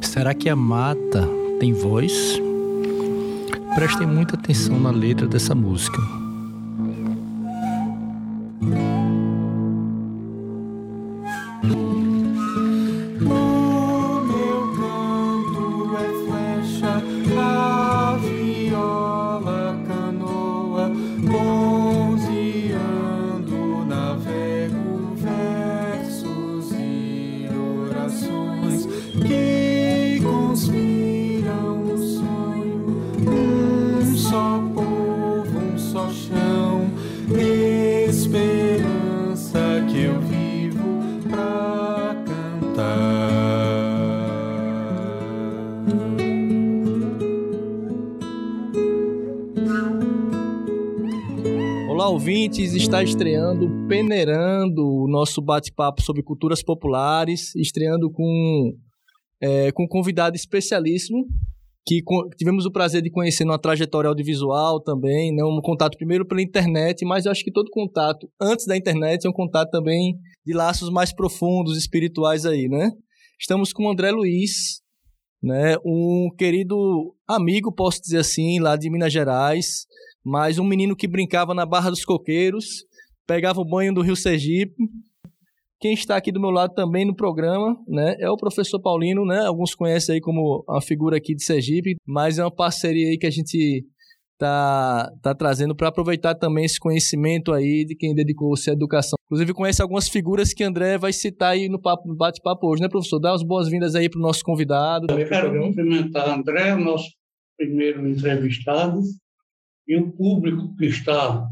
Será 0.00 0.32
que 0.32 0.48
a 0.48 0.56
mata 0.56 1.28
tem 1.60 1.74
voz? 1.74 2.40
Prestem 3.74 4.06
muita 4.06 4.34
atenção 4.34 4.80
na 4.80 4.90
letra 4.90 5.26
dessa 5.26 5.54
música. 5.54 6.23
Estreando, 53.04 53.68
peneirando 53.86 54.82
o 54.82 55.06
nosso 55.06 55.42
bate-papo 55.42 56.00
sobre 56.00 56.22
culturas 56.22 56.62
populares, 56.62 57.54
estreando 57.54 58.10
com, 58.10 58.72
é, 59.40 59.70
com 59.72 59.84
um 59.84 59.88
convidado 59.88 60.34
especialíssimo, 60.34 61.26
que 61.86 62.02
tivemos 62.38 62.64
o 62.64 62.72
prazer 62.72 63.02
de 63.02 63.10
conhecer 63.10 63.44
numa 63.44 63.58
trajetória 63.58 64.08
audiovisual 64.08 64.80
também, 64.80 65.34
né? 65.34 65.44
um 65.44 65.60
contato 65.60 65.98
primeiro 65.98 66.26
pela 66.26 66.40
internet, 66.40 67.04
mas 67.04 67.26
eu 67.26 67.32
acho 67.32 67.44
que 67.44 67.52
todo 67.52 67.70
contato 67.70 68.26
antes 68.40 68.66
da 68.66 68.74
internet 68.74 69.26
é 69.26 69.28
um 69.28 69.34
contato 69.34 69.70
também 69.70 70.16
de 70.44 70.54
laços 70.54 70.88
mais 70.88 71.12
profundos, 71.12 71.76
espirituais 71.76 72.46
aí, 72.46 72.68
né? 72.68 72.90
Estamos 73.38 73.70
com 73.70 73.84
o 73.84 73.90
André 73.90 74.10
Luiz, 74.12 74.80
né? 75.42 75.76
um 75.84 76.30
querido 76.38 77.14
amigo, 77.28 77.70
posso 77.70 78.00
dizer 78.00 78.18
assim, 78.18 78.58
lá 78.60 78.76
de 78.76 78.88
Minas 78.88 79.12
Gerais, 79.12 79.84
mas 80.24 80.58
um 80.58 80.64
menino 80.64 80.96
que 80.96 81.06
brincava 81.06 81.52
na 81.52 81.66
Barra 81.66 81.90
dos 81.90 82.02
Coqueiros, 82.02 82.86
pegava 83.26 83.60
o 83.60 83.64
banho 83.64 83.94
do 83.94 84.02
Rio 84.02 84.16
Sergipe. 84.16 84.74
Quem 85.80 85.92
está 85.92 86.16
aqui 86.16 86.32
do 86.32 86.40
meu 86.40 86.50
lado 86.50 86.72
também 86.72 87.04
no 87.04 87.14
programa, 87.14 87.76
né, 87.86 88.16
é 88.18 88.30
o 88.30 88.36
professor 88.36 88.80
Paulino, 88.80 89.26
né? 89.26 89.44
Alguns 89.44 89.74
conhecem 89.74 90.14
aí 90.14 90.20
como 90.20 90.64
uma 90.66 90.80
figura 90.80 91.18
aqui 91.18 91.34
de 91.34 91.44
Sergipe, 91.44 91.96
mas 92.06 92.38
é 92.38 92.44
uma 92.44 92.50
parceria 92.50 93.08
aí 93.08 93.18
que 93.18 93.26
a 93.26 93.30
gente 93.30 93.84
tá, 94.38 95.10
tá 95.22 95.34
trazendo 95.34 95.74
para 95.74 95.88
aproveitar 95.88 96.34
também 96.34 96.64
esse 96.64 96.78
conhecimento 96.78 97.52
aí 97.52 97.84
de 97.84 97.94
quem 97.94 98.14
dedicou-se 98.14 98.70
à 98.70 98.72
educação. 98.72 99.16
Inclusive 99.26 99.52
conhece 99.52 99.82
algumas 99.82 100.08
figuras 100.08 100.52
que 100.52 100.64
André 100.64 100.96
vai 100.96 101.12
citar 101.12 101.52
aí 101.52 101.68
no 101.68 101.80
papo, 101.80 102.14
bate-papo 102.14 102.66
hoje, 102.66 102.82
né, 102.82 102.88
professor? 102.88 103.18
Dá 103.18 103.34
as 103.34 103.42
boas-vindas 103.42 103.94
aí 103.94 104.08
para 104.08 104.18
o 104.18 104.22
nosso 104.22 104.42
convidado. 104.42 105.06
Eu 105.10 105.28
quero 105.28 105.60
cumprimentar 105.60 106.28
André, 106.28 106.74
nosso 106.76 107.08
primeiro 107.56 108.06
entrevistado, 108.08 109.00
e 109.86 109.96
o 109.96 110.10
público 110.12 110.74
que 110.76 110.86
está 110.86 111.46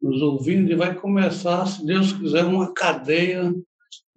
nos 0.00 0.20
ouvindo, 0.22 0.70
e 0.70 0.74
vai 0.74 0.94
começar, 0.94 1.66
se 1.66 1.84
Deus 1.84 2.12
quiser, 2.12 2.44
uma 2.44 2.72
cadeia 2.72 3.54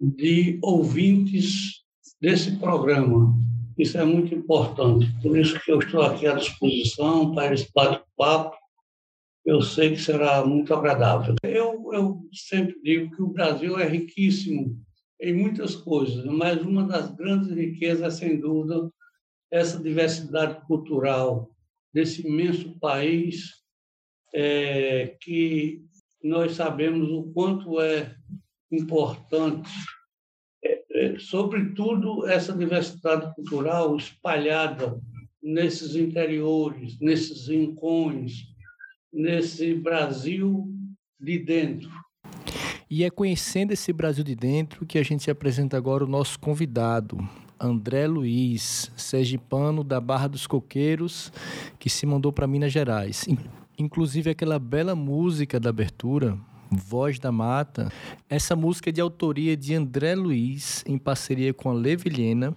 de 0.00 0.58
ouvintes 0.62 1.82
desse 2.20 2.56
programa. 2.56 3.34
Isso 3.78 3.96
é 3.98 4.04
muito 4.04 4.34
importante. 4.34 5.06
Por 5.22 5.38
isso 5.38 5.58
que 5.60 5.72
eu 5.72 5.78
estou 5.78 6.02
aqui 6.02 6.26
à 6.26 6.34
disposição 6.34 7.34
para 7.34 7.54
esse 7.54 7.70
bate-papo. 7.74 8.56
Eu 9.44 9.62
sei 9.62 9.90
que 9.90 10.00
será 10.00 10.44
muito 10.44 10.74
agradável. 10.74 11.34
Eu, 11.42 11.90
eu 11.92 12.20
sempre 12.32 12.78
digo 12.82 13.14
que 13.16 13.22
o 13.22 13.32
Brasil 13.32 13.78
é 13.78 13.88
riquíssimo 13.88 14.78
em 15.20 15.34
muitas 15.34 15.74
coisas, 15.74 16.24
mas 16.24 16.60
uma 16.62 16.84
das 16.84 17.10
grandes 17.14 17.50
riquezas 17.50 18.14
é, 18.14 18.26
sem 18.26 18.40
dúvida, 18.40 18.90
essa 19.50 19.78
diversidade 19.78 20.64
cultural 20.66 21.50
desse 21.92 22.26
imenso 22.26 22.78
país 22.78 23.59
é, 24.34 25.16
que 25.20 25.82
nós 26.22 26.52
sabemos 26.52 27.08
o 27.10 27.24
quanto 27.32 27.80
é 27.80 28.14
importante, 28.70 29.70
é, 30.64 30.82
é, 30.92 31.18
sobretudo 31.18 32.26
essa 32.28 32.52
diversidade 32.52 33.34
cultural 33.34 33.96
espalhada 33.96 35.00
nesses 35.42 35.94
interiores, 35.96 36.98
nesses 37.00 37.48
rincões, 37.48 38.44
nesse 39.12 39.74
Brasil 39.74 40.68
de 41.18 41.38
dentro. 41.38 41.90
E 42.88 43.04
é 43.04 43.10
conhecendo 43.10 43.72
esse 43.72 43.92
Brasil 43.92 44.24
de 44.24 44.34
dentro 44.34 44.84
que 44.84 44.98
a 44.98 45.02
gente 45.02 45.30
apresenta 45.30 45.76
agora 45.76 46.04
o 46.04 46.08
nosso 46.08 46.38
convidado, 46.38 47.18
André 47.58 48.06
Luiz, 48.06 48.90
sergipano 48.96 49.84
da 49.84 50.00
Barra 50.00 50.28
dos 50.28 50.46
Coqueiros, 50.46 51.32
que 51.78 51.88
se 51.88 52.04
mandou 52.04 52.32
para 52.32 52.46
Minas 52.46 52.72
Gerais. 52.72 53.26
Inclusive 53.80 54.28
aquela 54.28 54.58
bela 54.58 54.94
música 54.94 55.58
da 55.58 55.70
abertura, 55.70 56.36
Voz 56.70 57.18
da 57.18 57.32
Mata, 57.32 57.90
essa 58.28 58.54
música 58.54 58.90
é 58.90 58.92
de 58.92 59.00
autoria 59.00 59.56
de 59.56 59.74
André 59.74 60.14
Luiz, 60.14 60.84
em 60.86 60.98
parceria 60.98 61.54
com 61.54 61.70
a 61.70 61.72
Levilhena 61.72 62.54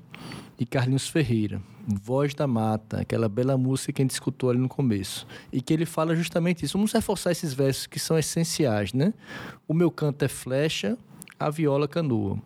e 0.60 0.66
Carlinhos 0.66 1.08
Ferreira. 1.08 1.62
Voz 1.88 2.36
da 2.36 2.46
Mata, 2.46 3.00
aquela 3.00 3.30
bela 3.30 3.58
música 3.58 3.94
que 3.94 4.02
a 4.02 4.04
gente 4.04 4.12
escutou 4.12 4.50
ali 4.50 4.60
no 4.60 4.68
começo. 4.68 5.26
E 5.50 5.62
que 5.62 5.74
ele 5.74 5.86
fala 5.86 6.14
justamente 6.14 6.66
isso. 6.66 6.78
Vamos 6.78 6.92
reforçar 6.92 7.32
esses 7.32 7.54
versos 7.54 7.88
que 7.88 8.00
são 8.00 8.20
essenciais, 8.20 8.92
né? 8.92 9.14
O 9.66 9.74
meu 9.74 9.90
canto 9.90 10.26
é 10.26 10.28
flecha, 10.28 10.98
a 11.40 11.50
viola 11.50 11.88
canoa 11.88 12.38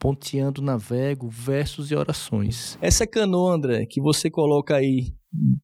ponteando 0.00 0.62
navego, 0.62 1.28
versos 1.28 1.90
e 1.90 1.94
orações. 1.94 2.78
Essa 2.80 3.06
canoa, 3.06 3.54
André, 3.54 3.84
que 3.84 4.00
você 4.00 4.30
coloca 4.30 4.74
aí 4.74 5.12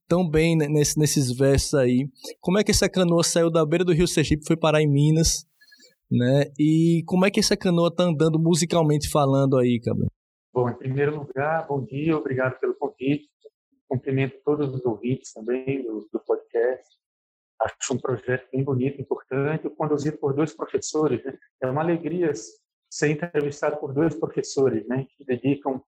tão 0.07 0.29
bem 0.29 0.55
nesse, 0.55 0.97
nesses 0.97 1.35
versos 1.35 1.73
aí, 1.73 2.07
como 2.39 2.59
é 2.59 2.63
que 2.63 2.71
essa 2.71 2.87
canoa 2.87 3.23
saiu 3.23 3.51
da 3.51 3.65
beira 3.65 3.83
do 3.83 3.91
Rio 3.91 4.07
Sergipe 4.07 4.45
foi 4.45 4.55
parar 4.55 4.81
em 4.81 4.87
Minas, 4.87 5.45
né? 6.09 6.45
E 6.57 7.03
como 7.05 7.25
é 7.25 7.31
que 7.31 7.39
essa 7.39 7.57
canoa 7.57 7.93
tá 7.93 8.03
andando 8.03 8.39
musicalmente 8.39 9.09
falando 9.09 9.57
aí, 9.57 9.81
Cabra? 9.83 10.05
Bom, 10.53 10.69
em 10.69 10.75
primeiro 10.75 11.17
lugar, 11.17 11.67
bom 11.67 11.83
dia, 11.83 12.15
obrigado 12.15 12.59
pelo 12.59 12.75
convite. 12.75 13.27
Cumprimento 13.89 14.37
todos 14.45 14.73
os 14.73 14.85
ouvintes 14.85 15.33
também 15.33 15.83
do, 15.83 16.07
do 16.11 16.19
podcast. 16.19 16.95
Acho 17.59 17.93
um 17.93 17.97
projeto 17.97 18.47
bem 18.53 18.63
bonito, 18.63 19.01
importante, 19.01 19.67
conduzido 19.71 20.17
por 20.17 20.33
dois 20.33 20.55
professores. 20.55 21.23
Né? 21.25 21.35
É 21.61 21.69
uma 21.69 21.81
alegria 21.81 22.31
ser 22.89 23.11
entrevistado 23.11 23.77
por 23.77 23.93
dois 23.93 24.15
professores, 24.15 24.87
né, 24.87 25.05
que 25.15 25.23
dedicam 25.23 25.83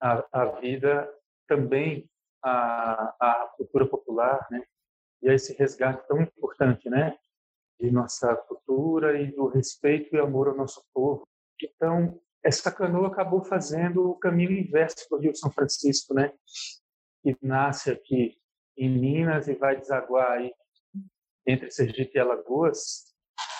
a, 0.00 0.24
a 0.32 0.46
vida 0.60 1.12
também 1.46 2.08
à, 2.42 3.14
à 3.20 3.52
cultura 3.56 3.86
popular, 3.86 4.46
né, 4.50 4.64
e 5.22 5.28
a 5.28 5.34
esse 5.34 5.54
resgate 5.54 6.06
tão 6.06 6.20
importante, 6.20 6.88
né, 6.88 7.16
de 7.80 7.90
nossa 7.90 8.34
cultura 8.34 9.20
e 9.20 9.30
do 9.32 9.48
respeito 9.48 10.14
e 10.14 10.18
amor 10.18 10.48
ao 10.48 10.56
nosso 10.56 10.82
povo. 10.94 11.26
Então, 11.62 12.18
essa 12.42 12.70
canoa 12.70 13.08
acabou 13.08 13.42
fazendo 13.42 14.10
o 14.10 14.18
caminho 14.18 14.52
inverso 14.52 15.06
do 15.10 15.18
Rio 15.18 15.34
São 15.34 15.50
Francisco, 15.50 16.14
né, 16.14 16.32
que 17.22 17.36
nasce 17.42 17.90
aqui 17.90 18.38
em 18.76 18.88
Minas 18.88 19.48
e 19.48 19.54
vai 19.54 19.76
desaguar 19.76 20.32
aí 20.32 20.54
entre 21.46 21.70
Sergipe 21.70 22.16
e 22.16 22.20
Alagoas, 22.20 23.14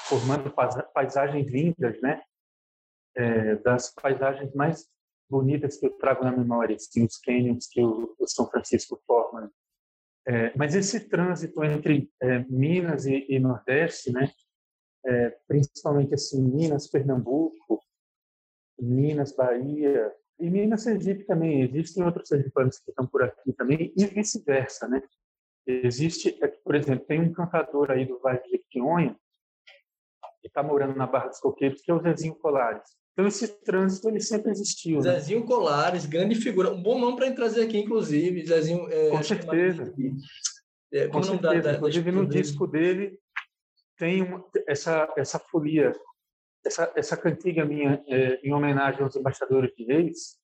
formando 0.08 0.52
paisagens 0.92 1.50
lindas, 1.50 2.00
né, 2.00 2.22
é, 3.16 3.56
das 3.56 3.92
paisagens 3.94 4.54
mais 4.54 4.88
bonitas 5.28 5.78
que 5.78 5.86
eu 5.86 5.92
trago 5.92 6.24
na 6.24 6.30
memória, 6.30 6.76
assim, 6.76 7.04
os 7.04 7.18
canyons 7.18 7.66
que 7.66 7.82
o, 7.82 8.14
o 8.18 8.28
São 8.28 8.48
Francisco 8.48 9.00
forma. 9.06 9.50
É, 10.28 10.52
mas 10.56 10.74
esse 10.74 11.08
trânsito 11.08 11.64
entre 11.64 12.10
é, 12.20 12.40
Minas 12.48 13.06
e, 13.06 13.26
e, 13.28 13.38
Nordeste, 13.38 14.12
né, 14.12 14.30
é, 15.04 15.30
principalmente 15.46 16.14
assim 16.14 16.42
Minas, 16.42 16.88
Pernambuco, 16.88 17.82
Minas, 18.78 19.32
Bahia 19.32 20.12
e 20.38 20.50
Minas 20.50 20.82
Sergipe 20.82 21.24
também. 21.24 21.62
Existem 21.62 22.04
outros 22.04 22.28
sergipanos 22.28 22.78
que 22.78 22.90
estão 22.90 23.06
por 23.06 23.22
aqui 23.22 23.52
também 23.52 23.92
e 23.96 24.06
vice-versa, 24.06 24.88
né? 24.88 25.02
Existe, 25.66 26.36
é, 26.42 26.48
por 26.48 26.74
exemplo, 26.74 27.06
tem 27.06 27.20
um 27.20 27.32
cantador 27.32 27.90
aí 27.90 28.04
do 28.04 28.18
Vale 28.18 28.40
de 28.42 28.50
Jequitinhonha 28.50 29.16
que 30.40 30.48
está 30.48 30.62
morando 30.62 30.96
na 30.96 31.06
Barra 31.06 31.28
dos 31.28 31.40
Coqueiros, 31.40 31.80
que 31.80 31.90
é 31.90 31.94
o 31.94 32.00
Zezinho 32.00 32.34
Colares. 32.36 32.96
Então, 33.16 33.26
esse 33.26 33.48
trânsito 33.62 34.10
ele 34.10 34.20
sempre 34.20 34.50
existiu. 34.50 34.98
Né? 34.98 35.12
Zezinho 35.14 35.44
Colares, 35.46 36.04
grande 36.04 36.34
figura. 36.34 36.70
Um 36.70 36.82
bom 36.82 36.98
nome 36.98 37.16
para 37.16 37.32
trazer 37.32 37.62
aqui, 37.62 37.78
inclusive. 37.78 38.46
Zezinho. 38.46 38.86
É, 38.90 39.08
Com 39.08 39.22
certeza. 39.22 39.94
É, 40.92 41.08
Com 41.08 41.22
certeza. 41.22 41.54
Da, 41.54 41.60
da, 41.60 41.72
inclusive, 41.76 42.12
no 42.12 42.26
dele. 42.26 42.42
disco 42.42 42.66
dele 42.66 43.18
tem 43.96 44.22
uma, 44.22 44.44
essa, 44.68 45.10
essa 45.16 45.38
folia, 45.38 45.94
essa, 46.64 46.92
essa 46.94 47.16
cantiga 47.16 47.64
minha 47.64 48.04
é, 48.06 48.38
em 48.46 48.52
homenagem 48.52 49.02
aos 49.02 49.16
embaixadores 49.16 49.74
de 49.74 49.84
reis, 49.84 50.36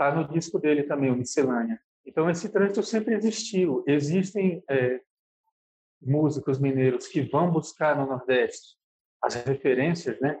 Está 0.00 0.14
no 0.14 0.26
disco 0.32 0.58
dele 0.58 0.84
também, 0.84 1.10
o 1.10 1.14
Miscelânea. 1.14 1.78
Então, 2.06 2.30
esse 2.30 2.48
trânsito 2.48 2.82
sempre 2.82 3.14
existiu. 3.14 3.84
Existem 3.86 4.64
é, 4.66 4.98
músicos 6.00 6.58
mineiros 6.58 7.06
que 7.06 7.20
vão 7.20 7.50
buscar 7.50 7.94
no 7.94 8.06
Nordeste 8.06 8.78
as 9.22 9.34
referências, 9.34 10.18
né? 10.18 10.40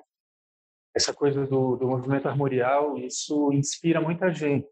Essa 0.94 1.14
coisa 1.14 1.46
do, 1.46 1.76
do 1.76 1.86
movimento 1.86 2.28
armorial, 2.28 2.98
isso 2.98 3.52
inspira 3.52 4.00
muita 4.00 4.30
gente. 4.32 4.68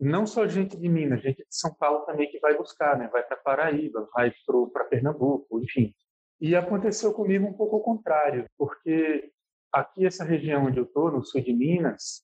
Não 0.00 0.26
só 0.26 0.46
gente 0.46 0.76
de 0.76 0.88
Minas, 0.88 1.22
gente 1.22 1.38
de 1.38 1.46
São 1.50 1.74
Paulo 1.74 2.04
também 2.04 2.30
que 2.30 2.38
vai 2.38 2.56
buscar, 2.56 2.96
né? 2.96 3.08
Vai 3.08 3.22
para 3.24 3.36
Paraíba, 3.36 4.08
vai 4.14 4.32
para 4.72 4.84
Pernambuco, 4.84 5.60
enfim. 5.60 5.92
E 6.40 6.54
aconteceu 6.54 7.12
comigo 7.12 7.46
um 7.46 7.54
pouco 7.54 7.76
o 7.76 7.80
contrário, 7.80 8.46
porque 8.56 9.32
aqui 9.72 10.06
essa 10.06 10.24
região 10.24 10.66
onde 10.66 10.78
eu 10.78 10.84
estou, 10.84 11.10
no 11.10 11.24
sul 11.24 11.40
de 11.40 11.52
Minas, 11.52 12.22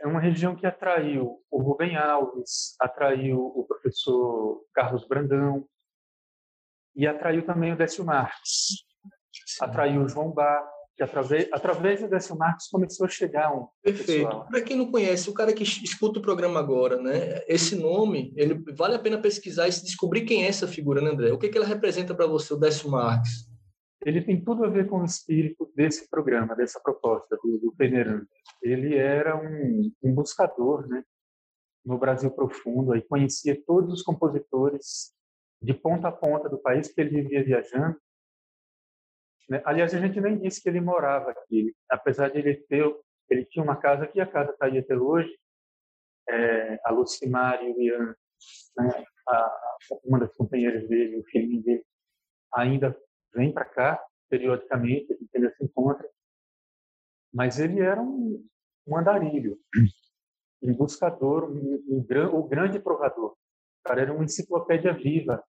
é 0.00 0.06
uma 0.06 0.20
região 0.20 0.56
que 0.56 0.66
atraiu 0.66 1.42
o 1.50 1.62
Rubem 1.62 1.96
Alves, 1.96 2.74
atraiu 2.80 3.38
o 3.38 3.64
professor 3.66 4.64
Carlos 4.72 5.06
Brandão 5.06 5.68
e 6.96 7.06
atraiu 7.06 7.44
também 7.44 7.72
o 7.72 7.76
Décio 7.76 8.04
Marques, 8.04 8.86
atraiu 9.60 10.02
o 10.02 10.08
João 10.08 10.30
Bar, 10.30 10.66
que 11.00 11.04
através, 11.04 11.48
através 11.50 12.00
do 12.02 12.08
Décio 12.08 12.36
Marques 12.36 12.68
começou 12.68 13.06
a 13.06 13.08
chegar 13.08 13.56
um 13.56 13.66
Perfeito. 13.82 14.44
Para 14.50 14.60
quem 14.60 14.76
não 14.76 14.92
conhece, 14.92 15.30
o 15.30 15.32
cara 15.32 15.50
que 15.50 15.62
escuta 15.62 16.18
o 16.18 16.22
programa 16.22 16.60
agora, 16.60 17.00
né? 17.00 17.40
Esse 17.48 17.74
nome, 17.74 18.34
ele 18.36 18.62
vale 18.76 18.96
a 18.96 18.98
pena 18.98 19.16
pesquisar 19.16 19.66
e 19.66 19.70
descobrir 19.70 20.26
quem 20.26 20.44
é 20.44 20.48
essa 20.48 20.68
figura, 20.68 21.00
né, 21.00 21.10
André? 21.10 21.32
O 21.32 21.38
que, 21.38 21.48
que 21.48 21.56
ela 21.56 21.66
representa 21.66 22.14
para 22.14 22.26
você, 22.26 22.52
o 22.52 22.58
Décio 22.58 22.90
Marques? 22.90 23.48
ele 24.06 24.22
tem 24.22 24.42
tudo 24.42 24.64
a 24.64 24.68
ver 24.68 24.88
com 24.88 25.00
o 25.02 25.04
espírito 25.04 25.70
desse 25.76 26.08
programa, 26.08 26.56
dessa 26.56 26.80
proposta 26.80 27.36
do, 27.36 27.58
do 27.58 27.74
Peneirante. 27.76 28.30
Ele 28.62 28.96
era 28.96 29.36
um, 29.36 29.92
um, 30.02 30.14
buscador, 30.14 30.86
né, 30.86 31.04
no 31.84 31.98
Brasil 31.98 32.30
profundo, 32.30 32.92
aí 32.92 33.02
conhecia 33.02 33.62
todos 33.66 33.92
os 33.92 34.02
compositores 34.02 35.12
de 35.60 35.74
ponta 35.74 36.08
a 36.08 36.12
ponta 36.12 36.48
do 36.48 36.56
país 36.56 36.88
que 36.88 36.98
ele 36.98 37.20
vivia 37.20 37.44
viajando. 37.44 37.94
Né? 39.50 39.60
Aliás, 39.64 39.92
a 39.92 39.98
gente 39.98 40.20
nem 40.20 40.38
disse 40.38 40.62
que 40.62 40.68
ele 40.68 40.80
morava 40.80 41.32
aqui, 41.32 41.74
apesar 41.90 42.30
de 42.30 42.38
ele 42.38 42.54
ter, 42.54 42.84
ele 43.28 43.44
tinha 43.44 43.64
uma 43.64 43.76
casa 43.76 44.04
aqui, 44.04 44.20
a 44.20 44.26
casa 44.26 44.52
está 44.52 44.66
aí 44.66 44.78
até 44.78 44.96
hoje. 44.96 45.36
É, 46.28 46.80
a 46.84 46.92
Lucimar 46.92 47.60
e 47.64 47.72
o 47.72 47.80
Ian, 47.82 48.14
né, 48.78 49.04
a, 49.28 49.58
uma 50.04 50.20
das 50.20 50.32
companheiras 50.36 50.88
dele, 50.88 51.18
o 51.18 51.24
filhinho 51.24 51.60
dele, 51.64 51.84
ainda 52.54 52.96
vem 53.34 53.52
para 53.52 53.64
cá 53.64 54.00
periodicamente, 54.28 55.18
ele 55.34 55.50
se 55.50 55.64
encontra. 55.64 56.08
Mas 57.34 57.58
ele 57.58 57.80
era 57.80 58.00
um, 58.00 58.46
um 58.86 58.96
andarilho, 58.96 59.58
um 60.62 60.70
um, 60.70 60.72
um, 60.72 62.06
um, 62.06 62.36
um 62.36 62.48
grande 62.48 62.78
provador. 62.78 63.32
O 63.32 63.88
cara 63.88 64.02
era 64.02 64.12
uma 64.12 64.24
enciclopédia 64.24 64.92
viva 64.92 65.42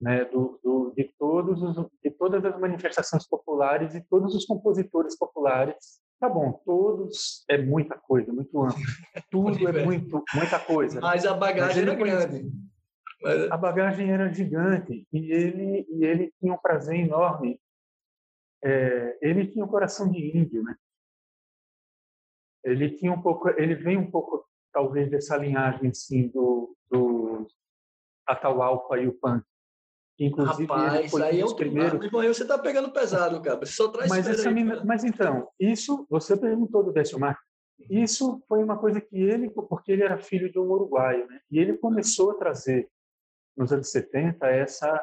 né, 0.00 0.24
do, 0.24 0.58
do, 0.62 0.92
de, 0.96 1.04
todos 1.18 1.62
os, 1.62 1.90
de 2.02 2.10
todas 2.10 2.44
as 2.44 2.58
manifestações 2.58 3.26
populares 3.26 3.94
e 3.94 4.00
todos 4.02 4.34
os 4.34 4.46
compositores 4.46 5.16
populares. 5.18 6.00
Tá 6.18 6.28
bom, 6.28 6.52
todos 6.64 7.44
é 7.48 7.58
muita 7.58 7.96
coisa, 7.96 8.32
muito 8.32 8.62
amplo. 8.62 8.80
Tudo 9.30 9.68
é 9.68 9.84
muito, 9.84 10.22
muita 10.34 10.58
coisa. 10.58 11.00
Mas 11.00 11.24
a 11.24 11.34
bagagem 11.34 11.82
era 11.82 11.94
grande. 11.94 12.50
Mas... 13.22 13.50
A 13.50 13.56
bagagem 13.56 14.10
era 14.10 14.32
gigante 14.32 15.06
e 15.12 15.32
ele, 15.32 15.86
e 15.90 16.04
ele 16.04 16.32
tinha 16.38 16.54
um 16.54 16.58
prazer 16.58 16.98
enorme. 16.98 17.60
É, 18.62 19.18
ele 19.22 19.46
tinha 19.46 19.64
um 19.64 19.68
coração 19.68 20.10
de 20.10 20.36
índio, 20.36 20.62
né? 20.62 20.74
Ele 22.62 22.90
tinha 22.90 23.12
um 23.12 23.20
pouco, 23.22 23.48
ele 23.50 23.74
vem 23.74 23.96
um 23.96 24.10
pouco 24.10 24.46
talvez 24.72 25.10
dessa 25.10 25.36
linhagem 25.36 25.88
assim 25.88 26.28
do, 26.28 26.76
do 26.90 27.46
Atahualpa 28.26 28.98
e 28.98 29.08
o 29.08 29.12
Punk. 29.12 29.44
Inclusive, 30.20 30.66
Rapaz, 30.66 31.14
aí 31.14 31.40
é 31.40 31.44
o 31.46 31.56
primeiro. 31.56 31.98
Mas 32.12 32.36
você 32.36 32.42
está 32.42 32.58
pegando 32.58 32.92
pesado, 32.92 33.40
cara. 33.40 33.58
Você 33.58 33.72
só 33.72 33.88
traz 33.88 34.10
mas, 34.10 34.28
essa 34.28 34.50
mina... 34.50 34.84
mas 34.84 35.02
então, 35.02 35.48
isso 35.58 36.06
você 36.10 36.36
perguntou 36.36 36.84
do 36.84 36.92
Décio 36.92 37.18
Marques. 37.18 37.42
Isso 37.88 38.44
foi 38.46 38.62
uma 38.62 38.76
coisa 38.76 39.00
que 39.00 39.16
ele, 39.16 39.48
porque 39.48 39.92
ele 39.92 40.02
era 40.02 40.18
filho 40.18 40.52
de 40.52 40.58
um 40.58 40.70
uruguaio, 40.70 41.26
né? 41.26 41.40
E 41.50 41.58
ele 41.58 41.78
começou 41.78 42.32
a 42.32 42.34
trazer 42.34 42.86
nos 43.56 43.72
anos 43.72 43.90
70 43.90 44.46
essa 44.46 45.02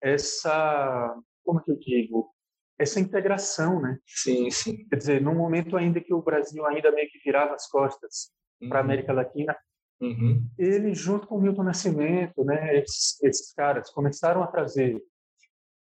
essa 0.00 1.16
como 1.44 1.60
que 1.60 1.72
eu 1.72 1.76
digo 1.76 2.32
essa 2.78 3.00
integração, 3.00 3.82
né? 3.82 3.98
Sim, 4.06 4.48
sim. 4.52 4.86
Quer 4.88 4.96
dizer, 4.96 5.20
num 5.20 5.34
momento 5.34 5.76
ainda 5.76 6.00
que 6.00 6.14
o 6.14 6.22
Brasil 6.22 6.64
ainda 6.64 6.92
meio 6.92 7.10
que 7.10 7.18
virava 7.18 7.54
as 7.54 7.66
costas 7.68 8.30
uhum. 8.62 8.68
para 8.68 8.78
a 8.78 8.82
América 8.82 9.12
Latina, 9.12 9.56
uhum. 10.00 10.44
ele 10.58 10.94
junto 10.94 11.26
com 11.26 11.36
o 11.36 11.40
Milton 11.40 11.62
Nascimento, 11.62 12.44
né? 12.44 12.78
Esses, 12.78 13.22
esses 13.22 13.52
caras 13.52 13.90
começaram 13.90 14.42
a 14.42 14.46
trazer 14.46 15.00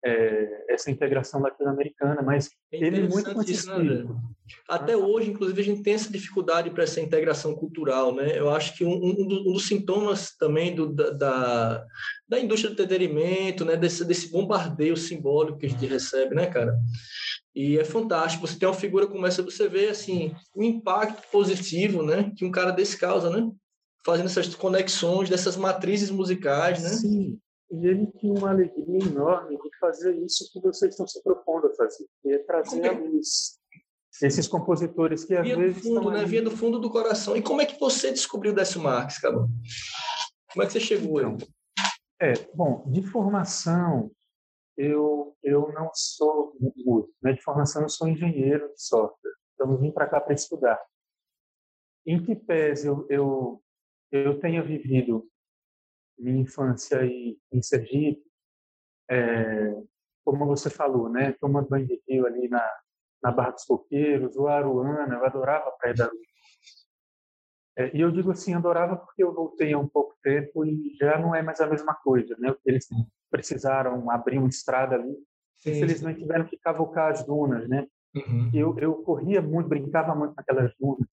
é, 0.04 0.72
essa 0.72 0.90
integração 0.90 1.40
latino-americana, 1.40 2.22
mas 2.22 2.50
é 2.72 2.76
ele 2.76 3.00
é 3.00 3.08
muito 3.08 3.32
consistente. 3.34 4.04
Né, 4.04 4.20
Até 4.68 4.96
hoje, 4.96 5.30
inclusive, 5.30 5.60
a 5.60 5.64
gente 5.64 5.82
tem 5.82 5.94
essa 5.94 6.10
dificuldade 6.10 6.70
para 6.70 6.84
essa 6.84 7.00
integração 7.00 7.54
cultural, 7.54 8.14
né? 8.14 8.38
Eu 8.38 8.50
acho 8.50 8.76
que 8.76 8.84
um, 8.84 8.94
um, 8.94 9.26
dos, 9.26 9.46
um 9.46 9.52
dos, 9.52 9.66
sintomas 9.66 10.36
também 10.36 10.74
do, 10.74 10.92
da, 10.92 11.10
da, 11.10 11.86
da, 12.28 12.40
indústria 12.40 12.70
do 12.70 12.74
entretenimento, 12.74 13.64
né? 13.64 13.76
Desse, 13.76 14.04
desse 14.04 14.30
bombardeio 14.30 14.96
simbólico 14.96 15.58
que 15.58 15.66
a 15.66 15.68
gente 15.68 15.86
recebe, 15.86 16.34
né, 16.34 16.46
cara? 16.46 16.76
E 17.54 17.76
é 17.76 17.84
fantástico. 17.84 18.46
Você 18.46 18.58
tem 18.58 18.68
uma 18.68 18.74
figura 18.74 19.06
como 19.08 19.26
essa, 19.26 19.42
você 19.42 19.68
vê, 19.68 19.88
assim, 19.88 20.32
o 20.54 20.62
impacto 20.62 21.28
positivo, 21.30 22.04
né? 22.04 22.32
Que 22.36 22.44
um 22.44 22.52
cara 22.52 22.70
desse 22.70 22.96
causa, 22.96 23.30
né? 23.30 23.50
Fazendo 24.08 24.26
essas 24.26 24.54
conexões 24.54 25.28
dessas 25.28 25.54
matrizes 25.54 26.10
musicais, 26.10 26.82
né? 26.82 26.88
Sim. 26.88 27.38
E 27.70 27.86
ele 27.86 28.06
tinha 28.18 28.32
uma 28.32 28.48
alegria 28.48 29.04
enorme 29.04 29.58
de 29.58 29.78
fazer 29.78 30.16
isso 30.24 30.50
que 30.50 30.58
vocês 30.62 30.92
estão 30.92 31.06
se 31.06 31.22
propondo 31.22 31.66
a 31.66 31.74
fazer, 31.74 32.06
que 32.22 32.32
é 32.32 32.38
trazer 32.38 32.88
a 32.88 32.92
luz. 32.92 33.58
Esses 34.22 34.48
compositores 34.48 35.26
que 35.26 35.36
às 35.36 35.44
via 35.44 35.58
vezes. 35.58 35.82
Do 35.82 35.94
fundo, 35.94 36.10
né? 36.10 36.24
Via 36.24 36.40
do 36.40 36.50
fundo 36.50 36.78
do 36.78 36.90
coração. 36.90 37.36
E 37.36 37.42
como 37.42 37.60
é 37.60 37.66
que 37.66 37.78
você 37.78 38.10
descobriu 38.10 38.54
Décio 38.54 38.80
Marques, 38.80 39.18
cara? 39.18 39.36
Como 39.36 40.62
é 40.62 40.66
que 40.66 40.72
você 40.72 40.80
chegou 40.80 41.20
então, 41.20 41.36
É, 42.18 42.32
bom, 42.54 42.90
de 42.90 43.02
formação, 43.02 44.10
eu, 44.74 45.36
eu 45.42 45.70
não 45.74 45.90
sou 45.92 46.56
músico, 46.58 47.14
né? 47.22 47.34
De 47.34 47.42
formação, 47.42 47.82
eu 47.82 47.90
sou 47.90 48.08
engenheiro 48.08 48.72
de 48.72 48.82
software. 48.82 49.34
Então, 49.54 49.70
eu 49.70 49.78
vim 49.78 49.92
para 49.92 50.06
cá 50.08 50.18
para 50.18 50.32
estudar. 50.32 50.80
Em 52.06 52.22
que 52.22 52.34
pese 52.34 52.86
eu, 52.86 53.06
eu, 53.10 53.62
eu 54.10 54.38
tenha 54.38 54.62
vivido 54.62 55.28
minha 56.18 56.40
infância 56.40 57.00
aí 57.00 57.38
em 57.52 57.62
Sergipe, 57.62 58.22
é, 59.10 59.74
como 60.24 60.46
você 60.46 60.68
falou, 60.68 61.08
né, 61.08 61.32
tomando 61.40 61.68
banho 61.68 61.86
de 61.86 62.02
rio 62.06 62.26
ali 62.26 62.48
na, 62.48 62.66
na 63.22 63.30
Barra 63.30 63.52
dos 63.52 63.64
Coqueiros, 63.64 64.36
o 64.36 64.46
Aruana, 64.46 65.14
eu 65.14 65.24
adorava 65.24 65.68
a 65.68 65.72
Praia 65.72 65.94
da 65.94 66.06
Luz. 66.06 66.28
É, 67.76 67.96
e 67.96 68.00
eu 68.00 68.10
digo 68.10 68.32
assim, 68.32 68.54
adorava 68.54 68.96
porque 68.96 69.22
eu 69.22 69.32
voltei 69.32 69.72
há 69.72 69.78
um 69.78 69.88
pouco 69.88 70.16
tempo 70.22 70.64
e 70.64 70.96
já 71.00 71.18
não 71.18 71.34
é 71.34 71.42
mais 71.42 71.60
a 71.60 71.66
mesma 71.66 71.94
coisa, 71.94 72.36
né? 72.38 72.54
Eles 72.66 72.88
precisaram 73.30 74.10
abrir 74.10 74.38
uma 74.38 74.48
estrada 74.48 74.96
ali, 74.96 75.16
sim, 75.58 75.70
infelizmente 75.70 76.18
tiveram 76.18 76.44
que 76.44 76.58
cavocar 76.58 77.12
as 77.12 77.24
dunas, 77.24 77.68
né? 77.68 77.86
Uhum. 78.16 78.50
Eu, 78.52 78.78
eu 78.78 78.94
corria 79.02 79.40
muito, 79.40 79.68
brincava 79.68 80.14
muito 80.14 80.34
naquelas 80.34 80.74
dunas, 80.78 81.08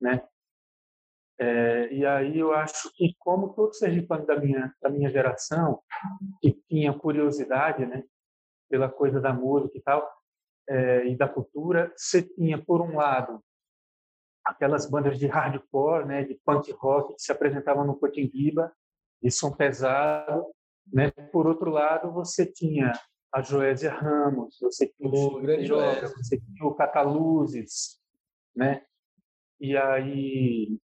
né? 0.00 0.26
É, 1.38 1.92
e 1.92 2.06
aí 2.06 2.38
eu 2.38 2.52
acho 2.52 2.90
que, 2.94 3.14
como 3.18 3.52
todo 3.52 3.74
sergipano 3.74 4.24
da 4.24 4.36
minha, 4.38 4.74
da 4.80 4.88
minha 4.88 5.10
geração, 5.10 5.82
que 6.40 6.52
tinha 6.68 6.92
curiosidade 6.92 7.84
né, 7.84 8.02
pela 8.70 8.88
coisa 8.88 9.20
da 9.20 9.32
música 9.32 9.76
e 9.76 9.82
tal, 9.82 10.08
é, 10.68 11.06
e 11.06 11.16
da 11.16 11.28
cultura, 11.28 11.92
você 11.96 12.22
tinha, 12.22 12.62
por 12.62 12.80
um 12.80 12.96
lado, 12.96 13.42
aquelas 14.44 14.88
bandas 14.88 15.18
de 15.18 15.26
hardcore, 15.26 16.06
né, 16.06 16.24
de 16.24 16.40
punk 16.44 16.72
rock, 16.72 17.14
que 17.14 17.22
se 17.22 17.32
apresentavam 17.32 17.84
no 17.84 17.96
Cotinguiba, 17.96 18.72
de 19.22 19.30
som 19.30 19.52
pesado. 19.52 20.46
Né? 20.92 21.10
Por 21.32 21.46
outro 21.46 21.70
lado, 21.70 22.12
você 22.12 22.46
tinha 22.46 22.92
a 23.32 23.42
Joésia 23.42 23.92
Ramos, 23.92 24.56
você 24.60 24.86
tinha 24.86 25.10
o, 25.10 25.38
o 25.38 25.40
você 25.40 26.40
tinha 26.40 26.64
o 26.64 26.74
Cataluzes, 26.74 28.00
né? 28.54 28.82
E 29.60 29.76
aí 29.76 30.78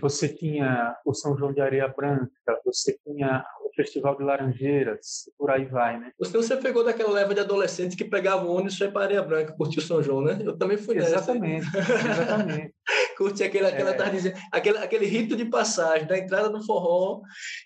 você 0.00 0.28
tinha 0.28 0.96
o 1.04 1.14
São 1.14 1.36
João 1.36 1.52
de 1.52 1.60
Areia 1.60 1.88
Branca, 1.88 2.30
você 2.64 2.98
tinha 3.04 3.44
o 3.64 3.74
Festival 3.74 4.16
de 4.16 4.24
Laranjeiras, 4.24 5.30
por 5.38 5.50
aí 5.50 5.64
vai, 5.64 5.98
né? 5.98 6.12
Você, 6.18 6.36
você 6.36 6.56
pegou 6.56 6.84
daquela 6.84 7.10
leva 7.10 7.34
de 7.34 7.40
adolescentes 7.40 7.96
que 7.96 8.04
pegavam 8.04 8.50
ônibus 8.50 8.78
e 8.78 8.84
ia 8.84 8.90
para 8.90 9.04
Areia 9.04 9.22
Branca, 9.22 9.54
curtir 9.54 9.78
o 9.78 9.82
São 9.82 10.02
João, 10.02 10.22
né? 10.22 10.38
Eu 10.42 10.56
também 10.56 10.76
fui 10.76 10.96
nessa. 10.96 11.16
Exatamente, 11.16 11.66
exatamente. 11.76 12.74
Curti 13.16 13.42
aquele, 13.42 13.66
aquela 13.66 13.90
é. 13.90 13.94
tarde, 13.94 14.32
aquele, 14.52 14.78
aquele 14.78 15.06
rito 15.06 15.36
de 15.36 15.46
passagem, 15.46 16.06
da 16.06 16.18
entrada 16.18 16.50
do 16.50 16.64
forró, 16.64 17.22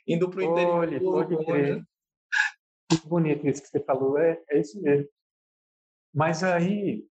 indo 0.06 0.30
para 0.30 0.40
o 0.40 0.42
interior. 0.42 0.74
Olha, 0.76 1.00
pode 1.00 1.44
crer. 1.44 1.82
Que 2.88 3.08
bonito 3.08 3.46
isso 3.48 3.62
que 3.62 3.68
você 3.68 3.80
falou, 3.80 4.16
é, 4.18 4.40
é 4.50 4.60
isso 4.60 4.80
mesmo. 4.80 5.08
Mas 6.14 6.44
aí, 6.44 7.04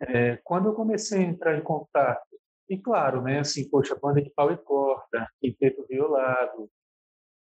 é, 0.00 0.36
quando 0.44 0.68
eu 0.68 0.74
comecei 0.74 1.18
a 1.18 1.22
entrar 1.22 1.58
em 1.58 1.62
contato 1.62 2.29
e 2.70 2.78
claro, 2.78 3.20
né, 3.20 3.40
assim, 3.40 3.68
poxa, 3.68 3.98
banda 4.00 4.22
de 4.22 4.30
pau 4.30 4.52
e 4.52 4.56
corda, 4.56 5.28
quinteto 5.40 5.84
violado, 5.88 6.70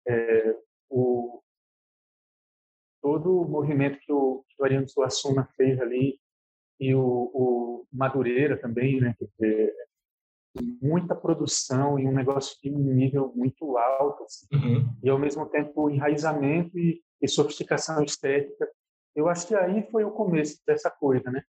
é, 0.06 0.56
o, 0.90 1.42
todo 3.00 3.40
o 3.40 3.48
movimento 3.48 3.98
que 4.00 4.12
o, 4.12 4.44
que 4.46 4.60
o 4.60 4.64
Ariano 4.64 4.86
Suassuna 4.86 5.48
fez 5.56 5.80
ali, 5.80 6.20
e 6.78 6.94
o, 6.94 7.30
o 7.32 7.86
Madureira 7.90 8.60
também, 8.60 9.00
né, 9.00 9.16
dizer, 9.18 9.74
muita 10.82 11.14
produção 11.14 11.98
e 11.98 12.06
um 12.06 12.12
negócio 12.12 12.56
de 12.62 12.70
um 12.70 12.78
nível 12.78 13.32
muito 13.34 13.78
alto, 13.78 14.24
assim, 14.24 14.46
uhum. 14.52 14.94
e 15.02 15.08
ao 15.08 15.18
mesmo 15.18 15.46
tempo 15.46 15.88
enraizamento 15.88 16.78
e, 16.78 17.02
e 17.22 17.28
sofisticação 17.28 18.02
estética. 18.04 18.68
Eu 19.16 19.28
acho 19.28 19.46
que 19.46 19.54
aí 19.54 19.88
foi 19.90 20.04
o 20.04 20.10
começo 20.10 20.60
dessa 20.66 20.90
coisa, 20.90 21.30
né? 21.30 21.42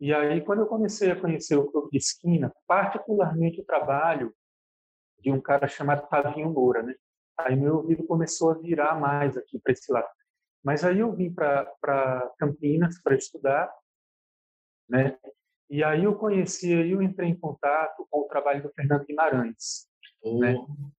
E 0.00 0.12
aí, 0.12 0.40
quando 0.40 0.60
eu 0.60 0.66
comecei 0.66 1.10
a 1.10 1.20
conhecer 1.20 1.56
o 1.56 1.70
Clube 1.70 1.90
de 1.90 1.98
Esquina, 1.98 2.52
particularmente 2.66 3.60
o 3.60 3.64
trabalho 3.64 4.34
de 5.20 5.30
um 5.32 5.40
cara 5.40 5.66
chamado 5.66 6.08
Tavinho 6.08 6.50
Moura, 6.50 6.82
né? 6.82 6.94
Aí 7.38 7.56
meu 7.56 7.76
ouvido 7.76 8.04
começou 8.04 8.50
a 8.50 8.58
virar 8.58 8.98
mais 9.00 9.36
aqui 9.36 9.58
para 9.58 9.72
esse 9.72 9.90
lado. 9.90 10.08
Mas 10.62 10.84
aí 10.84 10.98
eu 10.98 11.12
vim 11.12 11.32
para 11.32 12.30
Campinas 12.38 13.00
para 13.02 13.16
estudar, 13.16 13.70
né? 14.88 15.16
E 15.68 15.82
aí 15.82 16.04
eu 16.04 16.14
conheci, 16.14 16.72
aí 16.72 16.90
eu 16.90 17.02
entrei 17.02 17.30
em 17.30 17.38
contato 17.38 18.06
com 18.10 18.20
o 18.20 18.28
trabalho 18.28 18.62
do 18.62 18.72
Fernando 18.74 19.04
Guimarães, 19.04 19.86
oh. 20.22 20.38
né? 20.38 20.54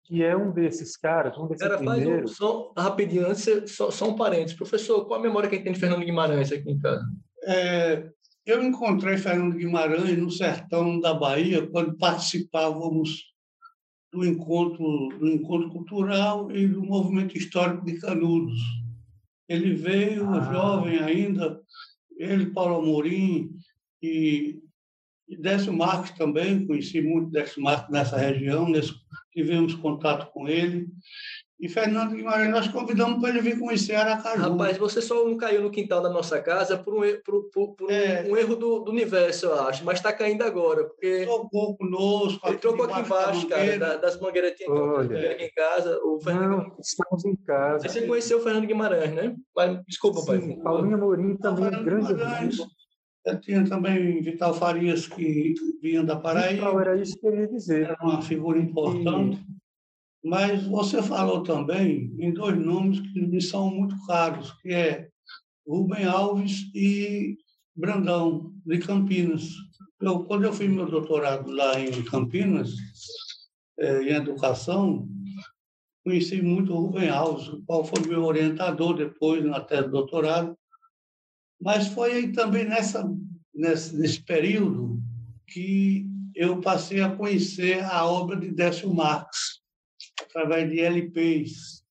que 0.05 0.23
é 0.23 0.37
um 0.37 0.51
desses 0.51 0.97
caras, 0.97 1.37
um 1.39 1.47
desses 1.47 1.67
Cara, 1.67 1.79
primeiros... 1.79 2.37
faz 2.37 2.51
um, 2.51 2.73
só 2.73 2.73
rapidinho, 2.77 3.27
antes, 3.27 3.75
só, 3.75 3.91
só 3.91 4.09
um 4.09 4.17
parênteses. 4.17 4.57
Professor, 4.57 5.07
qual 5.07 5.19
a 5.19 5.23
memória 5.23 5.49
que 5.49 5.55
a 5.55 5.59
gente 5.59 5.65
tem 5.65 5.73
de 5.73 5.81
Fernando 5.81 6.05
Guimarães 6.05 6.53
aqui 6.53 6.71
em 6.71 6.79
casa? 6.79 7.05
É, 7.45 8.11
eu 8.47 8.63
encontrei 8.63 9.17
Fernando 9.17 9.57
Guimarães 9.57 10.19
no 10.19 10.31
sertão 10.31 11.01
da 11.01 11.15
Bahia, 11.15 11.67
quando 11.67 11.97
participávamos 11.97 13.33
do 14.13 14.25
encontro, 14.25 15.09
do 15.19 15.29
encontro 15.29 15.71
cultural 15.71 16.51
e 16.53 16.69
do 16.69 16.83
movimento 16.83 17.37
histórico 17.37 17.85
de 17.85 17.99
Canudos. 17.99 18.59
Ele 19.49 19.75
veio, 19.75 20.29
ah. 20.29 20.53
jovem 20.53 20.99
ainda, 20.99 21.61
ele, 22.17 22.47
Paulo 22.47 22.77
Amorim 22.77 23.51
e, 24.03 24.61
e 25.29 25.37
Décio 25.37 25.73
Marques 25.73 26.17
também, 26.17 26.67
conheci 26.67 27.01
muito 27.01 27.31
Décio 27.31 27.63
Marques 27.63 27.91
nessa 27.91 28.17
região, 28.17 28.69
nesse, 28.69 28.95
tivemos 29.33 29.75
contato 29.75 30.31
com 30.33 30.47
ele. 30.47 30.87
E 31.65 31.69
Fernando 31.69 32.15
Guimarães, 32.15 32.51
nós 32.51 32.69
convidamos 32.69 33.19
para 33.19 33.31
ele 33.31 33.41
vir 33.41 33.59
conhecer 33.59 33.95
Aracaju. 33.95 34.51
Rapaz, 34.51 34.77
você 34.77 35.01
só 35.01 35.25
não 35.25 35.35
caiu 35.39 35.63
no 35.63 35.71
quintal 35.71 36.03
da 36.03 36.11
nossa 36.11 36.39
casa 36.39 36.77
por 36.77 36.93
um, 36.93 37.01
por, 37.25 37.45
por, 37.45 37.75
por 37.75 37.91
é. 37.91 38.23
um 38.29 38.37
erro 38.37 38.55
do, 38.55 38.81
do, 38.81 38.91
universo, 38.91 39.47
eu 39.47 39.59
acho, 39.61 39.83
mas 39.83 39.97
está 39.97 40.13
caindo 40.13 40.43
agora. 40.43 40.85
Porque 40.85 41.25
trocou 41.25 41.75
conosco. 41.75 42.47
Ele 42.47 42.59
trocou 42.59 42.85
aqui 42.85 43.01
embaixo, 43.01 43.49
cara, 43.49 43.79
da, 43.79 43.97
das 43.97 44.21
mangueiras 44.21 44.51
que 44.51 44.65
tinha 44.67 45.31
aqui 45.31 45.43
em 45.43 45.51
casa. 45.53 45.99
O 46.05 46.21
Fernando 46.21 46.51
não, 46.51 46.77
estamos 46.79 47.25
em 47.25 47.35
casa. 47.35 47.89
Você 47.89 48.03
conheceu 48.03 48.41
o 48.41 48.43
Fernando 48.43 48.67
Guimarães, 48.67 49.15
né? 49.15 49.35
Mas, 49.57 49.83
desculpa, 49.87 50.21
Sim, 50.21 50.27
pai. 50.27 50.63
Paulinho 50.63 50.97
Amorim 50.97 51.35
também, 51.39 51.83
grande 51.83 52.13
amigo. 52.13 52.67
Tinha 53.41 53.67
também 53.67 54.21
Vital 54.21 54.53
Farias, 54.53 55.07
que 55.07 55.55
vinha 55.81 56.05
da 56.05 56.17
Paraíba. 56.17 56.67
Vital, 56.67 56.81
era 56.81 57.01
isso 57.01 57.19
que 57.19 57.27
eu 57.27 57.35
ia 57.35 57.49
dizer. 57.49 57.85
Era 57.85 57.97
uma 58.03 58.21
figura 58.21 58.59
importante. 58.59 59.43
Mas 60.25 60.67
você 60.67 61.03
falou 61.03 61.43
também 61.43 62.11
em 62.19 62.33
dois 62.33 62.59
nomes 62.59 62.99
que 62.99 63.21
me 63.21 63.43
são 63.43 63.71
muito 63.71 63.95
caros, 64.07 64.53
que 64.63 64.73
é 64.73 65.11
Rubem 65.69 66.07
Alves 66.07 66.71
e 66.75 67.37
Brandão, 67.77 68.55
de 68.65 68.79
Campinas. 68.79 69.51
Eu, 70.01 70.25
quando 70.25 70.45
eu 70.45 70.53
fiz 70.55 70.71
meu 70.71 70.87
doutorado 70.87 71.51
lá 71.51 71.79
em 71.79 72.03
Campinas, 72.05 72.71
é, 73.79 74.03
em 74.03 74.13
educação, 74.13 75.07
conheci 76.03 76.41
muito 76.41 76.73
o 76.73 76.87
Rubem 76.87 77.11
Alves, 77.11 77.49
o 77.49 77.63
qual 77.67 77.85
foi 77.85 78.07
meu 78.07 78.25
orientador 78.25 78.97
depois 78.97 79.45
na 79.45 79.61
tese 79.61 79.85
de 79.85 79.91
doutorado. 79.91 80.57
Mas 81.61 81.89
foi 81.89 82.33
também 82.33 82.65
nessa, 82.65 83.07
nesse, 83.55 83.95
nesse 83.95 84.23
período 84.23 85.03
que 85.47 86.07
eu 86.35 86.63
passei 86.63 87.03
a 87.03 87.15
conhecer 87.15 87.85
a 87.85 88.07
obra 88.07 88.41
de 88.41 88.51
Décio 88.51 88.93
Marx 88.93 89.63
através 90.35 90.69
de 90.69 90.81
LPs, 90.81 91.85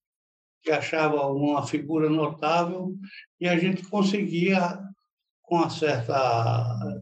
que 0.61 0.71
achava 0.71 1.27
uma 1.27 1.65
figura 1.65 2.09
notável, 2.09 2.95
e 3.39 3.47
a 3.47 3.57
gente 3.57 3.83
conseguia, 3.83 4.79
com 5.41 5.55
uma 5.55 5.69
certa 5.69 7.01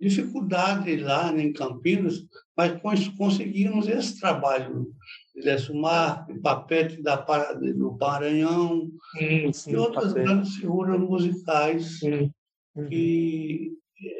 dificuldade 0.00 0.96
lá 0.96 1.32
em 1.32 1.52
Campinas, 1.52 2.26
mas 2.56 2.78
conseguimos 3.16 3.88
esse 3.88 4.18
trabalho 4.20 4.92
de 5.34 5.72
Marques, 5.72 6.40
Papete 6.42 7.02
da, 7.02 7.16
do 7.16 7.96
Paranhão, 7.96 8.90
sim, 9.16 9.52
sim, 9.52 9.72
e 9.72 9.76
outras 9.76 10.08
papete. 10.08 10.26
grandes 10.26 10.56
figuras 10.56 11.00
musicais 11.00 11.98
sim. 12.00 12.30
Uhum. 12.74 12.88
que 12.88 13.72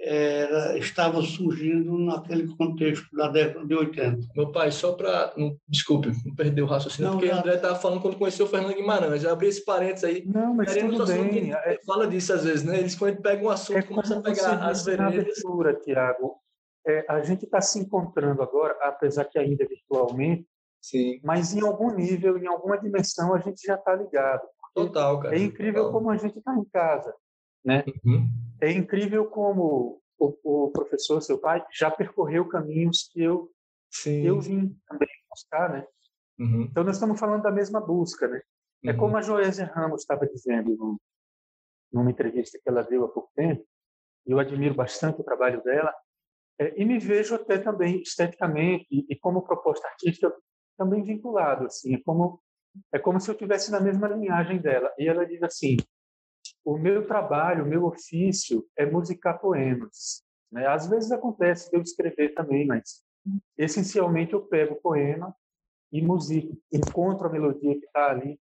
era, 0.02 0.78
estava 0.78 1.22
surgindo 1.22 1.98
naquele 1.98 2.46
contexto 2.56 3.06
da 3.14 3.28
década 3.28 3.66
de 3.66 3.74
80. 3.74 4.28
Meu 4.34 4.50
pai, 4.52 4.70
só 4.70 4.92
para. 4.92 5.34
Desculpe, 5.68 6.12
não 6.24 6.34
perder 6.34 6.62
o 6.62 6.66
raciocínio, 6.66 7.10
não, 7.10 7.18
porque 7.18 7.32
o 7.32 7.36
André 7.36 7.54
estava 7.54 7.76
falando 7.76 8.00
quando 8.00 8.16
conheceu 8.16 8.46
o 8.46 8.48
Fernando 8.48 8.74
Guimarães. 8.74 9.24
Eu 9.24 9.32
abri 9.32 9.48
esse 9.48 9.64
parênteses 9.64 10.04
aí. 10.04 10.24
Não, 10.26 10.54
mas 10.54 10.74
tudo 10.74 11.06
bem. 11.06 11.52
É... 11.52 11.78
Fala 11.86 12.06
disso 12.06 12.32
às 12.32 12.44
vezes, 12.44 12.64
né? 12.64 12.78
Eles, 12.78 12.94
quando 12.94 13.20
pegam 13.20 13.46
um 13.46 13.50
assunto, 13.50 13.78
é 13.78 13.82
começam 13.82 14.18
a 14.18 14.22
pegar 14.22 14.64
as 14.66 14.84
veredas. 14.84 15.42
Tiago, 15.84 16.36
é, 16.86 17.04
a 17.08 17.20
gente 17.22 17.44
está 17.44 17.60
se 17.60 17.78
encontrando 17.78 18.42
agora, 18.42 18.76
apesar 18.82 19.24
que 19.24 19.38
ainda 19.38 19.66
virtualmente, 19.66 20.46
Sim. 20.80 21.20
mas 21.22 21.54
em 21.54 21.60
algum 21.60 21.94
nível, 21.94 22.36
em 22.36 22.46
alguma 22.46 22.78
dimensão, 22.78 23.34
a 23.34 23.38
gente 23.38 23.64
já 23.66 23.74
está 23.74 23.94
ligado. 23.94 24.42
Total, 24.74 25.20
cara. 25.20 25.36
É 25.36 25.38
incrível 25.38 25.84
total. 25.84 25.92
como 25.92 26.10
a 26.10 26.16
gente 26.16 26.38
está 26.38 26.54
em 26.56 26.64
casa, 26.64 27.14
né? 27.64 27.84
Uhum. 28.04 28.28
É 28.62 28.70
incrível 28.70 29.26
como 29.26 30.00
o, 30.18 30.38
o, 30.44 30.70
professor, 30.70 31.20
seu 31.20 31.38
pai, 31.38 31.64
já 31.72 31.90
percorreu 31.90 32.48
caminhos 32.48 33.10
que 33.12 33.20
eu 33.20 33.50
Sim. 33.90 34.22
eu 34.22 34.40
vim 34.40 34.74
também 34.88 35.08
buscar, 35.28 35.72
né? 35.72 35.86
Uhum. 36.38 36.62
Então 36.62 36.84
nós 36.84 36.96
estamos 36.96 37.18
falando 37.18 37.42
da 37.42 37.50
mesma 37.50 37.80
busca, 37.80 38.28
né? 38.28 38.40
É 38.84 38.90
uhum. 38.90 38.94
É 38.94 38.98
como 38.98 39.16
a 39.16 39.22
Joésia 39.22 39.66
Ramos 39.66 40.02
estava 40.02 40.26
dizendo 40.26 40.76
no, 40.76 41.00
numa 41.92 42.10
entrevista 42.10 42.58
que 42.62 42.68
ela 42.68 42.82
deu 42.82 43.04
há 43.04 43.08
pouco 43.08 43.30
tempo. 43.34 43.66
E 44.26 44.30
eu 44.30 44.38
admiro 44.38 44.74
bastante 44.74 45.20
o 45.20 45.24
trabalho 45.24 45.62
dela 45.64 45.92
é, 46.58 46.80
e 46.80 46.84
me 46.84 46.98
vejo 46.98 47.34
até 47.34 47.58
também 47.58 48.00
esteticamente 48.00 48.86
e, 48.90 49.06
e, 49.10 49.18
como 49.18 49.42
proposta 49.42 49.88
artística 49.88 50.32
também 50.78 51.02
vinculado, 51.02 51.66
assim. 51.66 51.94
É 51.94 52.02
como 52.02 52.40
é 52.92 52.98
como 52.98 53.20
se 53.20 53.30
eu 53.30 53.34
tivesse 53.34 53.70
na 53.70 53.80
mesma 53.80 54.08
linhagem 54.08 54.58
dela. 54.58 54.90
E 54.98 55.08
ela 55.08 55.26
diz 55.26 55.42
assim: 55.42 55.76
o 56.64 56.78
meu 56.78 57.06
trabalho, 57.06 57.64
o 57.64 57.68
meu 57.68 57.84
ofício 57.84 58.64
é 58.76 58.86
musicar 58.86 59.40
poemas. 59.40 60.22
Né? 60.50 60.66
Às 60.66 60.86
vezes 60.86 61.10
acontece 61.10 61.70
de 61.70 61.76
eu 61.76 61.82
escrever 61.82 62.34
também, 62.34 62.66
mas 62.66 63.02
essencialmente 63.56 64.32
eu 64.32 64.42
pego 64.42 64.74
o 64.74 64.80
poema 64.80 65.34
e 65.92 66.00
musico, 66.00 66.56
encontro 66.72 67.26
a 67.26 67.30
melodia 67.30 67.78
que 67.78 67.86
está 67.86 68.10
ali. 68.10 68.38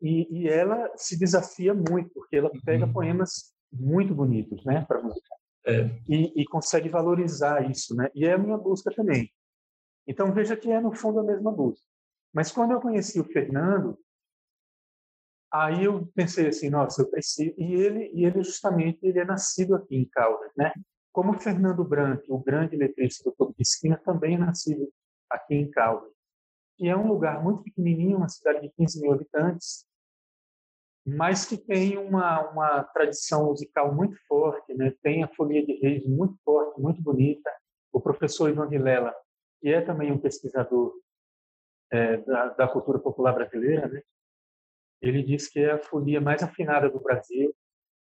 E, 0.00 0.26
e, 0.30 0.48
ela 0.48 0.90
se 0.96 1.18
desafia 1.18 1.74
muito, 1.74 2.10
porque 2.14 2.36
ela 2.36 2.50
pega 2.64 2.86
uhum. 2.86 2.92
poemas 2.92 3.52
muito 3.70 4.14
bonitos 4.14 4.64
né, 4.64 4.84
para 4.86 5.02
musicar. 5.02 5.38
É. 5.66 5.90
E, 6.08 6.40
e, 6.40 6.44
consegue 6.46 6.88
valorizar 6.88 7.68
isso. 7.70 7.94
Né? 7.94 8.08
E 8.14 8.24
é 8.24 8.32
a 8.32 8.38
minha 8.38 8.56
busca 8.56 8.90
também. 8.94 9.30
Então 10.06 10.32
veja 10.32 10.56
que 10.56 10.70
é, 10.70 10.80
no 10.80 10.92
fundo, 10.92 11.20
a 11.20 11.22
mesma 11.22 11.52
busca. 11.52 11.84
Mas 12.32 12.50
quando 12.50 12.72
eu 12.72 12.80
conheci 12.80 13.20
o 13.20 13.24
Fernando, 13.24 13.98
Aí 15.52 15.84
eu 15.84 16.06
pensei 16.14 16.48
assim, 16.48 16.68
nossa, 16.68 17.02
eu 17.02 17.10
preciso. 17.10 17.54
E 17.56 17.74
ele, 17.74 18.10
e 18.12 18.24
ele 18.24 18.42
justamente, 18.42 18.98
ele 19.02 19.18
é 19.18 19.24
nascido 19.24 19.74
aqui 19.74 19.96
em 19.96 20.04
Caldas, 20.04 20.50
né? 20.56 20.72
Como 21.12 21.38
Fernando 21.40 21.82
Branco, 21.82 22.22
o 22.28 22.42
grande 22.42 22.76
letrista 22.76 23.24
do 23.24 23.34
Topo 23.34 23.54
de 23.54 23.62
Esquina, 23.62 24.00
também 24.04 24.34
é 24.34 24.38
nascido 24.38 24.88
aqui 25.30 25.54
em 25.54 25.70
Caldas. 25.70 26.12
E 26.78 26.88
é 26.88 26.96
um 26.96 27.08
lugar 27.08 27.42
muito 27.42 27.62
pequenininho, 27.62 28.18
uma 28.18 28.28
cidade 28.28 28.60
de 28.60 28.70
15 28.70 29.00
mil 29.00 29.12
habitantes, 29.12 29.86
mas 31.04 31.46
que 31.46 31.56
tem 31.56 31.96
uma, 31.96 32.50
uma 32.50 32.84
tradição 32.84 33.46
musical 33.46 33.94
muito 33.94 34.16
forte, 34.26 34.74
né? 34.74 34.92
Tem 35.02 35.24
a 35.24 35.28
Folia 35.28 35.64
de 35.64 35.72
Reis 35.80 36.06
muito 36.06 36.36
forte, 36.44 36.80
muito 36.80 37.02
bonita. 37.02 37.50
O 37.90 38.00
professor 38.00 38.50
Ivan 38.50 38.68
Vilela, 38.68 39.14
que 39.60 39.70
é 39.70 39.80
também 39.80 40.12
um 40.12 40.18
pesquisador 40.18 40.92
é, 41.90 42.18
da, 42.18 42.48
da 42.50 42.68
cultura 42.68 42.98
popular 42.98 43.32
brasileira, 43.32 43.88
né? 43.88 44.02
Ele 45.00 45.22
diz 45.22 45.48
que 45.48 45.60
é 45.60 45.72
a 45.72 45.78
folia 45.78 46.20
mais 46.20 46.42
afinada 46.42 46.90
do 46.90 47.00
Brasil 47.00 47.52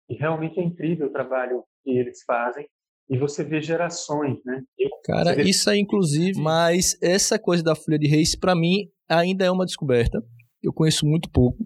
e 0.09 0.15
realmente 0.15 0.61
é 0.61 0.63
incrível 0.63 1.07
o 1.07 1.13
trabalho 1.13 1.65
que 1.83 1.91
eles 1.91 2.23
fazem. 2.25 2.67
E 3.09 3.19
você 3.19 3.45
vê 3.45 3.61
gerações, 3.61 4.39
né? 4.45 4.63
Cara, 5.05 5.35
vê... 5.35 5.43
isso 5.43 5.69
é 5.69 5.77
inclusive, 5.77 6.41
mas 6.41 6.97
essa 7.03 7.39
coisa 7.39 7.63
da 7.63 7.75
Folha 7.75 7.99
de 7.99 8.07
Reis, 8.07 8.37
para 8.37 8.55
mim, 8.55 8.89
ainda 9.09 9.45
é 9.45 9.51
uma 9.51 9.67
descoberta. 9.67 10.23
Eu 10.63 10.73
conheço 10.73 11.05
muito 11.05 11.31
pouco, 11.31 11.59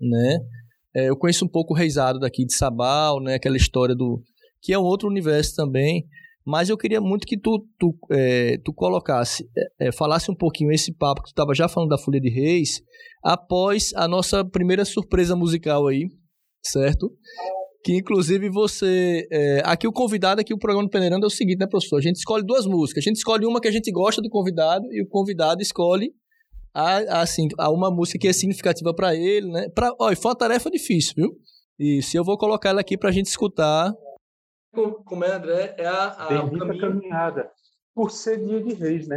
né? 0.00 0.38
É, 0.94 1.08
eu 1.08 1.16
conheço 1.16 1.44
um 1.44 1.48
pouco 1.48 1.72
o 1.72 1.76
Reisado 1.76 2.20
daqui 2.20 2.44
de 2.44 2.54
Sabal, 2.54 3.20
né? 3.20 3.34
Aquela 3.34 3.56
história 3.56 3.94
do... 3.94 4.22
Que 4.60 4.72
é 4.72 4.78
um 4.78 4.84
outro 4.84 5.08
universo 5.08 5.56
também. 5.56 6.06
Mas 6.46 6.68
eu 6.68 6.76
queria 6.76 7.00
muito 7.00 7.26
que 7.26 7.38
tu, 7.38 7.66
tu, 7.78 7.96
é, 8.10 8.58
tu 8.62 8.72
colocasse, 8.72 9.48
é, 9.80 9.88
é 9.88 9.92
falasse 9.92 10.30
um 10.30 10.34
pouquinho 10.34 10.70
esse 10.70 10.92
papo 10.92 11.22
que 11.22 11.28
tu 11.28 11.32
estava 11.32 11.54
já 11.54 11.68
falando 11.68 11.88
da 11.88 11.98
Folha 11.98 12.20
de 12.20 12.28
Reis, 12.28 12.82
após 13.22 13.92
a 13.94 14.06
nossa 14.06 14.44
primeira 14.44 14.84
surpresa 14.84 15.34
musical 15.34 15.86
aí, 15.86 16.06
certo? 16.62 17.10
Que 17.82 17.96
inclusive 17.96 18.50
você. 18.50 19.26
É, 19.30 19.62
aqui 19.64 19.88
o 19.88 19.92
convidado, 19.92 20.40
aqui 20.40 20.52
o 20.52 20.58
programa 20.58 20.86
do 20.86 20.90
Peneirando 20.90 21.24
é 21.24 21.28
o 21.28 21.30
seguinte, 21.30 21.58
né, 21.58 21.66
professor? 21.66 21.98
A 21.98 22.02
gente 22.02 22.16
escolhe 22.16 22.44
duas 22.44 22.66
músicas. 22.66 23.04
A 23.04 23.08
gente 23.08 23.16
escolhe 23.16 23.46
uma 23.46 23.60
que 23.60 23.68
a 23.68 23.72
gente 23.72 23.90
gosta 23.90 24.20
do 24.20 24.28
convidado 24.28 24.86
e 24.92 25.02
o 25.02 25.08
convidado 25.08 25.62
escolhe 25.62 26.12
a, 26.74 27.22
assim, 27.22 27.48
a 27.58 27.70
uma 27.70 27.90
música 27.90 28.18
que 28.18 28.28
é 28.28 28.32
significativa 28.32 28.92
para 28.94 29.14
ele, 29.14 29.50
né? 29.50 29.68
Pra, 29.74 29.94
ó, 29.98 30.14
foi 30.14 30.30
uma 30.30 30.36
tarefa 30.36 30.70
difícil, 30.70 31.14
viu? 31.16 31.30
E 31.78 32.02
se 32.02 32.16
eu 32.16 32.24
vou 32.24 32.36
colocar 32.36 32.70
ela 32.70 32.80
aqui 32.80 32.96
para 32.96 33.08
a 33.08 33.12
gente 33.12 33.26
escutar 33.26 33.92
como 35.04 35.24
é, 35.24 35.32
André, 35.32 35.74
é 35.78 35.86
a, 35.86 36.06
a 36.08 36.28
Bendita 36.28 36.66
caminho... 36.66 36.80
caminhada. 36.80 37.50
Por 37.94 38.10
ser 38.10 38.38
dia 38.44 38.62
de 38.62 38.74
reis, 38.74 39.06
né? 39.06 39.16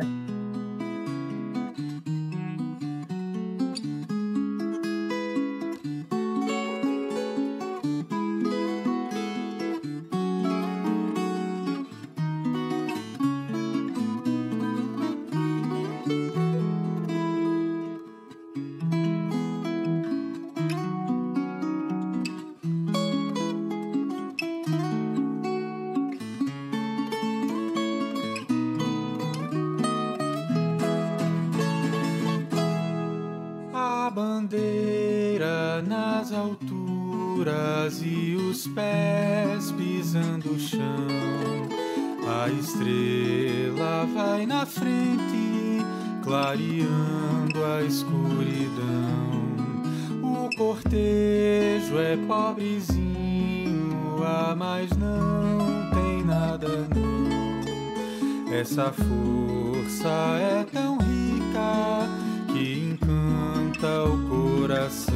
Essa 58.77 58.93
força 58.93 60.37
é 60.39 60.63
tão 60.71 60.99
rica 60.99 62.07
que 62.53 62.93
encanta 62.93 64.03
o 64.03 64.29
coração 64.29 65.15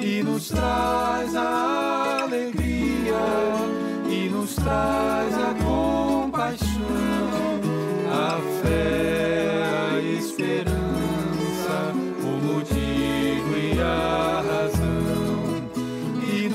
e 0.00 0.22
nos 0.22 0.46
traz 0.46 1.34
a 1.34 2.22
alegria 2.22 3.18
e 4.08 4.28
nos 4.28 4.54
traz 4.54 5.34
a 5.34 5.54
compaixão, 5.64 6.68
a 8.12 8.62
fé. 8.62 8.74
verdade 13.74 15.54
e 16.32 16.48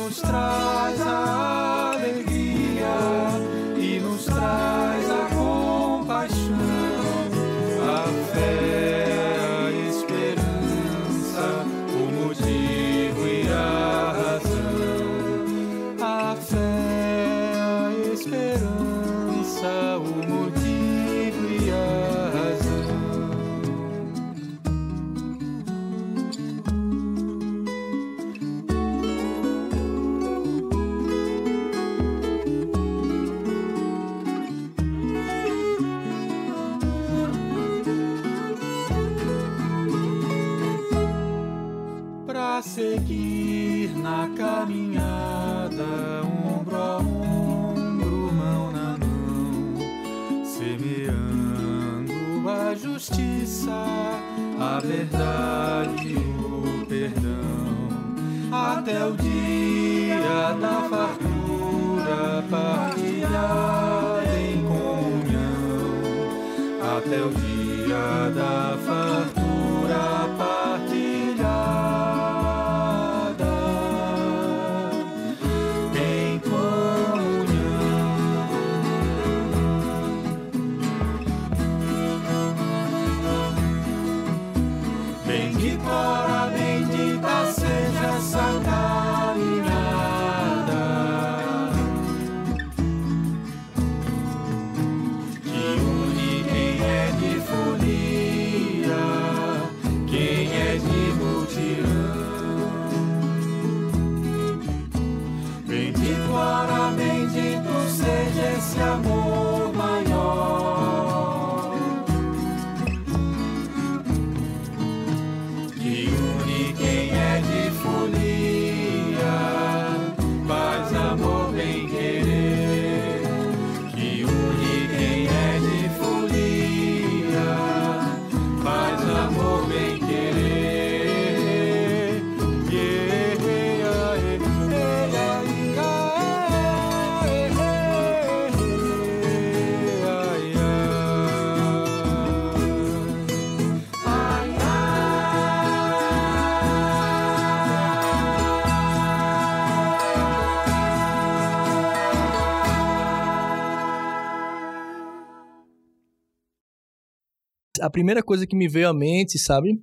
primeira 158.00 158.24
coisa 158.24 158.48
que 158.48 158.56
me 158.56 158.70
veio 158.70 158.88
à 158.88 158.94
mente, 158.94 159.38
sabe, 159.38 159.78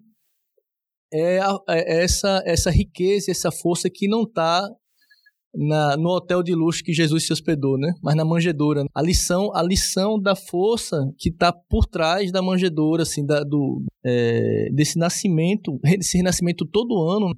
é, 1.13 1.39
a, 1.39 1.59
é 1.69 2.03
essa, 2.03 2.43
essa 2.47 2.71
riqueza, 2.71 3.31
essa 3.31 3.53
força 3.53 3.91
que 3.93 4.09
não 4.09 4.23
está 4.23 4.67
no 5.99 6.11
hotel 6.11 6.43
de 6.43 6.55
luxo 6.55 6.83
que 6.83 6.93
Jesus 6.93 7.27
se 7.27 7.33
hospedou, 7.33 7.79
né? 7.79 7.93
Mas 8.03 8.15
na 8.15 8.25
manjedoura. 8.25 8.85
A 8.95 9.03
lição, 9.03 9.55
a 9.55 9.63
lição 9.63 10.21
da 10.21 10.35
força 10.37 10.99
que 11.19 11.31
está 11.31 11.51
por 11.51 11.87
trás 11.87 12.31
da 12.31 12.43
manjedoura, 12.43 13.03
assim, 13.03 13.25
da, 13.25 13.43
do, 13.43 13.83
é, 14.05 14.69
desse 14.73 14.99
nascimento, 14.99 15.79
desse 15.83 16.17
renascimento 16.17 16.67
todo 16.67 17.03
ano 17.03 17.35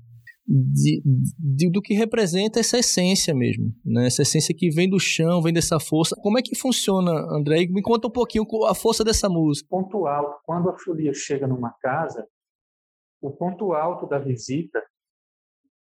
de, 0.48 1.02
de, 1.38 1.70
do 1.70 1.82
que 1.82 1.92
representa 1.92 2.58
essa 2.58 2.78
essência 2.78 3.34
mesmo, 3.34 3.70
né? 3.84 4.06
Essa 4.06 4.22
essência 4.22 4.54
que 4.56 4.70
vem 4.70 4.88
do 4.88 4.98
chão, 4.98 5.42
vem 5.42 5.52
dessa 5.52 5.78
força. 5.78 6.16
Como 6.22 6.38
é 6.38 6.42
que 6.42 6.56
funciona, 6.56 7.12
André? 7.30 7.66
Me 7.66 7.82
conta 7.82 8.08
um 8.08 8.10
pouquinho 8.10 8.46
a 8.66 8.74
força 8.74 9.04
dessa 9.04 9.28
música. 9.28 9.68
Ponto 9.68 10.06
alto. 10.06 10.40
Quando 10.44 10.70
a 10.70 10.78
folia 10.78 11.12
chega 11.12 11.46
numa 11.46 11.70
casa, 11.82 12.26
o 13.20 13.30
ponto 13.30 13.74
alto 13.74 14.06
da 14.06 14.18
visita 14.18 14.82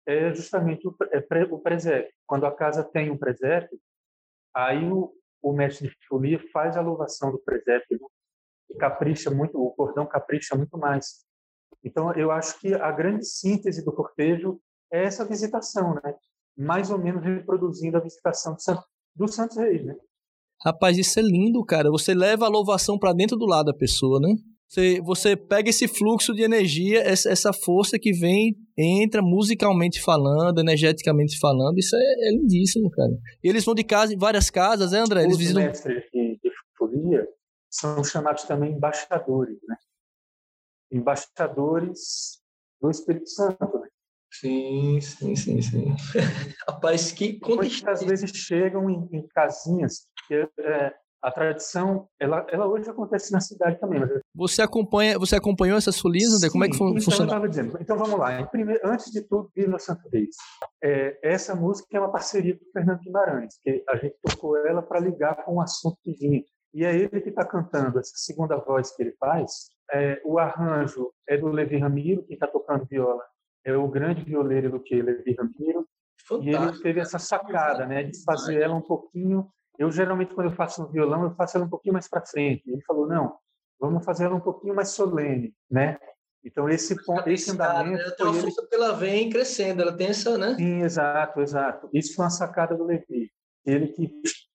é 0.04 0.34
justamente 0.34 0.88
o, 0.88 0.96
é 1.12 1.44
o 1.44 1.58
presépio. 1.60 2.12
Quando 2.26 2.44
a 2.44 2.50
casa 2.50 2.82
tem 2.82 3.08
um 3.08 3.16
presépio, 3.16 3.78
aí 4.52 4.90
o, 4.90 5.12
o 5.40 5.52
mestre 5.52 5.88
de 5.88 5.94
folia 6.08 6.40
faz 6.52 6.76
a 6.76 6.80
louvação 6.80 7.30
do 7.30 7.38
presépio 7.38 7.98
né? 8.00 8.08
e 8.70 8.74
capricha 8.74 9.30
muito, 9.30 9.62
o 9.62 9.70
cordão 9.70 10.06
capricha 10.06 10.56
muito 10.56 10.76
mais. 10.76 11.24
Então, 11.84 12.12
eu 12.14 12.30
acho 12.30 12.58
que 12.60 12.74
a 12.74 12.90
grande 12.90 13.26
síntese 13.26 13.84
do 13.84 13.92
cortejo 13.92 14.60
é 14.92 15.04
essa 15.04 15.26
visitação, 15.26 15.94
né? 15.94 16.14
Mais 16.56 16.90
ou 16.90 16.98
menos 16.98 17.22
reproduzindo 17.22 17.96
a 17.96 18.00
visitação 18.00 18.54
do, 18.54 18.60
Santo, 18.60 18.82
do 19.14 19.28
Santos 19.28 19.56
Reis, 19.56 19.84
né? 19.84 19.94
Rapaz, 20.64 20.98
isso 20.98 21.18
é 21.18 21.22
lindo, 21.22 21.64
cara. 21.64 21.90
Você 21.90 22.12
leva 22.12 22.44
a 22.44 22.50
louvação 22.50 22.98
para 22.98 23.14
dentro 23.14 23.36
do 23.36 23.46
lado 23.46 23.66
da 23.66 23.74
pessoa, 23.74 24.20
né? 24.20 24.34
Você, 24.68 25.00
você 25.00 25.36
pega 25.36 25.68
esse 25.68 25.88
fluxo 25.88 26.32
de 26.32 26.42
energia, 26.42 27.00
essa, 27.00 27.28
essa 27.28 27.52
força 27.52 27.98
que 27.98 28.12
vem, 28.12 28.54
entra 28.78 29.20
musicalmente 29.20 30.00
falando, 30.00 30.60
energeticamente 30.60 31.38
falando. 31.40 31.76
Isso 31.78 31.96
é, 31.96 32.28
é 32.28 32.30
lindíssimo, 32.30 32.88
cara. 32.90 33.10
E 33.42 33.48
eles 33.48 33.64
vão 33.64 33.74
de 33.74 33.82
casa 33.82 34.14
em 34.14 34.18
várias 34.18 34.48
casas, 34.48 34.92
né, 34.92 35.00
André? 35.00 35.22
Eles 35.22 35.32
Os 35.32 35.38
visitam... 35.38 35.62
mestres 35.62 36.04
de, 36.12 36.38
de 36.40 36.50
folia 36.78 37.26
são 37.68 38.04
chamados 38.04 38.44
também 38.44 38.72
embaixadores, 38.72 39.58
né? 39.66 39.76
Embaixadores 40.90 42.40
do 42.80 42.90
Espírito 42.90 43.28
Santo. 43.28 43.78
Né? 43.78 43.88
Sim, 44.32 45.00
sim, 45.00 45.36
sim, 45.36 45.60
sim. 45.60 45.94
Rapaz, 46.68 47.12
que 47.12 47.40
Muitas 47.46 48.02
vezes 48.02 48.30
chegam 48.30 48.88
em, 48.88 49.08
em 49.12 49.26
casinhas 49.28 50.06
que 50.26 50.34
é, 50.34 50.94
a 51.22 51.30
tradição, 51.30 52.08
ela, 52.18 52.46
ela 52.50 52.66
hoje 52.66 52.88
acontece 52.88 53.32
na 53.32 53.40
cidade 53.40 53.78
também. 53.78 54.00
Mas... 54.00 54.10
Você 54.34 54.62
acompanha, 54.62 55.18
você 55.18 55.36
acompanhou 55.36 55.76
essas 55.76 55.98
folias, 55.98 56.32
André? 56.32 56.48
Como 56.50 56.64
é 56.64 56.68
que 56.68 56.74
então, 56.74 56.88
funciona? 57.00 57.34
Eu 57.34 57.48
dizendo. 57.48 57.78
Então 57.80 57.98
vamos 57.98 58.18
lá. 58.18 58.46
Primeiro, 58.46 58.80
antes 58.84 59.10
de 59.10 59.20
tudo, 59.22 59.50
Vila 59.54 59.78
Santo 59.78 60.08
Reis. 60.10 60.36
É, 60.82 61.18
essa 61.22 61.54
música 61.54 61.88
é 61.92 62.00
uma 62.00 62.10
parceria 62.10 62.56
com 62.56 62.64
o 62.64 62.72
Fernando 62.72 63.00
Guimarães, 63.00 63.58
que 63.62 63.84
a 63.88 63.96
gente 63.96 64.16
tocou 64.22 64.56
ela 64.66 64.82
para 64.82 65.00
ligar 65.00 65.44
com 65.44 65.56
um 65.56 65.60
assunto 65.60 65.98
que 66.02 66.12
vinha. 66.12 66.42
E 66.72 66.84
é 66.84 66.94
ele 66.94 67.20
que 67.20 67.30
está 67.30 67.44
cantando 67.44 67.98
essa 67.98 68.12
segunda 68.14 68.56
voz 68.56 68.94
que 68.94 69.02
ele 69.02 69.14
faz. 69.18 69.70
É, 69.92 70.20
o 70.24 70.38
arranjo 70.38 71.12
é 71.28 71.36
do 71.36 71.48
Levi 71.48 71.78
Ramiro, 71.78 72.22
quem 72.24 72.34
está 72.34 72.46
tocando 72.46 72.86
viola 72.86 73.24
é 73.64 73.76
o 73.76 73.88
grande 73.88 74.22
violeiro 74.22 74.70
do 74.70 74.80
que 74.80 75.00
Levi 75.00 75.34
Ramiro. 75.34 75.86
Fantástico. 76.26 76.62
E 76.62 76.68
ele 76.68 76.82
teve 76.82 77.00
essa 77.00 77.18
sacada, 77.18 77.86
né, 77.86 78.04
de 78.04 78.22
fazer 78.22 78.60
ela 78.60 78.74
um 78.74 78.80
pouquinho. 78.80 79.50
Eu 79.78 79.90
geralmente 79.90 80.34
quando 80.34 80.48
eu 80.48 80.56
faço 80.56 80.82
no 80.82 80.88
violão 80.88 81.24
eu 81.24 81.34
faço 81.34 81.56
ela 81.56 81.66
um 81.66 81.70
pouquinho 81.70 81.94
mais 81.94 82.08
para 82.08 82.24
frente. 82.24 82.62
Ele 82.66 82.82
falou 82.82 83.06
não, 83.06 83.36
vamos 83.78 84.04
fazer 84.04 84.24
ela 84.24 84.34
um 84.34 84.40
pouquinho 84.40 84.74
mais 84.74 84.90
solene, 84.90 85.54
né? 85.70 85.98
Então 86.44 86.68
esse 86.68 87.04
ponto, 87.04 87.28
esse 87.28 87.50
andamento 87.50 88.02
ela 88.02 88.16
tem 88.16 88.26
uma 88.26 88.34
força 88.34 88.60
ele... 88.62 88.68
pela 88.68 88.92
vem 88.92 89.28
crescendo, 89.28 89.82
ela 89.82 89.96
tem 89.96 90.08
essa, 90.08 90.38
né? 90.38 90.54
Sim, 90.54 90.82
exato, 90.82 91.40
exato. 91.40 91.88
Isso 91.92 92.14
foi 92.14 92.24
uma 92.24 92.30
sacada 92.30 92.74
do 92.74 92.84
Levi, 92.84 93.30
ele 93.66 93.88
que, 93.88 94.08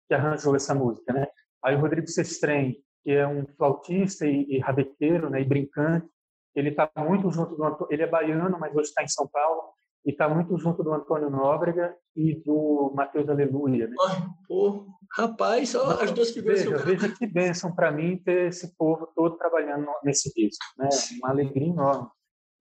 que 0.08 0.14
arranjou 0.14 0.56
essa 0.56 0.74
música, 0.74 1.14
né? 1.14 1.28
Aí 1.64 1.76
o 1.76 1.80
Rodrigo 1.80 2.08
Sestrem, 2.08 2.84
que 3.06 3.12
é 3.12 3.28
um 3.28 3.46
flautista 3.56 4.26
e, 4.26 4.48
e 4.50 4.60
rabequeiro, 4.60 5.30
né, 5.30 5.40
e 5.40 5.46
brincante, 5.46 6.08
ele 6.56 6.70
está 6.70 6.90
muito 6.98 7.30
junto 7.30 7.56
do 7.56 7.88
ele 7.92 8.02
é 8.02 8.08
baiano, 8.08 8.58
mas 8.60 8.76
hoje 8.76 8.90
está 8.90 9.04
em 9.04 9.08
São 9.08 9.28
Paulo, 9.28 9.62
e 10.04 10.10
está 10.10 10.28
muito 10.28 10.58
junto 10.58 10.84
do 10.84 10.92
Antônio 10.92 11.30
Nóbrega 11.30 11.96
e 12.16 12.36
do 12.44 12.92
Matheus 12.96 13.30
Aleluia. 13.30 13.88
Né? 13.88 13.96
Ai, 14.08 14.28
pô, 14.48 14.88
rapaz, 15.16 15.70
só 15.70 16.02
as 16.02 16.12
duas 16.12 16.32
figuras 16.32 16.64
veja, 16.64 16.78
que 16.78 16.84
veja 16.84 17.16
que 17.16 17.28
bênção 17.28 17.74
para 17.74 17.92
mim 17.92 18.18
ter 18.18 18.48
esse 18.48 18.76
povo 18.76 19.08
todo 19.16 19.38
trabalhando 19.38 19.88
nesse 20.04 20.32
disco, 20.34 20.64
né? 20.78 20.90
Uma 21.20 21.30
alegria 21.30 21.68
enorme. 21.68 22.08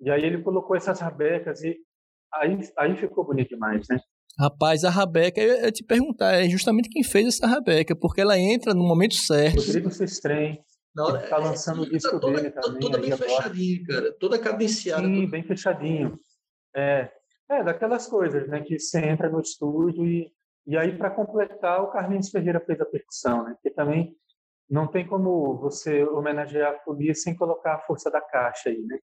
E 0.01 0.11
aí 0.11 0.25
ele 0.25 0.43
colocou 0.43 0.77
essas 0.77 1.01
rabecas 1.01 1.63
e 1.63 1.77
aí, 2.33 2.59
aí 2.79 2.97
ficou 2.97 3.25
bonito 3.25 3.51
demais, 3.51 3.87
né? 3.89 3.99
Rapaz, 4.39 4.85
a 4.85 4.91
Rabeca, 4.91 5.41
eu 5.41 5.63
ia 5.63 5.71
te 5.71 5.85
perguntar, 5.85 6.35
é 6.35 6.49
justamente 6.49 6.89
quem 6.89 7.05
fez 7.05 7.29
essa 7.29 7.47
Rabeca, 7.47 7.95
porque 7.95 8.21
ela 8.21 8.39
entra 8.39 8.75
no 8.75 8.83
momento 8.83 9.15
certo. 9.15 9.61
Rodrigo 9.61 9.91
Sestrem, 9.91 10.65
ele 10.97 11.19
está 11.19 11.39
lançando 11.39 11.85
é, 11.85 11.87
o 11.87 11.91
disco 11.91 12.19
toda, 12.19 12.37
dele 12.37 12.51
também. 12.51 12.81
Toda 12.81 12.99
bem 12.99 13.17
fechadinha, 13.17 13.87
cara, 13.87 14.13
toda 14.19 14.39
cadenciada. 14.39 15.07
Sim, 15.07 15.31
bem 15.31 15.43
fechadinho. 15.45 16.19
É, 16.75 17.11
é, 17.49 17.63
daquelas 17.63 18.07
coisas, 18.07 18.49
né, 18.49 18.61
que 18.61 18.79
você 18.79 18.99
entra 19.01 19.29
no 19.29 19.41
estúdio 19.41 20.05
e, 20.05 20.33
e 20.67 20.77
aí, 20.77 20.97
para 20.97 21.11
completar, 21.11 21.83
o 21.83 21.91
Carlinhos 21.91 22.31
Ferreira 22.31 22.61
fez 22.61 22.81
a 22.81 22.87
percussão, 22.87 23.45
né, 23.45 23.57
que 23.63 23.71
também 23.71 24.17
não 24.69 24.89
tem 24.89 25.07
como 25.07 25.59
você 25.59 26.03
homenagear 26.05 26.75
a 26.75 26.79
folia 26.81 27.15
sem 27.15 27.37
colocar 27.37 27.75
a 27.75 27.81
força 27.81 28.11
da 28.11 28.21
caixa 28.21 28.71
aí, 28.71 28.83
né? 28.83 28.99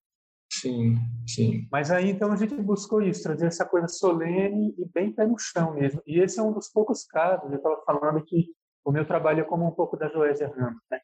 Sim, 0.61 0.97
sim. 1.27 1.67
Mas 1.71 1.89
aí 1.89 2.09
então 2.11 2.31
a 2.31 2.35
gente 2.35 2.53
buscou 2.55 3.01
isso, 3.01 3.23
trazer 3.23 3.47
essa 3.47 3.65
coisa 3.65 3.87
solene 3.87 4.75
e 4.77 4.85
bem 4.85 5.11
pé 5.11 5.25
no 5.25 5.37
chão 5.37 5.73
mesmo. 5.73 6.01
E 6.05 6.19
esse 6.19 6.39
é 6.39 6.43
um 6.43 6.53
dos 6.53 6.69
poucos 6.69 7.03
casos, 7.03 7.51
eu 7.51 7.57
estava 7.57 7.81
falando 7.83 8.23
que 8.23 8.47
o 8.85 8.91
meu 8.91 9.05
trabalho 9.05 9.41
é 9.41 9.43
como 9.43 9.65
um 9.65 9.71
pouco 9.71 9.97
da 9.97 10.07
Joésia 10.07 10.47
Ramos, 10.47 10.81
né? 10.89 10.99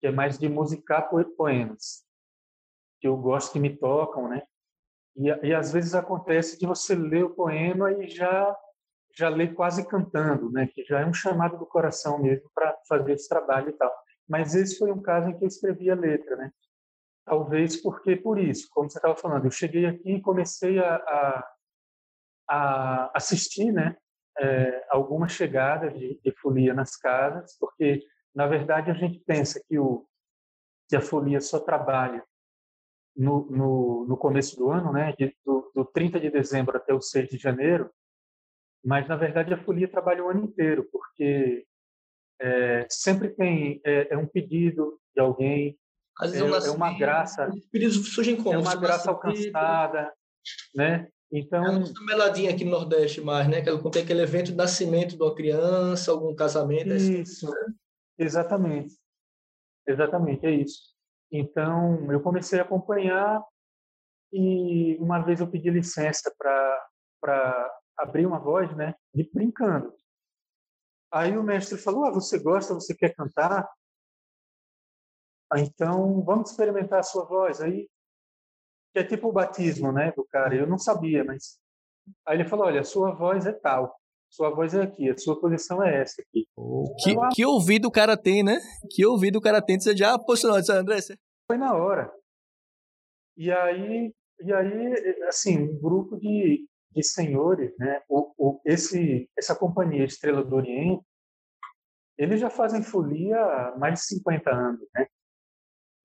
que 0.00 0.06
é 0.06 0.10
mais 0.10 0.38
de 0.38 0.48
musicar 0.48 1.10
poemas, 1.36 2.04
que 3.00 3.08
eu 3.08 3.16
gosto 3.16 3.52
que 3.52 3.60
me 3.60 3.76
tocam, 3.76 4.28
né? 4.28 4.42
E, 5.16 5.28
e 5.48 5.54
às 5.54 5.72
vezes 5.72 5.94
acontece 5.94 6.58
de 6.58 6.66
você 6.66 6.94
ler 6.94 7.24
o 7.24 7.34
poema 7.34 7.92
e 7.92 8.08
já 8.08 8.56
já 9.14 9.30
ler 9.30 9.54
quase 9.54 9.86
cantando, 9.88 10.50
né? 10.50 10.66
Que 10.66 10.84
já 10.84 11.00
é 11.00 11.06
um 11.06 11.12
chamado 11.12 11.56
do 11.56 11.64
coração 11.64 12.22
mesmo 12.22 12.50
para 12.54 12.76
fazer 12.86 13.12
esse 13.12 13.26
trabalho 13.28 13.70
e 13.70 13.72
tal. 13.72 13.90
Mas 14.28 14.54
esse 14.54 14.76
foi 14.78 14.92
um 14.92 15.00
caso 15.00 15.30
em 15.30 15.38
que 15.38 15.44
eu 15.44 15.48
escrevi 15.48 15.90
a 15.90 15.94
letra, 15.94 16.36
né? 16.36 16.52
Talvez 17.26 17.76
porque 17.82 18.14
por 18.14 18.38
isso, 18.38 18.68
como 18.70 18.88
você 18.88 18.98
estava 18.98 19.16
falando, 19.16 19.46
eu 19.46 19.50
cheguei 19.50 19.84
aqui 19.84 20.12
e 20.12 20.22
comecei 20.22 20.78
a, 20.78 20.94
a, 20.94 21.52
a 22.48 23.10
assistir, 23.16 23.72
né, 23.72 23.96
é, 24.38 24.86
algumas 24.90 25.32
chegadas 25.32 25.92
de, 25.98 26.20
de, 26.22 26.30
folia 26.40 26.72
nas 26.72 26.96
casas, 26.96 27.56
porque 27.58 28.00
na 28.32 28.46
verdade 28.46 28.92
a 28.92 28.94
gente 28.94 29.18
pensa 29.18 29.60
que 29.66 29.76
o 29.76 30.06
que 30.88 30.94
a 30.94 31.00
folia 31.00 31.40
só 31.40 31.58
trabalha 31.58 32.24
no, 33.16 33.50
no, 33.50 34.06
no 34.06 34.16
começo 34.16 34.56
do 34.56 34.70
ano, 34.70 34.92
né, 34.92 35.12
de, 35.18 35.36
do, 35.44 35.72
do 35.74 35.84
30 35.84 36.20
de 36.20 36.30
dezembro 36.30 36.76
até 36.76 36.94
o 36.94 37.00
6 37.00 37.28
de 37.28 37.38
janeiro, 37.38 37.90
mas 38.84 39.08
na 39.08 39.16
verdade 39.16 39.52
a 39.52 39.64
folia 39.64 39.90
trabalha 39.90 40.22
o 40.22 40.28
ano 40.28 40.44
inteiro, 40.44 40.88
porque 40.92 41.66
é, 42.40 42.86
sempre 42.88 43.30
tem 43.30 43.80
é, 43.84 44.14
é 44.14 44.16
um 44.16 44.28
pedido 44.28 45.00
de 45.12 45.20
alguém 45.20 45.76
às 46.18 46.32
vezes 46.32 46.66
é, 46.66 46.68
é 46.68 46.70
uma 46.70 46.96
graça. 46.96 47.48
Os 47.48 47.66
pedidos 47.66 48.14
surgem 48.14 48.36
como? 48.36 48.54
É 48.54 48.58
uma 48.58 48.74
graça 48.74 49.10
alcançada, 49.10 50.12
né? 50.74 51.08
Então, 51.30 51.64
é 51.64 51.70
uma 51.70 52.06
meladinha 52.06 52.50
aqui 52.50 52.64
no 52.64 52.70
Nordeste 52.70 53.20
mais, 53.20 53.48
né? 53.48 53.60
Que 53.60 53.90
tem 53.90 54.02
aquele 54.02 54.22
evento 54.22 54.46
de 54.46 54.54
nascimento 54.54 55.16
de 55.16 55.22
uma 55.22 55.34
criança, 55.34 56.12
algum 56.12 56.34
casamento. 56.34 56.92
É 56.92 56.96
isso, 56.96 57.50
né? 57.50 57.74
exatamente. 58.18 58.94
Exatamente, 59.86 60.46
é 60.46 60.50
isso. 60.50 60.94
Então, 61.30 62.10
eu 62.10 62.20
comecei 62.20 62.58
a 62.58 62.62
acompanhar 62.62 63.42
e 64.32 64.96
uma 64.96 65.20
vez 65.20 65.40
eu 65.40 65.48
pedi 65.48 65.70
licença 65.70 66.32
para 66.38 67.70
abrir 67.98 68.26
uma 68.26 68.38
voz, 68.38 68.74
né? 68.76 68.94
De 69.12 69.28
brincando. 69.32 69.92
Aí 71.12 71.36
o 71.36 71.42
mestre 71.42 71.76
falou: 71.78 72.04
ah, 72.04 72.10
você 72.10 72.38
gosta, 72.38 72.74
você 72.74 72.94
quer 72.94 73.14
cantar? 73.14 73.68
Ah, 75.52 75.60
então, 75.60 76.22
vamos 76.22 76.50
experimentar 76.50 77.00
a 77.00 77.04
sua 77.04 77.24
voz. 77.24 77.60
Aí, 77.60 77.88
que 78.92 79.00
é 79.00 79.04
tipo 79.04 79.28
o 79.28 79.32
batismo, 79.32 79.92
né, 79.92 80.12
do 80.12 80.24
cara. 80.24 80.54
Eu 80.54 80.66
não 80.66 80.78
sabia, 80.78 81.24
mas... 81.24 81.58
Aí 82.26 82.36
ele 82.36 82.48
falou, 82.48 82.66
olha, 82.66 82.80
a 82.80 82.84
sua 82.84 83.12
voz 83.14 83.46
é 83.46 83.52
tal. 83.52 83.94
Sua 84.30 84.50
voz 84.50 84.74
é 84.74 84.82
aqui, 84.82 85.08
a 85.08 85.16
sua 85.16 85.40
posição 85.40 85.82
é 85.82 86.02
essa 86.02 86.20
aqui. 86.20 86.46
Que, 86.98 87.10
então, 87.12 87.28
que 87.32 87.46
ouvido 87.46 87.86
o 87.88 87.90
cara 87.90 88.16
tem, 88.16 88.42
né? 88.42 88.58
Que 88.90 89.06
ouvido 89.06 89.36
o 89.36 89.40
cara 89.40 89.62
tem. 89.62 89.78
Você 89.78 89.96
já 89.96 90.18
posicionou, 90.18 90.58
disse, 90.58 90.72
André? 90.72 90.98
Foi 91.46 91.56
na 91.56 91.74
hora. 91.74 92.12
E 93.36 93.50
aí, 93.52 94.12
e 94.40 94.52
aí 94.52 95.24
assim, 95.28 95.58
um 95.58 95.80
grupo 95.80 96.16
de, 96.18 96.66
de 96.90 97.02
senhores, 97.02 97.72
né? 97.78 98.02
O, 98.08 98.32
o, 98.36 98.60
esse, 98.64 99.30
essa 99.38 99.54
companhia 99.54 100.04
Estrela 100.04 100.44
do 100.44 100.56
Oriente, 100.56 101.04
eles 102.18 102.40
já 102.40 102.50
fazem 102.50 102.82
folia 102.82 103.38
há 103.38 103.78
mais 103.78 104.00
de 104.00 104.06
50 104.06 104.50
anos, 104.50 104.88
né? 104.94 105.06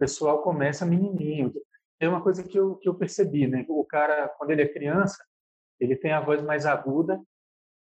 Pessoal 0.02 0.42
começa 0.42 0.84
menininho. 0.84 1.54
É 2.00 2.10
uma 2.10 2.24
coisa 2.24 2.42
que 2.42 2.58
eu, 2.58 2.76
que 2.78 2.90
eu 2.90 2.96
percebi, 2.96 3.46
né? 3.46 3.64
O 3.70 3.86
cara, 3.86 4.28
quando 4.30 4.50
ele 4.50 4.64
é 4.64 4.68
criança, 4.68 5.24
ele 5.80 5.96
tem 5.96 6.12
a 6.12 6.20
voz 6.20 6.42
mais 6.42 6.66
aguda, 6.66 7.22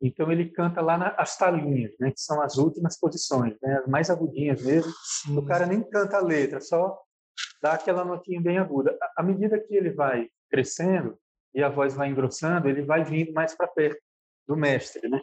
então 0.01 0.31
ele 0.31 0.49
canta 0.49 0.81
lá 0.81 0.97
nas 0.97 1.37
talinhas, 1.37 1.91
né? 1.99 2.09
Que 2.09 2.19
são 2.19 2.41
as 2.41 2.57
últimas 2.57 2.99
posições, 2.99 3.55
né? 3.61 3.77
As 3.77 3.87
mais 3.87 4.09
agudinhas 4.09 4.63
mesmo. 4.65 4.91
Sim. 5.03 5.37
O 5.37 5.45
cara 5.45 5.67
nem 5.67 5.87
canta 5.87 6.17
a 6.17 6.21
letra, 6.21 6.59
só 6.59 6.99
dá 7.61 7.73
aquela 7.73 8.03
notinha 8.03 8.41
bem 8.41 8.57
aguda. 8.57 8.97
À 9.15 9.21
medida 9.21 9.59
que 9.59 9.75
ele 9.75 9.91
vai 9.91 10.27
crescendo, 10.49 11.19
e 11.53 11.61
a 11.61 11.69
voz 11.69 11.93
vai 11.93 12.09
engrossando, 12.09 12.67
ele 12.67 12.81
vai 12.81 13.03
vindo 13.03 13.31
mais 13.31 13.55
para 13.55 13.67
perto 13.67 14.01
do 14.47 14.57
mestre, 14.57 15.07
né? 15.07 15.21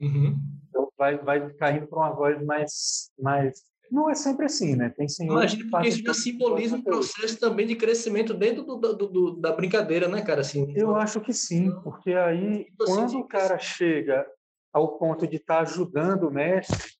Uhum. 0.00 0.36
Então 0.68 0.92
vai, 0.98 1.18
vai 1.18 1.52
caindo 1.54 1.86
para 1.86 1.98
uma 1.98 2.10
voz 2.10 2.44
mais, 2.44 3.12
mais. 3.16 3.62
Não 3.92 4.08
é 4.08 4.14
sempre 4.14 4.46
assim, 4.46 4.74
né? 4.74 4.88
Tem 4.88 5.06
senhores 5.06 5.52
Imagina, 5.52 5.70
porque 5.70 5.88
isso 5.88 6.02
já 6.02 6.14
simboliza 6.14 6.76
um 6.76 6.82
processo 6.82 7.38
também 7.38 7.66
de 7.66 7.76
crescimento 7.76 8.32
dentro 8.32 8.62
do, 8.62 8.78
do, 8.78 9.06
do, 9.06 9.36
da 9.36 9.52
brincadeira, 9.52 10.08
né, 10.08 10.22
cara? 10.22 10.40
Assim, 10.40 10.72
Eu 10.74 10.96
acho 10.96 11.20
que 11.20 11.34
sim, 11.34 11.70
porque 11.84 12.14
aí, 12.14 12.66
quando 12.78 13.18
o 13.18 13.28
cara 13.28 13.58
chega 13.58 14.26
ao 14.72 14.96
ponto 14.96 15.26
de 15.26 15.36
estar 15.36 15.56
tá 15.56 15.60
ajudando 15.60 16.26
o 16.26 16.32
mestre, 16.32 16.90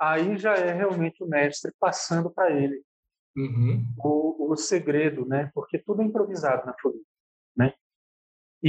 aí 0.00 0.38
já 0.38 0.54
é 0.54 0.72
realmente 0.72 1.24
o 1.24 1.26
mestre 1.26 1.72
passando 1.80 2.30
para 2.30 2.52
ele 2.52 2.84
uhum. 3.36 3.84
o, 3.98 4.52
o 4.52 4.56
segredo, 4.56 5.26
né? 5.26 5.50
Porque 5.52 5.76
tudo 5.76 6.02
é 6.02 6.04
improvisado 6.04 6.64
na 6.64 6.74
folia? 6.80 7.02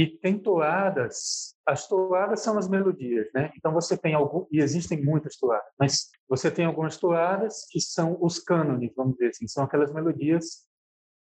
E 0.00 0.06
tem 0.06 0.38
toadas, 0.38 1.54
as 1.66 1.86
toadas 1.86 2.40
são 2.40 2.56
as 2.56 2.66
melodias, 2.66 3.30
né? 3.34 3.52
Então 3.54 3.70
você 3.70 3.98
tem 3.98 4.14
algum, 4.14 4.46
e 4.50 4.58
existem 4.58 5.04
muitas 5.04 5.36
toadas, 5.36 5.70
mas 5.78 6.08
você 6.26 6.50
tem 6.50 6.64
algumas 6.64 6.96
toadas 6.96 7.66
que 7.70 7.78
são 7.78 8.16
os 8.18 8.38
cânones, 8.38 8.94
vamos 8.96 9.12
dizer 9.12 9.28
assim, 9.28 9.46
são 9.46 9.62
aquelas 9.62 9.92
melodias 9.92 10.66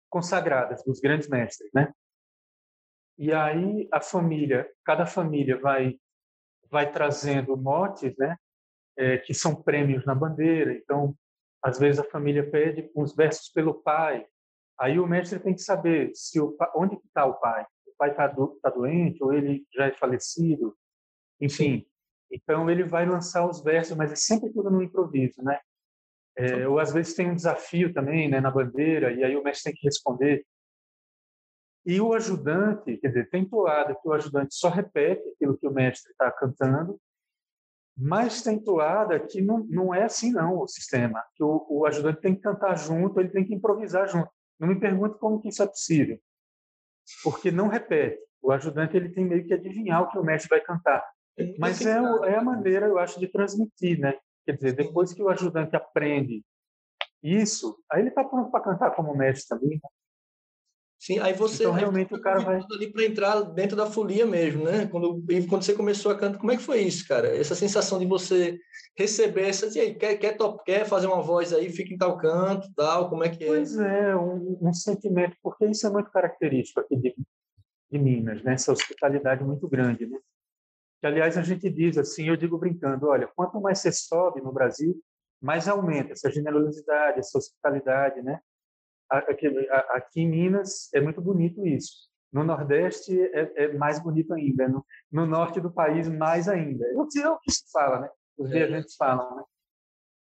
consagradas 0.09 0.83
dos 0.85 1.01
grandes 1.01 1.29
mestres, 1.29 1.71
né? 1.75 1.93
E 3.19 3.31
aí 3.31 3.87
a 3.93 4.01
família, 4.01 4.67
cada 4.87 5.05
família 5.05 5.61
vai 5.61 5.99
vai 6.71 6.91
trazendo 6.91 7.55
motes, 7.59 8.17
né? 8.17 8.39
É, 8.97 9.19
que 9.19 9.35
são 9.35 9.55
prêmios 9.55 10.07
na 10.07 10.15
bandeira. 10.15 10.73
Então, 10.73 11.15
às 11.63 11.79
vezes 11.79 12.01
a 12.01 12.11
família 12.11 12.51
pede 12.51 12.91
uns 12.97 13.15
versos 13.15 13.51
pelo 13.51 13.83
pai. 13.83 14.27
Aí 14.81 14.99
o 14.99 15.07
mestre 15.07 15.39
tem 15.39 15.55
que 15.55 15.61
saber 15.61 16.11
se 16.15 16.41
o 16.41 16.57
onde 16.75 16.97
está 16.97 17.27
o 17.27 17.35
pai 17.35 17.67
pai 18.03 18.11
está 18.11 18.27
do, 18.27 18.59
tá 18.61 18.69
doente 18.69 19.23
ou 19.23 19.33
ele 19.33 19.65
já 19.73 19.87
é 19.87 19.93
falecido, 19.93 20.77
enfim. 21.41 21.87
Então 22.29 22.69
ele 22.69 22.83
vai 22.83 23.07
lançar 23.07 23.49
os 23.49 23.63
versos, 23.63 23.97
mas 23.97 24.11
é 24.11 24.17
sempre 24.17 24.53
tudo 24.53 24.71
no 24.71 24.83
improviso, 24.83 25.41
né? 25.41 25.61
É, 26.37 26.67
ou 26.67 26.81
às 26.81 26.93
vezes 26.93 27.15
tem 27.15 27.31
um 27.31 27.37
desafio 27.37 27.93
também, 27.93 28.29
né, 28.29 28.41
na 28.41 28.51
bandeira, 28.51 29.13
e 29.13 29.23
aí 29.23 29.37
o 29.37 29.43
mestre 29.45 29.71
tem 29.71 29.81
que 29.81 29.87
responder. 29.87 30.45
E 31.87 32.01
o 32.01 32.13
ajudante, 32.15 32.97
quer 32.97 33.09
dizer, 33.09 33.31
tem 33.31 33.45
toada 33.45 33.95
que 33.95 34.09
o 34.09 34.13
ajudante 34.13 34.55
só 34.55 34.69
repete 34.69 35.29
aquilo 35.29 35.57
que 35.57 35.67
o 35.67 35.73
mestre 35.73 36.11
está 36.11 36.31
cantando, 36.33 36.99
mas 37.97 38.43
tem 38.43 38.59
toada 38.59 39.21
que 39.21 39.41
não, 39.41 39.59
não 39.67 39.95
é 39.95 40.05
assim 40.05 40.33
não 40.33 40.59
o 40.59 40.67
sistema, 40.67 41.23
que 41.37 41.45
o, 41.45 41.67
o 41.69 41.87
ajudante 41.87 42.21
tem 42.21 42.35
que 42.35 42.41
cantar 42.41 42.77
junto, 42.77 43.21
ele 43.21 43.29
tem 43.29 43.45
que 43.45 43.55
improvisar 43.55 44.09
junto. 44.09 44.31
Não 44.59 44.67
me 44.67 44.81
pergunte 44.81 45.19
como 45.19 45.41
que 45.41 45.51
isso 45.51 45.63
é 45.63 45.67
possível 45.67 46.19
porque 47.23 47.51
não 47.51 47.69
repete. 47.69 48.19
O 48.43 48.51
ajudante 48.51 48.97
ele 48.97 49.11
tem 49.11 49.25
meio 49.25 49.47
que 49.47 49.55
adivinhar 49.55 50.03
o 50.03 50.11
que 50.11 50.19
o 50.19 50.25
mestre 50.25 50.49
vai 50.49 50.61
cantar. 50.61 51.05
Mas 51.59 51.85
é, 51.85 51.93
é 51.93 52.37
a 52.37 52.43
maneira, 52.43 52.87
eu 52.87 52.99
acho, 52.99 53.19
de 53.19 53.27
transmitir, 53.27 53.99
né? 53.99 54.15
Quer 54.45 54.57
dizer, 54.57 54.73
depois 54.73 55.13
que 55.13 55.23
o 55.23 55.29
ajudante 55.29 55.77
aprende 55.77 56.45
isso, 57.23 57.79
aí 57.91 58.01
ele 58.01 58.09
está 58.09 58.25
pronto 58.25 58.51
para 58.51 58.65
cantar 58.65 58.91
como 58.91 59.17
mestre 59.17 59.49
também. 59.49 59.77
Né? 59.77 59.89
Sim, 61.03 61.19
aí 61.19 61.33
você 61.33 61.65
então, 61.65 61.75
realmente 61.75 62.15
o 62.15 62.21
cara 62.21 62.39
vai 62.39 62.61
ali 62.73 62.93
para 62.93 63.05
entrar 63.05 63.41
dentro 63.41 63.77
da 63.77 63.87
folia 63.87 64.25
mesmo, 64.25 64.63
né? 64.63 64.87
Quando 64.87 65.21
quando 65.49 65.65
você 65.65 65.75
começou 65.75 66.13
a 66.13 66.17
cantar, 66.17 66.39
como 66.39 66.53
é 66.53 66.57
que 66.57 66.63
foi 66.63 66.81
isso, 66.81 67.09
cara? 67.09 67.37
Essa 67.37 67.57
sensação 67.57 67.99
de 67.99 68.07
você 68.07 68.57
receber 68.97 69.49
essa, 69.49 69.67
e 69.77 69.81
aí, 69.81 69.95
quer 69.97 70.15
quer, 70.15 70.37
top, 70.37 70.63
quer 70.65 70.85
fazer 70.85 71.09
uma 71.09 71.21
voz 71.21 71.53
aí, 71.53 71.69
fica 71.71 71.93
em 71.93 71.99
tal 71.99 72.17
canto, 72.19 72.73
tal, 72.77 73.11
como 73.11 73.25
é 73.25 73.31
que 73.31 73.43
é? 73.43 73.47
Pois 73.49 73.77
é, 73.81 74.15
um, 74.15 74.57
um 74.63 74.73
sentimento, 74.73 75.37
porque 75.43 75.67
isso 75.67 75.85
é 75.89 75.91
muito 75.91 76.09
característico 76.09 76.79
aqui 76.79 76.95
de, 76.95 77.17
de 77.91 77.99
Minas, 77.99 78.41
né? 78.45 78.53
Essa 78.53 78.71
hospitalidade 78.71 79.43
muito 79.43 79.69
grande, 79.69 80.07
né? 80.07 80.21
Que 81.01 81.09
aliás 81.09 81.37
a 81.37 81.43
gente 81.43 81.69
diz 81.69 81.99
assim, 81.99 82.29
eu 82.29 82.37
digo 82.37 82.57
brincando, 82.59 83.09
olha, 83.09 83.29
quanto 83.35 83.61
mais 83.61 83.81
você 83.81 83.91
sobe 83.91 84.41
no 84.41 84.53
Brasil, 84.53 84.95
mais 85.41 85.67
aumenta 85.67 86.13
essa 86.13 86.31
generosidade, 86.31 87.19
essa 87.19 87.37
hospitalidade, 87.37 88.23
né? 88.23 88.39
Aqui, 89.19 89.47
aqui 89.91 90.21
em 90.21 90.31
Minas 90.31 90.93
é 90.95 91.01
muito 91.01 91.21
bonito 91.21 91.67
isso. 91.67 92.11
No 92.33 92.45
Nordeste 92.45 93.13
é, 93.21 93.65
é 93.65 93.73
mais 93.75 94.03
bonito 94.03 94.33
ainda. 94.33 94.67
No, 94.69 94.85
no, 95.13 95.27
norte 95.27 95.61
do 95.61 95.71
país, 95.71 96.09
mais 96.09 96.49
ainda. 96.49 96.85
É 96.87 96.97
o 96.97 97.07
que 97.07 97.53
se 97.53 97.71
fala, 97.71 98.01
né? 98.01 98.09
Os 98.39 98.51
é. 98.51 98.55
viajantes 98.55 98.97
falam, 98.97 99.37
né? 99.37 99.43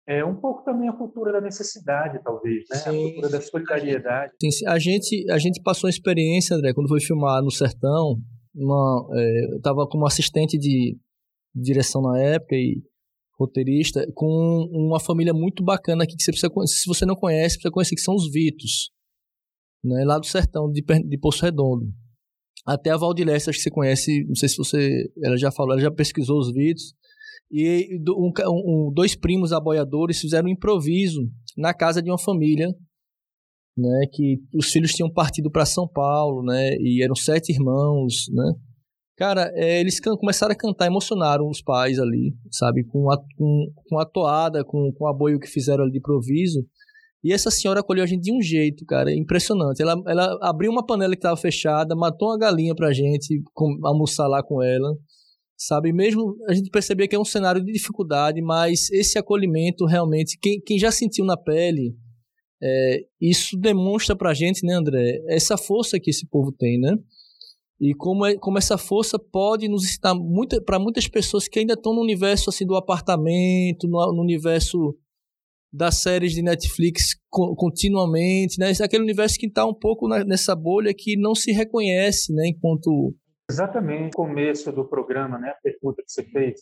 É 0.08 0.24
um 0.24 0.34
pouco 0.34 0.64
também 0.64 0.88
a 0.88 0.92
cultura 0.92 1.30
da 1.30 1.40
necessidade, 1.40 2.20
talvez, 2.24 2.64
né? 2.70 2.76
Sim, 2.78 2.88
a 2.88 2.92
cultura 2.92 3.28
da 3.28 3.40
solidariedade. 3.40 4.32
Sim, 4.42 4.66
a 4.66 4.78
gente, 4.78 5.30
a 5.30 5.38
gente 5.38 5.62
passou 5.62 5.86
uma 5.86 5.90
experiência, 5.90 6.56
André, 6.56 6.72
quando 6.72 6.88
foi 6.88 7.00
filmar 7.00 7.42
no 7.42 7.50
Sertão. 7.50 8.16
Uma, 8.54 9.06
é, 9.12 9.52
eu 9.52 9.56
estava 9.58 9.86
como 9.86 10.06
assistente 10.06 10.58
de 10.58 10.98
direção 11.54 12.02
na 12.02 12.18
época 12.18 12.56
e 12.56 12.82
roteirista, 13.40 14.06
com 14.14 14.68
uma 14.70 15.00
família 15.00 15.32
muito 15.32 15.64
bacana 15.64 16.04
aqui 16.04 16.14
que 16.14 16.22
você 16.22 16.30
precisa 16.30 16.52
se 16.66 16.86
você 16.86 17.06
não 17.06 17.14
conhece, 17.14 17.56
precisa 17.56 17.72
conhecer 17.72 17.94
que 17.94 18.02
são 18.02 18.14
os 18.14 18.30
Vitos, 18.30 18.90
né, 19.82 20.04
lá 20.04 20.18
do 20.18 20.26
sertão 20.26 20.70
de, 20.70 20.82
de 20.82 21.18
Poço 21.18 21.44
Redondo. 21.44 21.86
Até 22.66 22.90
a 22.90 22.96
Valdileste, 22.96 23.48
acho 23.48 23.58
que 23.58 23.62
você 23.62 23.70
conhece, 23.70 24.24
não 24.26 24.34
sei 24.34 24.48
se 24.48 24.56
você, 24.56 25.10
ela 25.24 25.36
já 25.38 25.50
falou, 25.50 25.72
ela 25.72 25.80
já 25.80 25.90
pesquisou 25.90 26.38
os 26.38 26.52
Vitos. 26.52 26.92
E 27.50 27.98
um, 28.08 28.30
um, 28.48 28.92
dois 28.92 29.16
primos 29.16 29.52
aboiadores 29.52 30.20
fizeram 30.20 30.46
um 30.46 30.52
improviso 30.52 31.20
na 31.56 31.74
casa 31.74 32.02
de 32.02 32.10
uma 32.10 32.18
família, 32.18 32.68
né, 33.76 34.06
que 34.12 34.36
os 34.54 34.70
filhos 34.70 34.92
tinham 34.92 35.10
partido 35.10 35.50
para 35.50 35.64
São 35.64 35.88
Paulo, 35.88 36.44
né, 36.44 36.76
e 36.78 37.02
eram 37.02 37.14
sete 37.14 37.50
irmãos, 37.50 38.26
né, 38.30 38.52
Cara, 39.20 39.52
é, 39.54 39.78
eles 39.78 40.00
começaram 40.00 40.52
a 40.52 40.56
cantar, 40.56 40.86
emocionaram 40.86 41.46
os 41.46 41.60
pais 41.60 41.98
ali, 41.98 42.34
sabe? 42.50 42.82
Com 42.84 43.12
a, 43.12 43.18
com, 43.36 43.70
com 43.86 43.98
a 43.98 44.06
toada, 44.06 44.64
com, 44.64 44.90
com 44.94 45.04
o 45.04 45.08
apoio 45.08 45.38
que 45.38 45.46
fizeram 45.46 45.82
ali 45.82 45.92
de 45.92 45.98
improviso. 45.98 46.66
E 47.22 47.30
essa 47.30 47.50
senhora 47.50 47.80
acolheu 47.80 48.02
a 48.02 48.06
gente 48.06 48.22
de 48.22 48.32
um 48.32 48.40
jeito, 48.40 48.82
cara, 48.86 49.14
impressionante. 49.14 49.82
Ela, 49.82 50.02
ela 50.06 50.38
abriu 50.40 50.72
uma 50.72 50.86
panela 50.86 51.12
que 51.12 51.18
estava 51.18 51.36
fechada, 51.36 51.94
matou 51.94 52.28
uma 52.28 52.38
galinha 52.38 52.74
pra 52.74 52.94
gente 52.94 53.42
com, 53.52 53.78
almoçar 53.84 54.26
lá 54.26 54.42
com 54.42 54.62
ela, 54.62 54.96
sabe? 55.54 55.92
Mesmo 55.92 56.34
a 56.48 56.54
gente 56.54 56.70
percebia 56.70 57.06
que 57.06 57.14
é 57.14 57.20
um 57.20 57.24
cenário 57.24 57.62
de 57.62 57.70
dificuldade, 57.70 58.40
mas 58.40 58.90
esse 58.90 59.18
acolhimento 59.18 59.84
realmente, 59.84 60.38
quem, 60.40 60.58
quem 60.62 60.78
já 60.78 60.90
sentiu 60.90 61.26
na 61.26 61.36
pele, 61.36 61.94
é, 62.62 63.00
isso 63.20 63.54
demonstra 63.58 64.16
pra 64.16 64.32
gente, 64.32 64.64
né, 64.64 64.72
André, 64.72 65.22
essa 65.28 65.58
força 65.58 66.00
que 66.00 66.08
esse 66.08 66.26
povo 66.26 66.50
tem, 66.50 66.80
né? 66.80 66.96
E 67.80 67.94
como, 67.94 68.26
é, 68.26 68.36
como 68.36 68.58
essa 68.58 68.76
força 68.76 69.18
pode 69.18 69.66
nos 69.66 69.84
ensinar 69.84 70.14
para 70.66 70.78
muitas 70.78 71.08
pessoas 71.08 71.48
que 71.48 71.58
ainda 71.58 71.72
estão 71.72 71.94
no 71.94 72.02
universo 72.02 72.50
assim 72.50 72.66
do 72.66 72.76
apartamento, 72.76 73.88
no, 73.88 74.12
no 74.12 74.20
universo 74.20 74.94
das 75.72 76.02
séries 76.02 76.32
de 76.32 76.42
Netflix 76.42 77.14
co 77.30 77.54
continuamente, 77.54 78.58
né? 78.58 78.72
Aquele 78.84 79.04
universo 79.04 79.38
que 79.38 79.46
está 79.46 79.64
um 79.64 79.72
pouco 79.72 80.08
na, 80.08 80.24
nessa 80.24 80.54
bolha 80.54 80.92
que 80.94 81.16
não 81.16 81.34
se 81.34 81.52
reconhece, 81.52 82.34
né? 82.34 82.48
Enquanto 82.48 83.14
exatamente 83.50 84.08
o 84.08 84.16
começo 84.16 84.70
do 84.72 84.86
programa, 84.86 85.38
né? 85.38 85.50
A 85.50 85.60
pergunta 85.62 86.02
que 86.02 86.10
você 86.10 86.24
fez, 86.24 86.60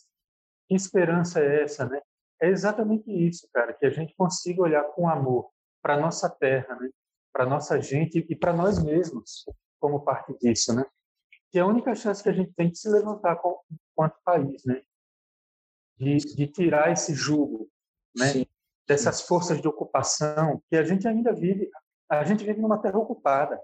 que 0.68 0.74
esperança 0.74 1.40
é 1.40 1.64
essa, 1.64 1.85
né? 1.87 2.00
É 2.40 2.48
exatamente 2.48 3.11
isso, 3.11 3.48
cara, 3.52 3.72
que 3.72 3.87
a 3.87 3.90
gente 3.90 4.14
consiga 4.14 4.62
olhar 4.62 4.85
com 4.94 5.09
amor 5.09 5.50
para 5.83 5.98
nossa 5.98 6.31
terra, 6.31 6.76
né? 6.76 6.88
Para 7.33 7.44
nossa 7.44 7.81
gente 7.81 8.24
e 8.28 8.37
para 8.37 8.52
nós 8.52 8.83
mesmos 8.83 9.44
como 9.81 10.04
parte 10.04 10.33
disso, 10.38 10.72
né? 10.74 10.85
Que 11.51 11.59
é 11.59 11.63
a 11.63 11.67
única 11.67 11.95
chance 11.95 12.23
que 12.23 12.29
a 12.29 12.33
gente 12.33 12.53
tem 12.53 12.71
de 12.71 12.79
se 12.79 12.89
levantar 12.89 13.41
quanto 13.95 14.17
país, 14.25 14.65
né? 14.65 14.83
De, 15.97 16.17
de 16.17 16.47
tirar 16.47 16.93
esse 16.93 17.15
jugo, 17.15 17.69
né? 18.17 18.27
Sim. 18.27 18.47
Dessas 18.87 19.23
forças 19.23 19.61
de 19.61 19.69
ocupação 19.69 20.63
que 20.71 20.77
a 20.77 20.83
gente 20.83 21.07
ainda 21.07 21.33
vive. 21.33 21.71
A 22.09 22.25
gente 22.25 22.45
vive 22.45 22.61
numa 22.61 22.79
terra 22.79 22.99
ocupada. 22.99 23.61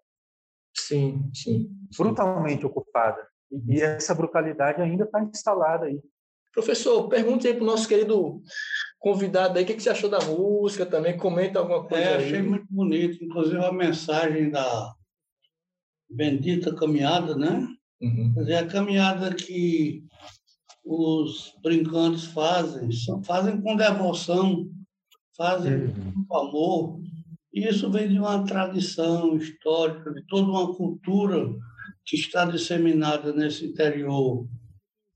Sim, 0.77 1.31
sim. 1.33 1.71
Brutalmente 1.97 2.67
ocupada. 2.67 3.27
E, 3.51 3.77
e 3.77 3.83
essa 3.83 4.15
brutalidade 4.15 4.83
ainda 4.83 5.05
está 5.05 5.23
instalada 5.23 5.87
aí. 5.87 6.03
Professor, 6.53 7.09
pergunte 7.09 7.49
aí 7.49 7.55
para 7.55 7.63
o 7.63 7.67
nosso 7.67 7.89
querido 7.89 8.43
convidado 8.99 9.59
aí, 9.59 9.65
o 9.65 9.67
que, 9.67 9.75
que 9.75 9.83
você 9.83 9.91
achou 9.91 10.09
da 10.09 10.21
música 10.21 10.87
também? 10.87 11.17
Comenta 11.17 11.59
alguma 11.59 11.87
coisa 11.87 12.05
é, 12.05 12.17
achei 12.17 12.43
muito 12.43 12.67
bonito, 12.71 13.23
inclusive 13.25 13.65
a 13.65 13.73
mensagem 13.73 14.51
da, 14.51 14.95
bendita 16.15 16.75
caminhada, 16.75 17.37
né? 17.37 17.67
Uhum. 18.01 18.33
Quer 18.35 18.41
dizer, 18.41 18.55
a 18.57 18.67
caminhada 18.67 19.35
que 19.35 20.05
os 20.85 21.55
brincantes 21.63 22.25
fazem, 22.27 22.89
fazem 23.25 23.61
com 23.61 23.77
devoção, 23.77 24.69
fazem 25.37 25.87
uhum. 25.87 26.25
com 26.29 26.37
amor. 26.37 27.01
E 27.53 27.67
isso 27.69 27.91
vem 27.91 28.09
de 28.09 28.19
uma 28.19 28.45
tradição 28.45 29.37
histórica, 29.37 30.13
de 30.13 30.23
toda 30.27 30.51
uma 30.51 30.75
cultura 30.75 31.49
que 32.05 32.17
está 32.17 32.45
disseminada 32.45 33.33
nesse 33.33 33.65
interior 33.65 34.47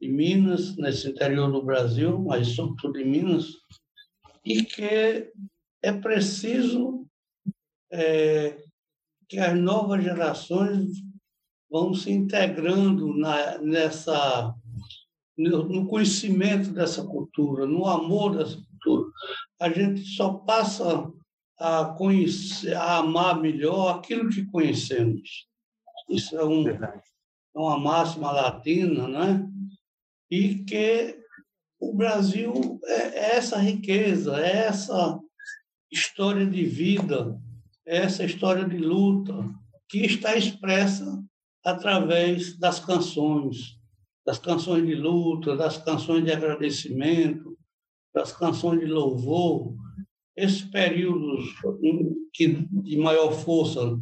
de 0.01 0.09
Minas, 0.09 0.77
nesse 0.77 1.09
interior 1.09 1.51
do 1.51 1.63
Brasil, 1.63 2.19
mas 2.21 2.49
sobretudo 2.49 2.99
em 2.99 3.11
Minas, 3.11 3.47
e 4.45 4.63
que 4.63 5.31
é 5.83 5.93
preciso 5.93 7.07
é, 7.93 8.57
que 9.29 9.38
as 9.38 9.59
novas 9.59 10.03
gerações 10.03 10.91
vão 11.71 11.93
se 11.95 12.11
integrando 12.11 13.14
na, 13.17 13.59
nessa 13.59 14.55
no 15.37 15.87
conhecimento 15.87 16.73
dessa 16.73 17.05
cultura, 17.05 17.64
no 17.64 17.87
amor 17.87 18.37
dessa 18.37 18.57
cultura. 18.57 19.09
A 19.61 19.71
gente 19.71 20.05
só 20.05 20.33
passa 20.35 21.09
a 21.57 21.85
conhecer, 21.97 22.75
a 22.75 22.99
amar 22.99 23.41
melhor 23.41 23.97
aquilo 23.97 24.31
que 24.31 24.45
conhecemos. 24.47 25.47
Isso 26.09 26.37
é, 26.37 26.45
um, 26.45 26.69
é 26.69 27.01
uma 27.55 27.79
máxima 27.79 28.33
latina, 28.33 29.07
né? 29.07 29.49
E 30.31 30.64
que 30.64 31.19
o 31.81 31.95
Brasil 31.95 32.81
é, 32.85 32.93
é 32.93 33.37
essa 33.37 33.59
riqueza, 33.59 34.37
é 34.41 34.67
essa 34.67 35.19
história 35.91 36.47
de 36.47 36.64
vida, 36.64 37.38
essa 37.88 38.22
história 38.22 38.68
de 38.68 38.77
luta 38.77 39.35
que 39.88 40.05
está 40.05 40.37
expressa 40.37 41.24
através 41.64 42.57
das 42.59 42.79
canções, 42.79 43.79
das 44.27 44.38
canções 44.38 44.87
de 44.87 44.94
luta, 44.94 45.57
das 45.57 45.79
canções 45.79 46.22
de 46.22 46.31
agradecimento, 46.31 47.57
das 48.14 48.31
canções 48.31 48.81
de 48.81 48.87
louvor. 48.87 49.74
Esses 50.37 50.62
períodos 50.62 51.46
de 52.31 52.96
maior 52.98 53.33
força 53.33 53.98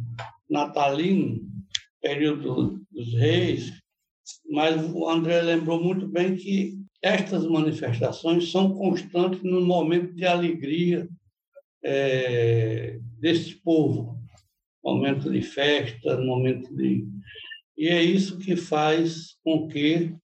natalino, 0.49 1.41
período 2.01 2.81
dos 2.91 3.13
reis, 3.13 3.73
mas 4.51 4.75
o 4.93 5.09
André 5.09 5.41
lembrou 5.41 5.81
muito 5.81 6.07
bem 6.07 6.35
que 6.35 6.77
estas 7.01 7.45
manifestações 7.47 8.51
são 8.51 8.73
constantes 8.73 9.41
no 9.43 9.61
momento 9.61 10.13
de 10.13 10.25
alegria 10.25 11.07
é, 11.83 12.99
desse 13.19 13.55
povo, 13.55 14.17
momento 14.83 15.29
de 15.29 15.41
festa, 15.41 16.17
momento 16.19 16.73
de 16.75 17.07
e 17.77 17.89
é 17.89 18.01
isso 18.01 18.39
que 18.39 18.55
faz 18.55 19.37
com 19.43 19.67
que 19.67 20.15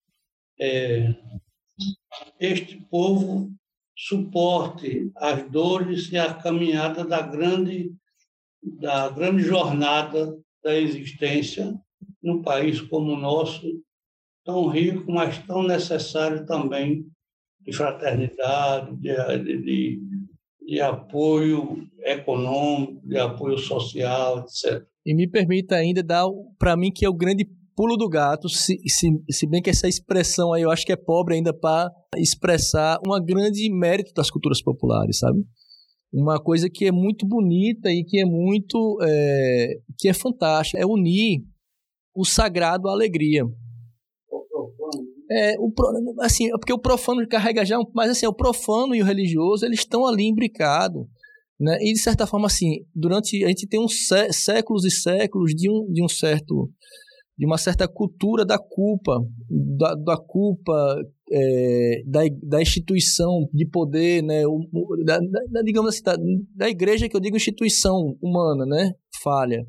é, 0.59 1.15
este 2.39 2.77
povo 2.89 3.53
suporte 3.95 5.11
as 5.15 5.47
dores 5.51 6.11
e 6.11 6.17
a 6.17 6.33
caminhada 6.33 7.05
da 7.05 7.21
grande 7.21 7.93
da 8.63 9.09
grande 9.09 9.43
jornada 9.43 10.35
da 10.63 10.75
existência 10.79 11.77
num 12.23 12.41
país 12.41 12.79
como 12.79 13.11
o 13.11 13.19
nosso, 13.19 13.61
tão 14.45 14.67
rico, 14.67 15.11
mas 15.11 15.37
tão 15.45 15.63
necessário 15.63 16.45
também 16.45 17.05
de 17.59 17.73
fraternidade, 17.73 18.95
de, 18.95 19.59
de, 19.61 20.01
de 20.73 20.81
apoio 20.81 21.87
econômico, 22.03 23.07
de 23.07 23.17
apoio 23.17 23.57
social, 23.59 24.39
etc. 24.39 24.83
E 25.05 25.13
me 25.13 25.29
permita 25.29 25.75
ainda 25.75 26.01
dar, 26.01 26.25
para 26.57 26.75
mim, 26.75 26.91
que 26.91 27.05
é 27.05 27.09
o 27.09 27.13
grande 27.13 27.47
pulo 27.75 27.95
do 27.95 28.09
gato, 28.09 28.49
se, 28.49 28.77
se, 28.87 29.09
se 29.29 29.47
bem 29.47 29.61
que 29.61 29.69
essa 29.69 29.87
expressão 29.87 30.53
aí 30.53 30.63
eu 30.63 30.71
acho 30.71 30.85
que 30.85 30.91
é 30.91 30.95
pobre 30.95 31.35
ainda 31.35 31.53
para 31.53 31.91
expressar 32.17 32.99
um 33.05 33.23
grande 33.23 33.69
mérito 33.71 34.13
das 34.15 34.31
culturas 34.31 34.61
populares, 34.61 35.19
sabe? 35.19 35.39
Uma 36.11 36.39
coisa 36.39 36.69
que 36.69 36.85
é 36.85 36.91
muito 36.91 37.27
bonita 37.27 37.89
e 37.89 38.03
que 38.03 38.19
é 38.19 38.25
muito. 38.25 38.99
É, 39.01 39.79
que 39.97 40.07
é 40.07 40.13
fantástica, 40.13 40.81
é 40.81 40.85
unir 40.85 41.43
o 42.15 42.23
sagrado 42.23 42.87
à 42.87 42.91
alegria. 42.91 43.43
É, 45.35 45.55
o, 45.57 45.73
assim, 46.19 46.47
é 46.47 46.51
porque 46.51 46.73
o 46.73 46.79
profano 46.79 47.27
carrega 47.27 47.65
já, 47.65 47.77
mas 47.93 48.11
assim, 48.11 48.27
o 48.27 48.33
profano 48.33 48.93
e 48.93 49.01
o 49.01 49.05
religioso, 49.05 49.65
eles 49.65 49.79
estão 49.79 50.05
ali 50.05 50.25
imbricados. 50.27 51.05
Né? 51.59 51.77
E, 51.81 51.93
de 51.93 51.99
certa 51.99 52.27
forma, 52.27 52.47
assim, 52.47 52.85
durante. 52.93 53.43
A 53.43 53.47
gente 53.47 53.67
tem 53.67 53.79
uns 53.79 54.07
séculos 54.31 54.85
e 54.85 54.91
séculos 54.91 55.53
de 55.55 55.69
um, 55.69 55.91
de 55.91 56.03
um 56.03 56.09
certo. 56.09 56.69
de 57.37 57.45
uma 57.45 57.57
certa 57.57 57.87
cultura 57.87 58.45
da 58.45 58.59
culpa, 58.59 59.19
da, 59.49 59.95
da 59.95 60.17
culpa 60.17 60.95
é, 61.31 62.03
da, 62.05 62.21
da 62.43 62.61
instituição 62.61 63.47
de 63.53 63.65
poder, 63.65 64.21
né? 64.21 64.45
O, 64.45 64.59
da, 65.05 65.17
da, 65.19 65.61
digamos 65.63 65.89
assim, 65.89 66.03
da, 66.03 66.15
da 66.55 66.69
igreja 66.69 67.07
que 67.07 67.15
eu 67.15 67.21
digo 67.21 67.37
instituição 67.37 68.15
humana, 68.21 68.65
né? 68.65 68.93
Falha. 69.23 69.65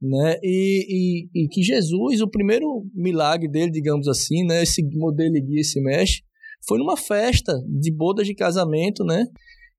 Né? 0.00 0.38
E, 0.42 0.86
e, 1.34 1.44
e, 1.44 1.48
que 1.48 1.60
Jesus, 1.62 2.20
o 2.20 2.30
primeiro 2.30 2.86
milagre 2.94 3.48
dele, 3.48 3.70
digamos 3.72 4.06
assim, 4.06 4.44
né? 4.44 4.62
Esse 4.62 4.80
modelo 4.96 5.34
guia 5.34 5.64
se 5.64 5.80
mexe, 5.80 6.22
foi 6.68 6.78
numa 6.78 6.96
festa 6.96 7.52
de 7.66 7.92
bodas 7.92 8.26
de 8.26 8.34
casamento, 8.34 9.04
né? 9.04 9.24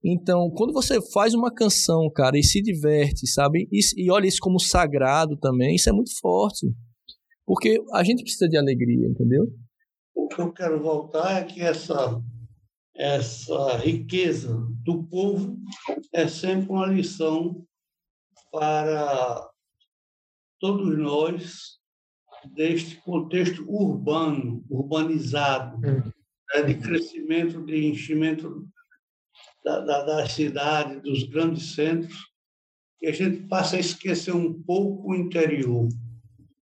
Então, 0.03 0.49
quando 0.55 0.73
você 0.73 0.99
faz 1.11 1.33
uma 1.33 1.53
canção, 1.53 2.09
cara, 2.13 2.37
e 2.37 2.43
se 2.43 2.61
diverte, 2.61 3.27
sabe? 3.27 3.67
E, 3.71 3.79
e 3.97 4.11
olha 4.11 4.27
isso 4.27 4.39
como 4.41 4.59
sagrado 4.59 5.37
também, 5.37 5.75
isso 5.75 5.89
é 5.89 5.93
muito 5.93 6.11
forte. 6.19 6.67
Porque 7.45 7.81
a 7.93 8.03
gente 8.03 8.21
precisa 8.21 8.47
de 8.47 8.57
alegria, 8.57 9.07
entendeu? 9.07 9.45
O 10.15 10.27
que 10.27 10.39
eu 10.39 10.53
quero 10.53 10.81
voltar 10.81 11.41
é 11.41 11.43
que 11.43 11.61
essa, 11.61 12.21
essa 12.95 13.77
riqueza 13.77 14.55
do 14.83 15.03
povo 15.03 15.57
é 16.13 16.27
sempre 16.27 16.69
uma 16.69 16.85
lição 16.85 17.65
para 18.51 19.49
todos 20.59 20.97
nós 20.97 21.79
deste 22.53 22.97
contexto 23.01 23.65
urbano, 23.69 24.63
urbanizado, 24.69 25.77
hum. 25.77 26.11
né, 26.53 26.61
de 26.63 26.75
crescimento, 26.75 27.65
de 27.65 27.85
enchimento 27.85 28.67
da, 29.63 29.79
da, 29.81 30.03
das 30.03 30.31
cidades, 30.33 31.01
dos 31.01 31.23
grandes 31.23 31.73
centros, 31.73 32.29
que 32.99 33.07
a 33.07 33.11
gente 33.11 33.47
passa 33.47 33.77
a 33.77 33.79
esquecer 33.79 34.33
um 34.33 34.61
pouco 34.61 35.11
o 35.11 35.15
interior. 35.15 35.87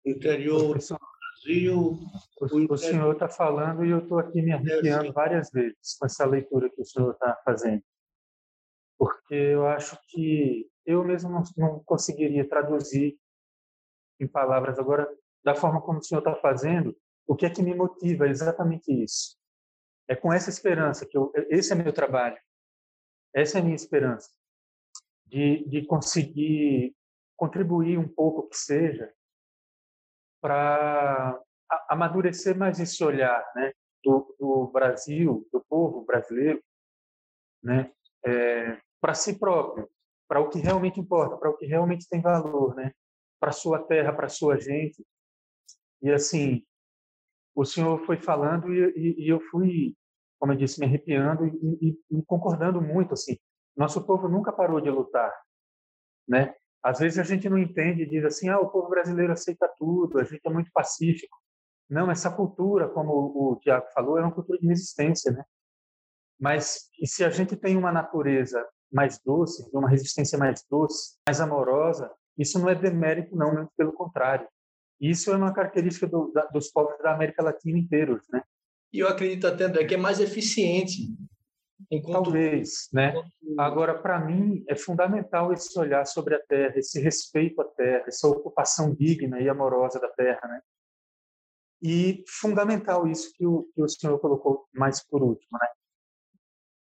O 0.04 0.08
interior 0.08 0.78
do 0.78 0.98
Brasil. 1.44 1.98
O, 2.40 2.46
o, 2.46 2.72
o 2.72 2.76
senhor 2.76 3.12
está 3.12 3.28
falando 3.28 3.84
e 3.84 3.90
eu 3.90 3.98
estou 3.98 4.18
aqui 4.18 4.42
me 4.42 4.52
arrepiando 4.52 5.06
é, 5.06 5.12
várias 5.12 5.50
vezes 5.50 5.96
com 5.98 6.06
essa 6.06 6.24
leitura 6.24 6.70
que 6.70 6.80
o 6.80 6.84
senhor 6.84 7.12
está 7.12 7.36
fazendo. 7.44 7.82
Porque 8.98 9.34
eu 9.34 9.66
acho 9.66 9.98
que 10.08 10.66
eu 10.84 11.04
mesmo 11.04 11.30
não, 11.30 11.42
não 11.56 11.80
conseguiria 11.84 12.46
traduzir 12.46 13.18
em 14.24 14.28
palavras 14.28 14.78
agora, 14.78 15.08
da 15.44 15.54
forma 15.54 15.80
como 15.80 15.98
o 15.98 16.02
senhor 16.02 16.20
está 16.20 16.34
fazendo, 16.36 16.96
o 17.26 17.36
que 17.36 17.46
é 17.46 17.50
que 17.50 17.62
me 17.62 17.74
motiva 17.74 18.26
é 18.26 18.30
exatamente 18.30 18.92
isso. 18.92 19.38
É 20.08 20.16
com 20.16 20.32
essa 20.32 20.50
esperança 20.50 21.06
que 21.06 21.16
eu, 21.16 21.32
esse 21.48 21.72
é 21.72 21.76
meu 21.76 21.92
trabalho. 21.92 22.38
Essa 23.34 23.58
é 23.58 23.60
a 23.60 23.64
minha 23.64 23.76
esperança, 23.76 24.28
de, 25.24 25.64
de 25.68 25.86
conseguir 25.86 26.94
contribuir 27.36 27.96
um 27.96 28.08
pouco 28.08 28.48
que 28.48 28.56
seja 28.56 29.12
para 30.42 31.40
amadurecer 31.88 32.56
mais 32.58 32.80
esse 32.80 33.02
olhar 33.04 33.44
né, 33.54 33.72
do, 34.02 34.34
do 34.38 34.66
Brasil, 34.72 35.48
do 35.52 35.64
povo 35.68 36.04
brasileiro, 36.04 36.62
né, 37.62 37.92
é, 38.24 38.80
para 39.00 39.14
si 39.14 39.38
próprio, 39.38 39.88
para 40.28 40.40
o 40.40 40.48
que 40.48 40.58
realmente 40.58 40.98
importa, 40.98 41.36
para 41.36 41.50
o 41.50 41.56
que 41.56 41.66
realmente 41.66 42.08
tem 42.08 42.20
valor, 42.20 42.74
né, 42.74 42.92
para 43.40 43.52
sua 43.52 43.82
terra, 43.82 44.12
para 44.12 44.28
sua 44.28 44.60
gente. 44.60 45.04
E 46.02 46.10
assim, 46.10 46.62
o 47.54 47.64
senhor 47.64 48.04
foi 48.04 48.18
falando 48.18 48.72
e, 48.72 48.92
e, 48.96 49.24
e 49.24 49.28
eu 49.28 49.40
fui 49.50 49.96
como 50.40 50.52
eu 50.52 50.56
disse, 50.56 50.80
me 50.80 50.86
arrepiando 50.86 51.46
e, 51.46 51.50
e, 52.10 52.18
e, 52.18 52.22
concordando 52.24 52.80
muito 52.80 53.12
assim. 53.12 53.36
Nosso 53.76 54.02
povo 54.04 54.26
nunca 54.26 54.50
parou 54.50 54.80
de 54.80 54.90
lutar, 54.90 55.30
né? 56.26 56.54
Às 56.82 56.98
vezes 56.98 57.18
a 57.18 57.22
gente 57.22 57.46
não 57.48 57.58
entende, 57.58 58.06
diz 58.06 58.24
assim, 58.24 58.48
ah, 58.48 58.58
o 58.58 58.70
povo 58.70 58.88
brasileiro 58.88 59.34
aceita 59.34 59.70
tudo, 59.78 60.18
a 60.18 60.24
gente 60.24 60.40
é 60.42 60.50
muito 60.50 60.70
pacífico. 60.72 61.36
Não, 61.90 62.10
essa 62.10 62.34
cultura, 62.34 62.88
como 62.88 63.12
o 63.12 63.56
Tiago 63.60 63.86
falou, 63.92 64.16
é 64.16 64.22
uma 64.22 64.32
cultura 64.32 64.58
de 64.58 64.66
resistência, 64.66 65.30
né? 65.30 65.44
Mas 66.40 66.88
e 66.98 67.06
se 67.06 67.22
a 67.22 67.28
gente 67.28 67.54
tem 67.54 67.76
uma 67.76 67.92
natureza 67.92 68.66
mais 68.90 69.20
doce, 69.22 69.68
uma 69.74 69.90
resistência 69.90 70.38
mais 70.38 70.64
doce, 70.70 71.18
mais 71.26 71.38
amorosa, 71.38 72.10
isso 72.40 72.58
não 72.58 72.68
é 72.68 72.74
demérito, 72.74 73.36
não, 73.36 73.52
muito 73.52 73.72
pelo 73.76 73.92
contrário. 73.92 74.48
Isso 75.00 75.30
é 75.32 75.36
uma 75.36 75.52
característica 75.52 76.06
do, 76.06 76.30
da, 76.32 76.46
dos 76.46 76.68
povos 76.68 76.98
da 77.02 77.14
América 77.14 77.42
Latina 77.42 77.78
inteiros, 77.78 78.26
né? 78.30 78.42
e 78.92 78.98
eu 78.98 79.08
acredito 79.08 79.46
até, 79.46 79.64
André, 79.64 79.84
que 79.84 79.94
é 79.94 79.98
mais 79.98 80.20
eficiente. 80.20 81.14
Enquanto... 81.90 82.24
Talvez, 82.24 82.88
né? 82.92 83.14
Agora, 83.58 84.00
para 84.00 84.18
mim, 84.18 84.64
é 84.68 84.76
fundamental 84.76 85.52
esse 85.52 85.78
olhar 85.78 86.04
sobre 86.06 86.34
a 86.34 86.40
terra, 86.40 86.78
esse 86.78 87.00
respeito 87.00 87.60
à 87.60 87.64
terra, 87.64 88.04
essa 88.06 88.28
ocupação 88.28 88.94
digna 88.94 89.40
e 89.40 89.48
amorosa 89.48 89.98
da 89.98 90.08
terra, 90.08 90.40
né? 90.46 90.60
E 91.82 92.22
fundamental 92.28 93.08
isso 93.08 93.32
que 93.34 93.46
o, 93.46 93.70
que 93.74 93.82
o 93.82 93.88
senhor 93.88 94.18
colocou 94.18 94.68
mais 94.74 95.02
por 95.02 95.22
último, 95.22 95.58
né? 95.58 95.68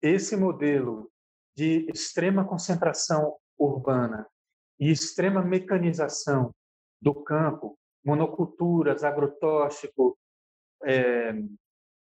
Esse 0.02 0.36
modelo 0.36 1.10
de 1.56 1.86
extrema 1.88 2.44
concentração 2.44 3.36
urbana 3.56 4.26
e 4.82 4.90
extrema 4.90 5.40
mecanização 5.40 6.52
do 7.00 7.14
campo, 7.14 7.78
monoculturas, 8.04 9.04
agrotóxico, 9.04 10.18
é, 10.82 11.34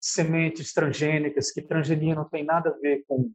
sementes 0.02 0.74
transgênicas, 0.74 1.52
que 1.52 1.62
transgenia 1.62 2.16
não 2.16 2.28
tem 2.28 2.44
nada 2.44 2.72
a 2.72 2.78
ver 2.80 3.04
com, 3.08 3.32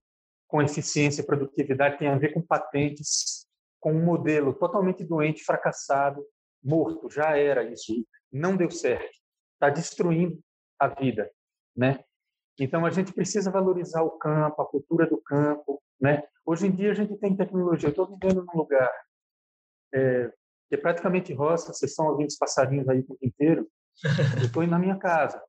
com 0.49 0.61
eficiência 0.61 1.23
e 1.23 1.25
produtividade, 1.25 1.97
tem 1.97 2.09
a 2.09 2.19
ver 2.19 2.35
com 2.35 2.43
patentes, 2.43 3.47
com 3.79 3.93
um 3.93 4.05
modelo 4.05 4.53
totalmente 4.53 5.05
doente, 5.05 5.45
fracassado, 5.45 6.27
morto, 6.61 7.09
já 7.09 7.37
era 7.39 7.63
isso, 7.71 8.05
não 8.33 8.57
deu 8.57 8.69
certo, 8.69 9.17
está 9.55 9.71
destruindo 9.71 10.41
a 10.77 10.89
vida, 10.89 11.31
né? 11.77 12.01
Então 12.59 12.85
a 12.85 12.91
gente 12.91 13.13
precisa 13.13 13.49
valorizar 13.49 14.03
o 14.03 14.19
campo, 14.19 14.61
a 14.61 14.67
cultura 14.67 15.07
do 15.07 15.19
campo, 15.19 15.81
né? 16.01 16.25
Hoje 16.45 16.67
em 16.67 16.73
dia 16.73 16.91
a 16.91 16.95
gente 16.95 17.17
tem 17.17 17.37
tecnologia. 17.37 17.91
Estou 17.91 18.07
vivendo 18.07 18.45
num 18.45 18.57
lugar 18.57 18.91
é, 19.97 20.33
é 20.73 20.77
praticamente 20.77 21.33
roça. 21.33 21.73
Vocês 21.73 21.91
estão 21.91 22.07
ouvindo 22.07 22.29
os 22.29 22.37
passarinhos 22.37 22.89
aí 22.89 23.01
o 23.01 23.05
tempo 23.05 23.19
inteiro. 23.25 23.69
Eu 24.41 24.47
estou 24.47 24.67
na 24.67 24.79
minha 24.79 24.97
casa. 24.97 25.43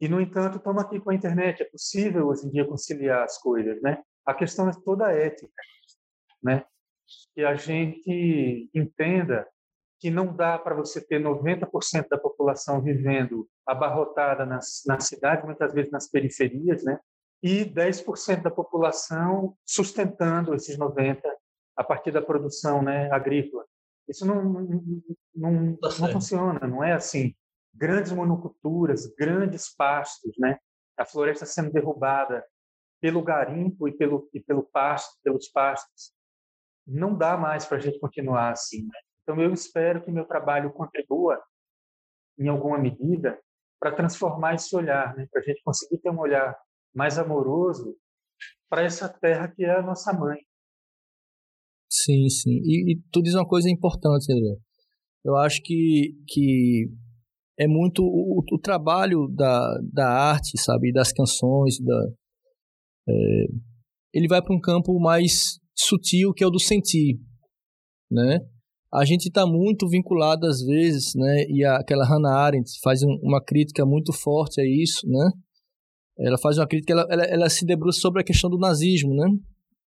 E 0.00 0.08
no 0.08 0.20
entanto 0.20 0.56
estamos 0.56 0.82
aqui 0.82 1.00
com 1.00 1.10
a 1.10 1.14
internet. 1.14 1.62
É 1.62 1.66
possível 1.66 2.28
hoje 2.28 2.46
em 2.46 2.50
dia 2.50 2.66
conciliar 2.66 3.22
as 3.22 3.38
coisas, 3.38 3.80
né? 3.80 4.02
A 4.26 4.34
questão 4.34 4.68
é 4.68 4.72
toda 4.84 5.12
ética, 5.12 5.52
né? 6.42 6.64
Que 7.34 7.44
a 7.44 7.54
gente 7.54 8.70
entenda 8.74 9.46
que 10.00 10.10
não 10.10 10.34
dá 10.34 10.58
para 10.58 10.74
você 10.74 11.00
ter 11.00 11.22
90% 11.22 12.08
da 12.08 12.18
população 12.18 12.82
vivendo 12.82 13.48
abarrotada 13.64 14.44
nas, 14.44 14.82
nas 14.84 15.06
cidades, 15.06 15.44
muitas 15.44 15.72
vezes 15.72 15.92
nas 15.92 16.10
periferias, 16.10 16.82
né? 16.82 16.98
e 17.42 17.64
10% 17.64 18.42
da 18.42 18.50
população 18.50 19.56
sustentando 19.66 20.54
esses 20.54 20.78
90% 20.78 21.20
a 21.76 21.84
partir 21.84 22.10
da 22.10 22.22
produção 22.22 22.82
né, 22.82 23.10
agrícola. 23.10 23.64
Isso 24.08 24.26
não, 24.26 24.44
não, 24.44 25.02
não, 25.34 25.76
tá 25.76 25.88
não 26.00 26.08
funciona, 26.08 26.66
não 26.66 26.84
é 26.84 26.92
assim. 26.92 27.34
Grandes 27.74 28.12
monoculturas, 28.12 29.06
grandes 29.16 29.74
pastos, 29.74 30.32
né? 30.38 30.58
a 30.96 31.04
floresta 31.04 31.46
sendo 31.46 31.72
derrubada 31.72 32.44
pelo 33.00 33.22
garimpo 33.22 33.88
e 33.88 33.92
pelo, 33.92 34.28
e 34.32 34.40
pelo 34.40 34.62
pasto, 34.62 35.18
pelos 35.22 35.48
pastos. 35.48 36.12
Não 36.86 37.16
dá 37.16 37.36
mais 37.36 37.64
para 37.64 37.78
a 37.78 37.80
gente 37.80 37.98
continuar 37.98 38.50
assim. 38.50 38.84
Né? 38.84 38.98
Então, 39.22 39.40
eu 39.40 39.52
espero 39.52 40.02
que 40.02 40.10
meu 40.10 40.24
trabalho 40.24 40.72
contribua, 40.72 41.42
em 42.38 42.48
alguma 42.48 42.78
medida, 42.78 43.40
para 43.80 43.92
transformar 43.92 44.54
esse 44.54 44.74
olhar, 44.76 45.14
né? 45.16 45.26
para 45.30 45.40
a 45.40 45.44
gente 45.44 45.62
conseguir 45.64 45.98
ter 45.98 46.10
um 46.10 46.18
olhar 46.18 46.56
mais 46.94 47.18
amoroso 47.18 47.96
para 48.68 48.82
essa 48.82 49.08
terra 49.08 49.48
que 49.48 49.64
é 49.64 49.76
a 49.76 49.82
nossa 49.82 50.12
mãe. 50.12 50.44
Sim, 51.92 52.28
sim. 52.28 52.60
E, 52.64 52.92
e 52.92 53.00
tu 53.12 53.20
diz 53.20 53.34
uma 53.34 53.46
coisa 53.46 53.68
importante, 53.70 54.32
André. 54.32 54.56
Eu 55.24 55.36
acho 55.36 55.60
que, 55.62 56.14
que 56.26 56.88
é 57.58 57.66
muito 57.66 58.02
o, 58.02 58.42
o 58.50 58.58
trabalho 58.58 59.28
da, 59.28 59.78
da 59.92 60.08
arte, 60.08 60.58
sabe, 60.60 60.92
das 60.92 61.12
canções, 61.12 61.78
da, 61.80 62.08
é, 63.08 63.44
ele 64.14 64.26
vai 64.26 64.40
para 64.40 64.54
um 64.54 64.60
campo 64.60 64.98
mais 64.98 65.58
sutil, 65.76 66.32
que 66.32 66.42
é 66.42 66.46
o 66.46 66.50
do 66.50 66.58
sentir, 66.58 67.20
né? 68.10 68.38
a 68.92 69.06
gente 69.06 69.28
está 69.28 69.46
muito 69.46 69.88
vinculado 69.88 70.46
às 70.46 70.60
vezes, 70.60 71.14
né? 71.14 71.46
E 71.48 71.64
aquela 71.64 72.04
Hannah 72.04 72.36
Arendt 72.36 72.70
faz 72.82 73.02
um, 73.02 73.18
uma 73.22 73.42
crítica 73.42 73.86
muito 73.86 74.12
forte 74.12 74.60
a 74.60 74.64
isso, 74.64 75.08
né? 75.08 75.30
Ela 76.18 76.36
faz 76.36 76.58
uma 76.58 76.66
crítica, 76.66 76.92
ela, 76.92 77.06
ela, 77.08 77.24
ela 77.24 77.48
se 77.48 77.64
debruça 77.64 78.00
sobre 78.00 78.20
a 78.20 78.24
questão 78.24 78.50
do 78.50 78.58
nazismo, 78.58 79.14
né? 79.14 79.26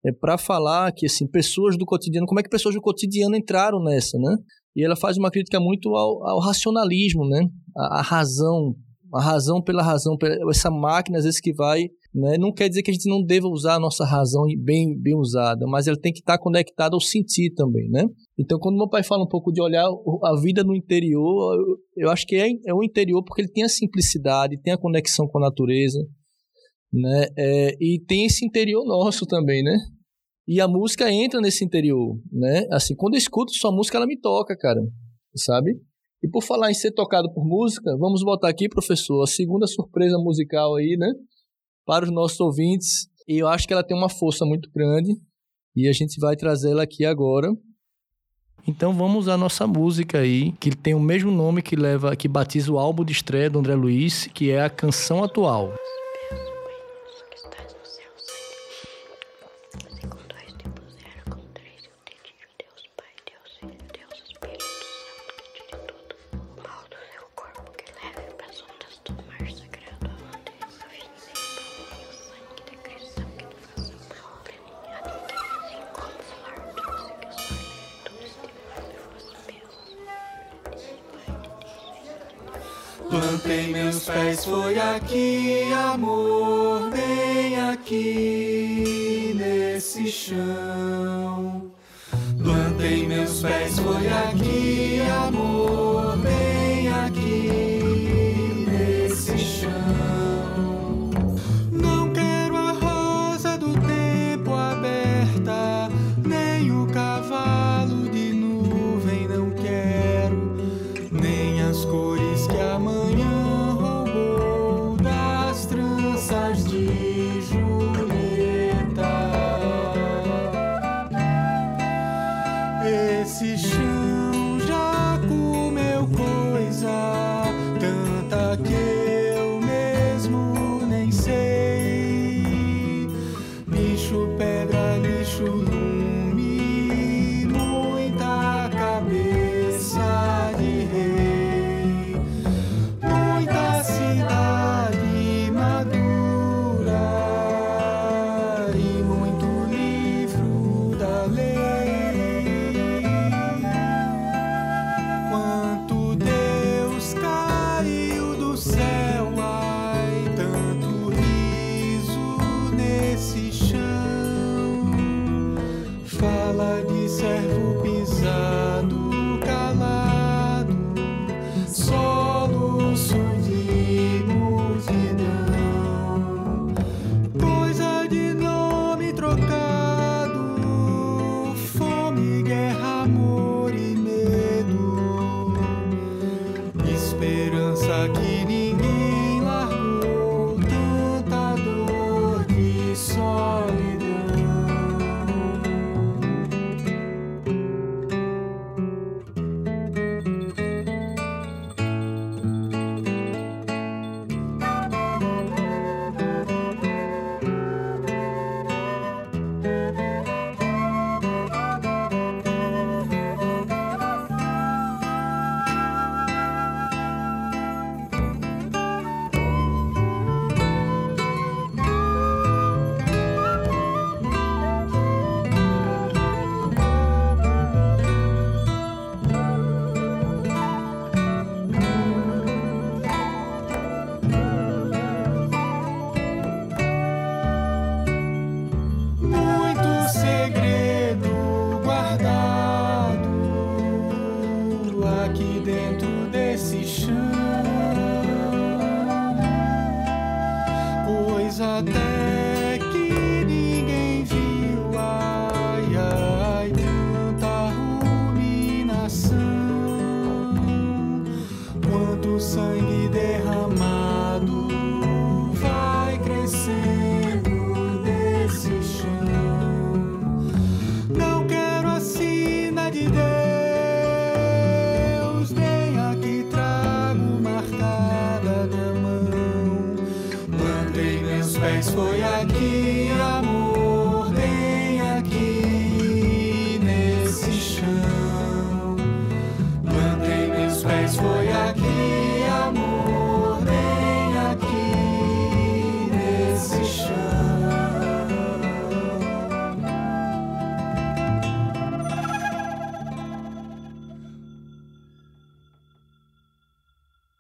É 0.07 0.13
para 0.13 0.37
falar 0.37 0.93
que 0.93 1.07
assim 1.07 1.27
pessoas 1.27 1.77
do 1.79 1.87
cotidiano, 1.87 2.27
como 2.27 2.41
é 2.41 2.43
que 2.43 2.51
pessoas 2.51 2.75
do 2.75 2.81
cotidiano 2.81 3.37
entraram 3.37 3.83
nessa, 3.83 4.19
né? 4.19 4.37
E 4.77 4.85
ela 4.85 4.97
faz 4.97 5.17
uma 5.17 5.31
crítica 5.31 5.59
muito 5.61 5.95
ao, 5.95 6.27
ao 6.27 6.41
racionalismo, 6.41 7.27
né? 7.27 7.49
A, 7.77 8.01
a 8.01 8.03
razão, 8.03 8.75
a 9.15 9.23
razão 9.23 9.63
pela 9.63 9.83
razão, 9.83 10.17
pela, 10.17 10.37
essa 10.51 10.71
máquina 10.71 11.19
às 11.19 11.25
vezes 11.25 11.41
que 11.41 11.55
vai 11.55 11.89
né? 12.15 12.39
Não 12.39 12.53
quer 12.53 12.69
dizer 12.69 12.83
que 12.83 12.93
a 12.93 12.95
gente 12.95 13.09
não 13.09 13.21
deva 13.25 13.49
usar 13.49 13.75
a 13.75 13.81
nossa 13.81 14.05
razão 14.05 14.45
bem, 14.59 14.97
bem 14.97 15.17
usada, 15.17 15.67
mas 15.67 15.89
ela 15.89 15.99
tem 16.01 16.13
que 16.13 16.21
estar 16.21 16.39
conectada 16.39 16.95
ao 16.95 17.01
sentir 17.01 17.53
também, 17.55 17.89
né? 17.91 18.05
Então, 18.39 18.59
quando 18.61 18.77
meu 18.77 18.89
pai 18.89 19.03
fala 19.03 19.25
um 19.25 19.29
pouco 19.29 19.53
de 19.53 19.61
olhar 19.61 19.85
a 19.85 20.41
vida 20.41 20.63
no 20.63 20.77
interior, 20.77 21.57
eu, 21.57 22.05
eu 22.05 22.11
acho 22.11 22.25
que 22.25 22.37
é, 22.37 22.49
é 22.67 22.73
o 22.73 22.85
interior 22.85 23.25
porque 23.25 23.43
ele 23.43 23.51
tem 23.51 23.65
a 23.65 23.69
simplicidade, 23.69 24.61
tem 24.63 24.73
a 24.73 24.79
conexão 24.79 25.27
com 25.27 25.39
a 25.39 25.43
natureza, 25.49 25.99
né? 26.93 27.27
É, 27.37 27.75
e 27.81 28.01
tem 28.07 28.27
esse 28.27 28.47
interior 28.47 28.85
nosso 28.85 29.27
também, 29.27 29.65
né? 29.65 29.77
E 30.47 30.61
a 30.61 30.69
música 30.69 31.11
entra 31.11 31.41
nesse 31.41 31.65
interior, 31.65 32.19
né? 32.31 32.67
Assim, 32.71 32.95
quando 32.95 33.15
eu 33.15 33.19
escuto 33.19 33.53
sua 33.53 33.73
música, 33.73 33.97
ela 33.97 34.07
me 34.07 34.19
toca, 34.19 34.57
cara, 34.57 34.81
sabe? 35.35 35.81
E 36.23 36.29
por 36.29 36.43
falar 36.43 36.71
em 36.71 36.75
ser 36.75 36.93
tocado 36.93 37.33
por 37.33 37.47
música, 37.47 37.97
vamos 37.99 38.23
botar 38.23 38.49
aqui, 38.49 38.69
professor, 38.69 39.23
a 39.23 39.27
segunda 39.27 39.67
surpresa 39.67 40.19
musical 40.19 40.77
aí, 40.77 40.97
né? 40.99 41.13
para 41.85 42.05
os 42.05 42.11
nossos 42.11 42.41
ouvintes. 42.41 43.09
E 43.29 43.39
eu 43.39 43.49
acho 43.49 43.67
que 43.67 43.73
ela 43.73 43.85
tem 43.85 43.97
uma 43.97 44.09
força 44.09 44.45
muito 44.45 44.71
grande 44.71 45.13
e 45.77 45.89
a 45.89 45.93
gente 45.93 46.19
vai 46.21 46.37
trazê-la 46.37 46.83
aqui 46.83 47.05
agora. 47.05 47.49
Então 48.67 48.95
vamos 48.95 49.29
à 49.29 49.37
nossa 49.37 49.67
música 49.67 50.21
aí, 50.21 50.53
que 50.53 50.75
tem 50.75 50.95
o 50.95 51.01
mesmo 51.01 51.31
nome 51.31 51.61
que 51.61 51.77
leva, 51.77 52.17
que 52.17 52.27
batiza 52.27 52.73
o 52.73 52.79
álbum 52.79 53.05
de 53.05 53.13
estreia 53.13 53.51
do 53.51 53.59
André 53.59 53.75
Luiz, 53.75 54.27
que 54.29 54.51
é 54.51 54.63
a 54.63 54.71
canção 54.71 55.23
atual. 55.23 55.75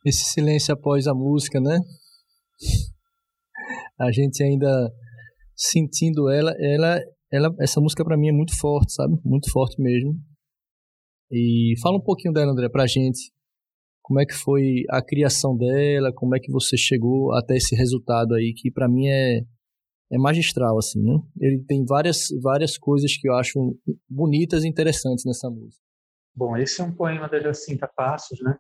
Esse 0.04 0.24
silêncio 0.24 0.74
após 0.74 1.06
a 1.06 1.14
música, 1.14 1.60
né? 1.60 1.80
A 3.98 4.10
gente 4.12 4.42
ainda 4.42 4.92
sentindo 5.56 6.28
ela, 6.28 6.52
ela, 6.58 7.00
ela 7.32 7.54
essa 7.60 7.80
música 7.80 8.04
para 8.04 8.16
mim 8.16 8.28
é 8.28 8.32
muito 8.32 8.56
forte, 8.58 8.92
sabe? 8.92 9.18
Muito 9.24 9.50
forte 9.50 9.80
mesmo. 9.80 10.14
E 11.30 11.74
fala 11.82 11.96
um 11.96 12.02
pouquinho 12.02 12.34
dela, 12.34 12.52
André, 12.52 12.68
pra 12.68 12.86
gente. 12.86 13.32
Como 14.02 14.20
é 14.20 14.26
que 14.26 14.34
foi 14.34 14.82
a 14.90 15.02
criação 15.02 15.56
dela? 15.56 16.12
Como 16.14 16.36
é 16.36 16.38
que 16.38 16.52
você 16.52 16.76
chegou 16.76 17.32
até 17.32 17.56
esse 17.56 17.74
resultado 17.74 18.34
aí 18.34 18.52
que 18.54 18.70
para 18.70 18.88
mim 18.88 19.08
é 19.08 19.40
é 20.12 20.18
magistral 20.18 20.76
assim, 20.78 21.02
né? 21.02 21.18
Ele 21.40 21.64
tem 21.66 21.84
várias 21.84 22.28
várias 22.42 22.76
coisas 22.76 23.16
que 23.16 23.28
eu 23.28 23.34
acho 23.34 23.76
bonitas 24.08 24.62
e 24.64 24.68
interessantes 24.68 25.24
nessa 25.24 25.48
música. 25.48 25.82
Bom, 26.36 26.56
esse 26.56 26.80
é 26.80 26.84
um 26.84 26.92
poema 26.92 27.28
da 27.28 27.40
Jacinta 27.40 27.88
Passos, 27.88 28.38
né? 28.42 28.56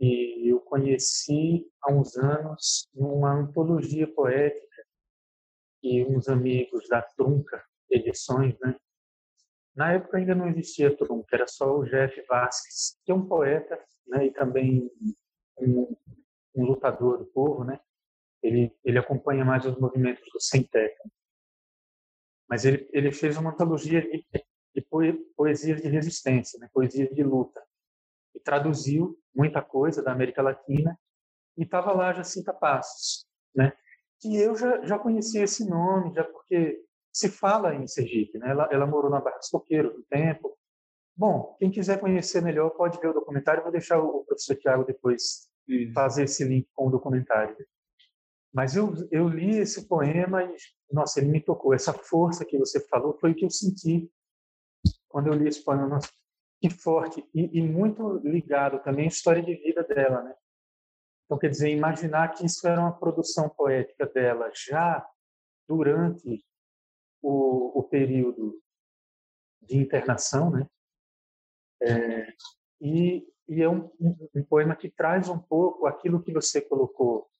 E 0.00 0.48
eu 0.50 0.60
conheci 0.60 1.70
há 1.82 1.92
uns 1.92 2.16
anos 2.16 2.88
numa 2.94 3.34
antologia 3.34 4.08
poética 4.08 4.86
que 5.80 6.04
uns 6.06 6.26
amigos 6.26 6.88
da 6.88 7.02
Trunca 7.02 7.62
Edições, 7.90 8.58
né? 8.60 8.76
Na 9.74 9.92
época 9.92 10.16
ainda 10.16 10.34
não 10.34 10.48
existia 10.48 10.96
Trunca, 10.96 11.36
era 11.36 11.46
só 11.46 11.78
o 11.78 11.84
Jeff 11.84 12.18
Vasques, 12.26 12.98
que 13.04 13.12
é 13.12 13.14
um 13.14 13.26
poeta, 13.26 13.78
né? 14.06 14.26
E 14.26 14.32
também 14.32 14.90
um, 15.58 15.94
um 16.54 16.64
lutador 16.64 17.18
do 17.18 17.26
povo, 17.26 17.64
né? 17.64 17.78
Ele 18.42 18.74
ele 18.82 18.98
acompanha 18.98 19.44
mais 19.44 19.66
os 19.66 19.78
movimentos 19.78 20.24
do 20.32 20.40
sem 20.40 20.62
teca. 20.62 21.10
Mas 22.48 22.64
ele 22.64 22.88
ele 22.90 23.12
fez 23.12 23.36
uma 23.36 23.50
antologia 23.50 24.00
de, 24.00 24.24
de 24.74 24.86
poesias 25.36 25.82
de 25.82 25.88
resistência, 25.88 26.58
né? 26.58 26.70
Poesias 26.72 27.10
de 27.10 27.22
luta 27.22 27.60
e 28.34 28.40
traduziu 28.40 29.18
muita 29.34 29.62
coisa 29.62 30.02
da 30.02 30.12
América 30.12 30.42
Latina 30.42 30.98
e 31.56 31.62
estava 31.62 31.92
lá 31.92 32.12
Jacinta 32.12 32.52
Passos, 32.52 33.26
né? 33.54 33.72
Que 34.20 34.36
eu 34.36 34.56
já, 34.56 34.84
já 34.84 34.98
conhecia 34.98 35.44
esse 35.44 35.68
nome, 35.68 36.14
já 36.14 36.24
porque 36.24 36.82
se 37.12 37.28
fala 37.28 37.74
em 37.74 37.86
Sergipe, 37.86 38.38
né? 38.38 38.50
Ela, 38.50 38.68
ela 38.70 38.86
morou 38.86 39.10
na 39.10 39.20
Barra 39.20 39.38
dos 39.38 39.48
Coqueiros 39.48 39.94
um 39.96 40.02
tempo. 40.08 40.56
Bom, 41.16 41.56
quem 41.58 41.70
quiser 41.70 42.00
conhecer 42.00 42.42
melhor 42.42 42.70
pode 42.70 42.98
ver 43.00 43.08
o 43.08 43.12
documentário. 43.12 43.62
Vou 43.62 43.72
deixar 43.72 43.98
o, 43.98 44.24
professor 44.24 44.56
Tiago 44.56 44.84
depois 44.84 45.50
Isso. 45.66 45.92
fazer 45.92 46.24
esse 46.24 46.44
link 46.44 46.68
com 46.74 46.88
o 46.88 46.90
documentário. 46.90 47.56
Mas 48.52 48.74
eu, 48.74 48.92
eu 49.10 49.28
li 49.28 49.58
esse 49.58 49.86
poema 49.86 50.42
e, 50.42 50.56
nossa, 50.90 51.20
ele 51.20 51.28
me 51.28 51.40
tocou. 51.40 51.74
Essa 51.74 51.92
força 51.92 52.44
que 52.44 52.58
você 52.58 52.80
falou 52.88 53.16
foi 53.18 53.32
o 53.32 53.34
que 53.34 53.44
eu 53.44 53.50
senti 53.50 54.10
quando 55.08 55.28
eu 55.28 55.34
li 55.34 55.48
esse 55.48 55.62
poema. 55.64 55.86
Nossa, 55.86 56.08
que 56.60 56.68
forte 56.68 57.26
e, 57.34 57.58
e, 57.58 57.62
muito 57.62 58.18
ligado 58.18 58.82
também 58.82 59.06
à 59.06 59.08
história 59.08 59.42
de 59.42 59.54
vida 59.54 59.82
dela, 59.82 60.22
né? 60.22 60.34
Então, 61.24 61.38
quer 61.38 61.48
dizer, 61.48 61.70
imaginar 61.70 62.28
que 62.34 62.44
isso 62.44 62.66
era 62.68 62.80
uma 62.80 62.92
produção 62.92 63.48
poética 63.48 64.04
dela 64.06 64.50
já 64.52 65.08
durante 65.66 66.44
o, 67.22 67.78
o 67.78 67.82
período 67.84 68.60
de 69.62 69.78
internação, 69.78 70.50
né? 70.50 70.66
É, 71.82 72.34
e, 72.80 73.26
e, 73.48 73.62
é 73.62 73.68
um, 73.68 73.90
um, 74.34 74.44
poema 74.44 74.76
que 74.76 74.90
traz 74.90 75.30
um 75.30 75.38
pouco 75.38 75.86
aquilo 75.86 76.22
que 76.22 76.32
você 76.32 76.60
colocou 76.60 77.30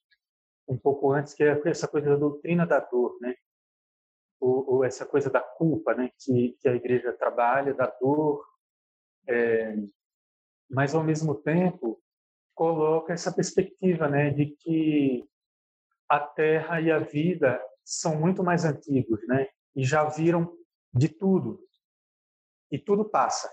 um 0.66 0.79
pouco 0.79 1.12
antes, 1.12 1.35
que 1.35 1.43
é 1.43 1.61
essa 1.66 1.89
coisa 1.89 2.11
da 2.11 2.16
doutrina 2.16 2.66
da 2.66 2.79
dor, 2.79 3.18
né? 3.21 3.35
Ou, 4.41 4.77
ou 4.77 4.85
essa 4.85 5.05
coisa 5.05 5.29
da 5.29 5.41
culpa, 5.41 5.95
né? 5.95 6.11
Que, 6.18 6.57
que 6.61 6.68
a 6.68 6.75
igreja 6.75 7.12
trabalha, 7.12 7.75
da 7.75 7.87
dor, 8.01 8.49
é, 9.31 9.76
mas 10.68 10.95
ao 10.95 11.03
mesmo 11.03 11.35
tempo 11.35 12.03
coloca 12.55 13.12
essa 13.12 13.33
perspectiva, 13.33 14.09
né, 14.09 14.31
de 14.31 14.47
que 14.47 15.24
a 16.09 16.20
Terra 16.20 16.81
e 16.81 16.91
a 16.91 16.99
vida 16.99 17.61
são 17.85 18.18
muito 18.18 18.43
mais 18.43 18.64
antigos, 18.64 19.26
né, 19.26 19.49
e 19.74 19.85
já 19.85 20.05
viram 20.05 20.57
de 20.93 21.09
tudo 21.09 21.64
e 22.70 22.78
tudo 22.78 23.05
passa, 23.05 23.53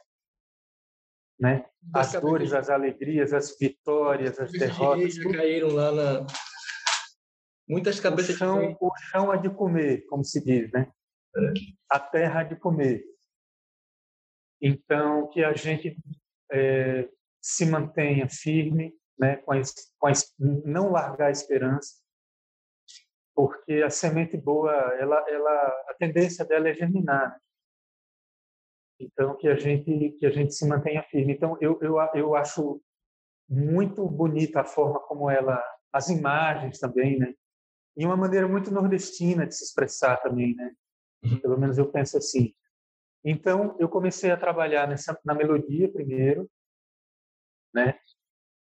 né? 1.40 1.66
As 1.94 2.12
dores, 2.14 2.54
as 2.54 2.70
alegrias, 2.70 3.34
as 3.34 3.58
vitórias, 3.58 4.40
as 4.40 4.52
derrotas, 4.52 5.16
já 5.16 5.32
caíram 5.32 5.70
lá 5.70 5.92
na 5.92 6.28
muitas 7.68 8.00
cabeças. 8.00 8.36
O 8.36 8.38
chão, 8.38 8.78
o 8.80 8.92
chão 8.98 9.34
é 9.34 9.38
de 9.38 9.50
comer, 9.50 10.06
como 10.08 10.24
se 10.24 10.44
diz, 10.44 10.72
né? 10.72 10.92
É. 11.36 11.54
A 11.90 12.00
terra 12.00 12.42
é 12.42 12.46
de 12.46 12.56
comer. 12.56 13.04
Então, 14.62 15.28
que 15.30 15.44
a 15.44 15.54
gente 15.54 15.98
é, 16.52 17.08
se 17.42 17.66
mantenha 17.66 18.28
firme, 18.30 18.94
né, 19.18 19.38
com 19.38 19.52
a, 19.52 19.62
com 20.00 20.08
a, 20.08 20.12
não 20.40 20.92
largar 20.92 21.28
a 21.28 21.32
esperança, 21.32 21.96
porque 23.36 23.84
a 23.86 23.90
semente 23.90 24.36
boa, 24.36 24.72
ela, 25.00 25.24
ela, 25.30 25.84
a 25.90 25.96
tendência 25.98 26.44
dela 26.44 26.70
é 26.70 26.74
germinar. 26.74 27.40
Então, 29.00 29.38
que 29.38 29.48
a 29.48 29.56
gente 29.56 30.18
que 30.20 30.26
a 30.26 30.32
gente 30.32 30.56
se 30.56 30.68
mantenha 30.68 31.04
firme. 31.04 31.34
Então, 31.34 31.56
eu, 31.62 31.80
eu, 31.82 31.98
eu 32.16 32.36
acho 32.36 32.82
muito 33.48 34.08
bonita 34.08 34.62
a 34.62 34.66
forma 34.66 35.00
como 35.02 35.30
ela, 35.30 35.64
as 35.94 36.10
imagens 36.10 36.80
também, 36.80 37.20
né? 37.20 37.34
E 37.96 38.06
uma 38.06 38.18
maneira 38.18 38.48
muito 38.48 38.72
nordestina 38.72 39.46
de 39.46 39.56
se 39.56 39.64
expressar 39.64 40.18
também, 40.18 40.56
né? 40.56 40.76
Uhum. 41.24 41.40
Pelo 41.40 41.60
menos 41.60 41.78
eu 41.78 41.92
penso 41.92 42.18
assim. 42.18 42.54
Então, 43.30 43.76
eu 43.78 43.90
comecei 43.90 44.32
a 44.32 44.38
trabalhar 44.38 44.88
nessa, 44.88 45.20
na 45.26 45.36
melodia 45.36 45.92
primeiro, 45.92 46.50
né? 47.74 48.00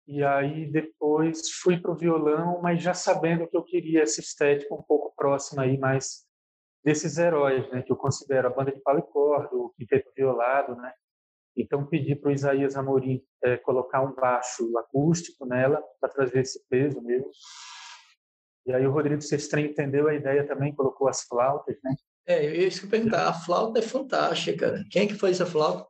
E 0.07 0.23
aí 0.23 0.71
depois 0.71 1.51
fui 1.51 1.81
para 1.81 1.91
o 1.91 1.97
violão, 1.97 2.63
mas 2.63 2.81
já 2.81 2.95
sabendo 2.95 3.49
que 3.49 3.57
eu 3.57 3.65
queria 3.65 4.03
essa 4.03 4.21
estética 4.21 4.73
um 4.73 4.81
pouco 4.81 5.13
próxima 5.17 5.65
aí, 5.65 5.77
mais 5.77 6.25
desses 6.85 7.19
heróis, 7.19 7.69
né? 7.73 7.83
Que 7.83 7.91
eu 7.91 7.97
considero 7.97 8.47
a 8.47 8.51
banda 8.53 8.71
de 8.71 8.81
pau 8.83 8.97
e 8.97 9.03
corda, 9.03 9.53
o 9.53 9.71
quinteto 9.71 10.13
violado, 10.17 10.77
né? 10.77 10.93
Então 11.57 11.85
pedi 11.85 12.15
para 12.15 12.29
o 12.29 12.33
Isaías 12.33 12.77
Amorim 12.77 13.21
é, 13.43 13.57
colocar 13.57 14.01
um 14.01 14.15
baixo 14.15 14.79
acústico 14.79 15.45
nela 15.45 15.83
para 16.01 16.09
trazer 16.09 16.39
esse 16.39 16.65
peso 16.69 17.03
mesmo. 17.03 17.33
E 18.65 18.73
aí 18.73 18.87
o 18.87 18.93
Rodrigo 18.93 19.23
Sestrem 19.23 19.67
entendeu 19.67 20.07
a 20.07 20.15
ideia 20.15 20.47
também, 20.47 20.73
colocou 20.73 21.09
as 21.09 21.25
flautas, 21.25 21.77
né? 21.83 21.97
É, 22.27 22.47
eu 22.47 22.55
ia 22.55 22.71
te 22.71 22.87
perguntar, 22.87 23.29
a 23.29 23.33
flauta 23.33 23.81
é 23.81 23.83
fantástica, 23.83 24.71
cara. 24.71 24.85
Quem 24.91 25.03
é 25.03 25.07
que 25.07 25.15
faz 25.15 25.41
essa 25.41 25.51
flauta? 25.51 25.87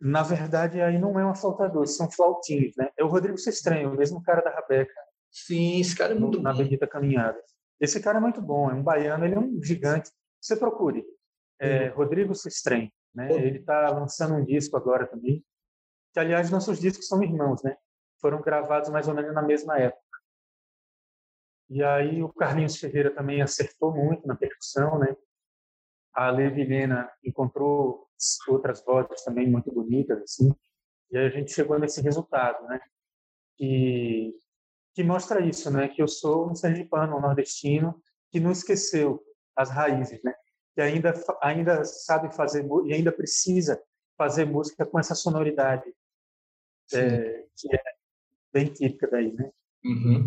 Na 0.00 0.22
verdade, 0.22 0.80
aí 0.80 0.98
não 0.98 1.18
é 1.18 1.24
uma 1.24 1.34
flauta 1.34 1.68
doce, 1.68 1.96
são 1.96 2.10
flautinhos, 2.10 2.74
né? 2.76 2.90
É 2.98 3.02
o 3.02 3.08
Rodrigo 3.08 3.38
Sestranho, 3.38 3.90
o 3.90 3.96
mesmo 3.96 4.22
cara 4.22 4.42
da 4.42 4.50
Rabeca. 4.50 4.92
Sim, 5.30 5.80
esse 5.80 5.96
cara 5.96 6.12
é 6.12 6.18
muito 6.18 6.36
no, 6.36 6.42
bom. 6.42 6.44
Na 6.44 6.52
Bendita 6.52 6.86
Caminhada. 6.86 7.40
Esse 7.80 8.00
cara 8.00 8.18
é 8.18 8.20
muito 8.20 8.42
bom, 8.42 8.70
é 8.70 8.74
um 8.74 8.82
baiano, 8.82 9.24
ele 9.24 9.34
é 9.34 9.38
um 9.38 9.62
gigante. 9.62 10.10
Você 10.40 10.56
procure. 10.56 11.04
É, 11.58 11.88
uhum. 11.88 11.96
Rodrigo 11.96 12.34
Sestranho, 12.34 12.90
né? 13.14 13.30
Uhum. 13.30 13.38
Ele 13.38 13.58
está 13.58 13.88
lançando 13.90 14.34
um 14.34 14.44
disco 14.44 14.76
agora 14.76 15.06
também. 15.06 15.42
Que, 16.12 16.20
aliás, 16.20 16.50
nossos 16.50 16.78
discos 16.78 17.06
são 17.08 17.22
irmãos, 17.22 17.62
né? 17.62 17.76
Foram 18.20 18.42
gravados 18.42 18.90
mais 18.90 19.08
ou 19.08 19.14
menos 19.14 19.34
na 19.34 19.42
mesma 19.42 19.78
época. 19.78 20.02
E 21.70 21.82
aí 21.82 22.22
o 22.22 22.32
Carlinhos 22.32 22.76
Ferreira 22.76 23.10
também 23.10 23.40
acertou 23.40 23.92
muito 23.92 24.26
na 24.26 24.36
percussão, 24.36 24.98
né? 24.98 25.16
A 26.14 26.30
Levilena 26.30 27.10
encontrou 27.24 28.06
outras 28.48 28.84
vozes 28.84 29.22
também 29.24 29.50
muito 29.50 29.72
bonitas, 29.72 30.22
assim, 30.22 30.54
e 31.10 31.18
a 31.18 31.28
gente 31.28 31.52
chegou 31.52 31.78
nesse 31.78 32.00
resultado, 32.00 32.66
né? 32.66 32.80
Que, 33.56 34.32
que 34.94 35.02
mostra 35.02 35.44
isso, 35.44 35.70
né? 35.70 35.88
Que 35.88 36.02
eu 36.02 36.08
sou 36.08 36.50
um 36.50 36.54
sergipano, 36.54 37.16
um 37.16 37.20
nordestino, 37.20 38.00
que 38.30 38.40
não 38.40 38.52
esqueceu 38.52 39.22
as 39.56 39.70
raízes, 39.70 40.22
né? 40.22 40.34
Que 40.74 40.80
ainda, 40.80 41.14
ainda 41.42 41.84
sabe 41.84 42.34
fazer, 42.34 42.66
e 42.86 42.94
ainda 42.94 43.12
precisa 43.12 43.80
fazer 44.16 44.44
música 44.44 44.86
com 44.86 44.98
essa 44.98 45.14
sonoridade, 45.14 45.92
é, 46.92 47.44
que 47.56 47.74
é 47.74 47.82
bem 48.52 48.66
típica 48.66 49.08
daí, 49.08 49.32
né? 49.32 49.50
Uhum. 49.84 50.26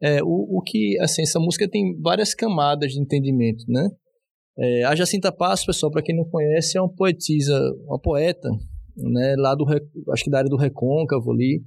É, 0.00 0.22
o, 0.22 0.58
o 0.58 0.62
que, 0.62 0.98
assim, 1.00 1.22
essa 1.22 1.40
música 1.40 1.68
tem 1.68 2.00
várias 2.00 2.34
camadas 2.34 2.92
de 2.92 3.00
entendimento, 3.00 3.64
né? 3.68 3.88
É, 4.58 4.84
a 4.84 4.94
Jacinta 4.94 5.30
Passos, 5.30 5.66
pessoal, 5.66 5.92
para 5.92 6.02
quem 6.02 6.16
não 6.16 6.24
conhece, 6.24 6.78
é 6.78 6.80
uma 6.80 6.92
poetisa, 6.92 7.58
uma 7.84 7.98
poeta, 7.98 8.48
né, 8.96 9.34
lá 9.36 9.54
do, 9.54 9.66
acho 10.12 10.24
que 10.24 10.30
da 10.30 10.38
área 10.38 10.48
do 10.48 10.56
Recôncavo 10.56 11.30
ali, 11.30 11.62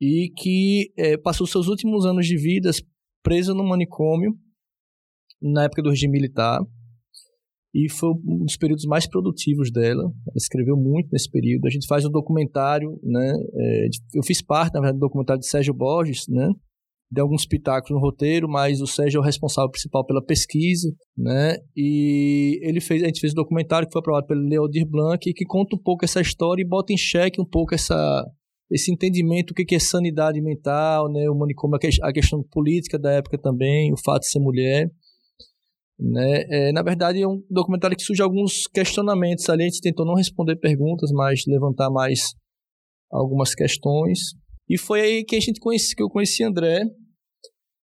e 0.00 0.30
que 0.36 0.92
é, 0.96 1.16
passou 1.16 1.46
seus 1.46 1.68
últimos 1.68 2.04
anos 2.04 2.26
de 2.26 2.36
vida 2.36 2.70
presa 3.22 3.54
no 3.54 3.64
manicômio, 3.64 4.36
na 5.40 5.64
época 5.64 5.82
do 5.82 5.90
regime 5.90 6.12
militar, 6.12 6.60
e 7.74 7.88
foi 7.88 8.10
um 8.10 8.44
dos 8.44 8.56
períodos 8.56 8.84
mais 8.84 9.08
produtivos 9.08 9.72
dela. 9.72 10.02
Ela 10.02 10.36
escreveu 10.36 10.76
muito 10.76 11.08
nesse 11.10 11.30
período. 11.30 11.66
A 11.66 11.70
gente 11.70 11.86
faz 11.86 12.04
um 12.04 12.10
documentário, 12.10 13.00
né? 13.02 13.32
É, 13.54 13.88
eu 14.14 14.22
fiz 14.22 14.42
parte, 14.42 14.74
na 14.74 14.80
verdade, 14.80 14.98
do 14.98 15.06
documentário 15.06 15.40
de 15.40 15.48
Sérgio 15.48 15.72
Borges, 15.72 16.28
né? 16.28 16.50
De 17.12 17.20
alguns 17.20 17.44
pitacos 17.44 17.90
no 17.90 17.98
roteiro, 17.98 18.48
mas 18.48 18.80
o 18.80 18.86
Sérgio 18.86 19.18
é 19.18 19.20
o 19.20 19.24
responsável 19.24 19.70
principal 19.70 20.02
pela 20.02 20.24
pesquisa, 20.24 20.90
né? 21.14 21.58
E 21.76 22.58
ele 22.62 22.80
fez, 22.80 23.02
a 23.02 23.06
gente 23.06 23.20
fez 23.20 23.34
um 23.34 23.36
documentário 23.36 23.86
que 23.86 23.92
foi 23.92 24.00
aprovado 24.00 24.26
pelo 24.26 24.40
Leodir 24.40 24.88
Blanc 24.88 25.20
que 25.30 25.44
conta 25.44 25.76
um 25.76 25.78
pouco 25.78 26.06
essa 26.06 26.22
história 26.22 26.62
e 26.62 26.66
bota 26.66 26.90
em 26.90 26.96
xeque 26.96 27.38
um 27.38 27.44
pouco 27.44 27.74
essa 27.74 28.24
esse 28.70 28.90
entendimento 28.90 29.52
do 29.52 29.54
que 29.54 29.74
é 29.74 29.78
sanidade 29.78 30.40
mental, 30.40 31.12
né? 31.12 31.28
O 31.28 31.34
manicômio, 31.34 31.78
a 32.02 32.12
questão 32.12 32.42
política 32.50 32.98
da 32.98 33.12
época 33.12 33.36
também, 33.36 33.92
o 33.92 33.98
fato 34.02 34.22
de 34.22 34.30
ser 34.30 34.38
mulher. 34.38 34.90
Né? 36.00 36.44
É, 36.48 36.72
na 36.72 36.82
verdade, 36.82 37.20
é 37.20 37.28
um 37.28 37.42
documentário 37.50 37.94
que 37.94 38.02
surge 38.02 38.22
alguns 38.22 38.66
questionamentos 38.66 39.46
ali. 39.50 39.64
A 39.64 39.66
gente 39.66 39.82
tentou 39.82 40.06
não 40.06 40.14
responder 40.14 40.56
perguntas, 40.56 41.10
mas 41.12 41.42
levantar 41.46 41.90
mais 41.90 42.32
algumas 43.10 43.54
questões. 43.54 44.32
E 44.66 44.78
foi 44.78 45.02
aí 45.02 45.24
que 45.24 45.36
a 45.36 45.40
gente 45.40 45.60
conhece, 45.60 45.94
que 45.94 46.02
eu 46.02 46.08
conheci 46.08 46.42
André, 46.42 46.80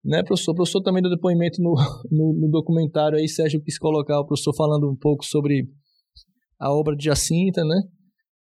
né, 0.05 0.23
professor? 0.23 0.53
O 0.53 0.55
professor 0.55 0.83
também 0.83 1.03
deu 1.03 1.11
depoimento 1.11 1.63
no, 1.63 1.75
no, 2.11 2.33
no, 2.41 2.51
documentário 2.51 3.19
aí, 3.19 3.29
Sérgio 3.29 3.63
quis 3.63 3.79
colocar 3.79 4.21
o 4.21 4.27
professor 4.27 4.55
falando 4.55 4.91
um 4.91 4.97
pouco 4.97 5.25
sobre 5.25 5.69
a 6.59 6.73
obra 6.73 6.97
de 6.97 7.05
Jacinta, 7.05 7.65
né? 7.65 7.83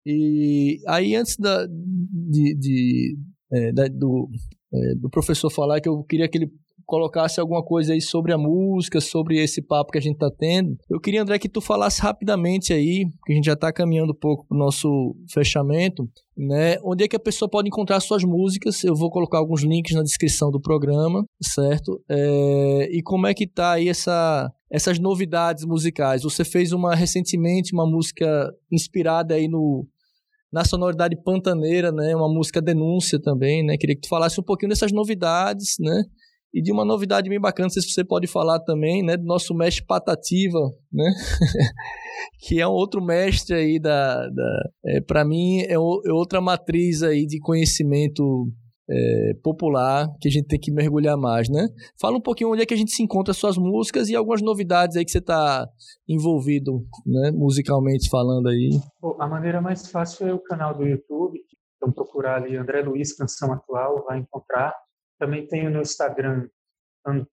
E 0.05 0.79
aí, 0.87 1.15
antes 1.15 1.35
da, 1.37 1.65
de, 1.65 2.55
de 2.55 3.17
é, 3.51 3.71
da, 3.71 3.87
do, 3.87 4.29
é, 4.73 4.95
do 4.95 5.09
professor 5.09 5.49
falar, 5.49 5.81
que 5.81 5.89
eu 5.89 6.03
queria 6.03 6.27
que 6.27 6.37
ele 6.37 6.51
colocasse 6.86 7.39
alguma 7.39 7.63
coisa 7.63 7.93
aí 7.93 8.01
sobre 8.01 8.31
a 8.31 8.38
música, 8.38 9.01
sobre 9.01 9.41
esse 9.41 9.61
papo 9.61 9.91
que 9.91 9.97
a 9.97 10.01
gente 10.01 10.17
tá 10.17 10.29
tendo. 10.38 10.77
Eu 10.89 10.99
queria, 10.99 11.21
André, 11.21 11.39
que 11.39 11.49
tu 11.49 11.61
falasse 11.61 12.01
rapidamente 12.01 12.71
aí, 12.71 13.05
que 13.25 13.33
a 13.33 13.36
gente 13.36 13.45
já 13.45 13.55
tá 13.55 13.71
caminhando 13.73 14.11
um 14.11 14.19
pouco 14.19 14.45
pro 14.47 14.57
nosso 14.57 15.15
fechamento, 15.31 16.07
né? 16.38 16.77
Onde 16.83 17.03
é 17.03 17.07
que 17.07 17.15
a 17.15 17.19
pessoa 17.19 17.49
pode 17.49 17.67
encontrar 17.67 17.99
suas 17.99 18.23
músicas? 18.23 18.83
Eu 18.83 18.95
vou 18.95 19.09
colocar 19.09 19.39
alguns 19.39 19.63
links 19.63 19.95
na 19.95 20.03
descrição 20.03 20.51
do 20.51 20.61
programa, 20.61 21.25
certo? 21.41 22.01
É... 22.09 22.89
E 22.91 23.01
como 23.01 23.27
é 23.27 23.33
que 23.33 23.47
tá 23.47 23.73
aí 23.73 23.89
essa, 23.89 24.51
essas 24.69 24.99
novidades 24.99 25.65
musicais? 25.65 26.23
Você 26.23 26.43
fez 26.43 26.71
uma 26.71 26.95
recentemente 26.95 27.73
uma 27.73 27.86
música 27.86 28.51
inspirada 28.71 29.36
aí 29.36 29.47
no 29.47 29.88
na 30.55 30.63
sonoridade 30.63 31.17
pantaneira, 31.21 31.91
né? 31.91 32.15
Uma 32.15 32.29
música 32.29 32.61
denúncia 32.61 33.19
também, 33.21 33.61
né? 33.61 33.75
Queria 33.77 33.93
que 33.93 34.03
tu 34.03 34.07
falasse 34.07 34.39
um 34.39 34.43
pouquinho 34.43 34.69
dessas 34.69 34.89
novidades, 34.93 35.75
né? 35.77 36.03
E 36.53 36.61
de 36.61 36.71
uma 36.71 36.85
novidade 36.85 37.29
bem 37.29 37.39
bacana, 37.39 37.65
não 37.65 37.69
sei 37.69 37.81
se 37.81 37.89
você 37.89 38.03
pode 38.03 38.27
falar 38.27 38.59
também, 38.61 39.03
né, 39.03 39.17
do 39.17 39.25
nosso 39.25 39.53
mestre 39.53 39.85
Patativa, 39.85 40.59
né? 40.91 41.11
que 42.39 42.61
é 42.61 42.67
um 42.67 42.71
outro 42.71 43.03
mestre 43.03 43.55
aí 43.55 43.79
da, 43.79 44.27
da 44.29 44.69
é, 44.85 45.01
para 45.01 45.25
mim 45.25 45.61
é, 45.67 45.77
o, 45.77 46.01
é, 46.05 46.13
outra 46.13 46.39
matriz 46.39 47.03
aí 47.03 47.25
de 47.25 47.39
conhecimento 47.39 48.47
é, 48.89 49.33
popular 49.43 50.07
que 50.21 50.27
a 50.27 50.31
gente 50.31 50.47
tem 50.47 50.59
que 50.59 50.71
mergulhar 50.71 51.17
mais, 51.17 51.49
né? 51.49 51.67
Fala 51.99 52.17
um 52.17 52.21
pouquinho 52.21 52.51
onde 52.51 52.61
é 52.61 52.65
que 52.65 52.73
a 52.73 52.77
gente 52.77 52.91
se 52.91 53.01
encontra 53.01 53.33
suas 53.33 53.57
músicas 53.57 54.09
e 54.09 54.15
algumas 54.15 54.41
novidades 54.41 54.95
aí 54.95 55.03
que 55.03 55.11
você 55.11 55.17
está 55.17 55.67
envolvido, 56.07 56.83
né, 57.05 57.31
musicalmente 57.31 58.09
falando 58.09 58.47
aí. 58.47 58.69
A 59.19 59.27
maneira 59.27 59.61
mais 59.61 59.87
fácil 59.89 60.27
é 60.27 60.33
o 60.33 60.39
canal 60.39 60.75
do 60.75 60.85
YouTube, 60.85 61.39
então 61.77 61.91
procurar 61.91 62.43
ali 62.43 62.55
André 62.55 62.81
Luiz 62.81 63.15
Canção 63.15 63.51
Atual, 63.51 64.05
vai 64.05 64.19
encontrar 64.19 64.73
também 65.18 65.47
tenho 65.47 65.70
no 65.70 65.82
Instagram 65.82 66.49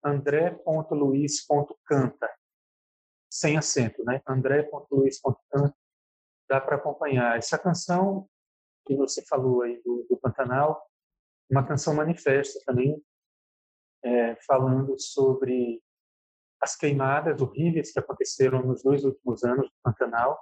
andré.luiz.canta, 0.03 2.36
sem 3.30 3.55
acento, 3.57 4.03
né? 4.03 4.19
andré.luiz.canta. 4.28 5.75
Dá 6.49 6.59
para 6.61 6.78
acompanhar. 6.78 7.38
Essa 7.38 7.59
canção 7.59 8.28
que 8.86 8.95
você 8.95 9.21
falou 9.25 9.63
aí 9.63 9.82
do, 9.84 10.07
do 10.09 10.15
Pantanal, 10.17 10.82
uma 11.49 11.67
canção 11.67 11.93
manifesta 11.93 12.57
também, 12.65 13.03
é, 14.03 14.36
falando 14.47 14.97
sobre 14.97 15.84
as 16.61 16.73
queimadas 16.75 17.41
horríveis 17.41 17.91
que 17.91 17.99
aconteceram 17.99 18.63
nos 18.63 18.82
dois 18.82 19.03
últimos 19.03 19.43
anos 19.43 19.67
do 19.67 19.75
Pantanal, 19.84 20.41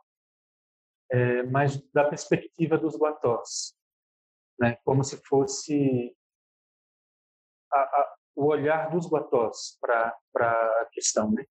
é, 1.11 1.41
mas 1.43 1.81
da 1.91 2.07
perspectiva 2.07 2.77
dos 2.77 2.95
guatós, 2.95 3.75
né? 4.59 4.77
como 4.83 5.03
se 5.03 5.17
fosse 5.25 6.15
a, 7.75 7.81
a, 7.81 8.15
o 8.35 8.45
olhar 8.45 8.89
dos 8.89 9.07
guatós 9.07 9.77
para 9.79 10.13
a 10.41 10.87
questão, 10.91 11.31
né? 11.31 11.45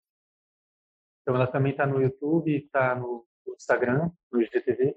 Então, 1.22 1.34
ela 1.34 1.46
também 1.46 1.72
está 1.72 1.86
no 1.86 2.02
YouTube, 2.02 2.54
está 2.54 2.94
no, 2.94 3.26
no 3.46 3.54
Instagram, 3.54 4.10
no 4.30 4.42
IGTV. 4.42 4.94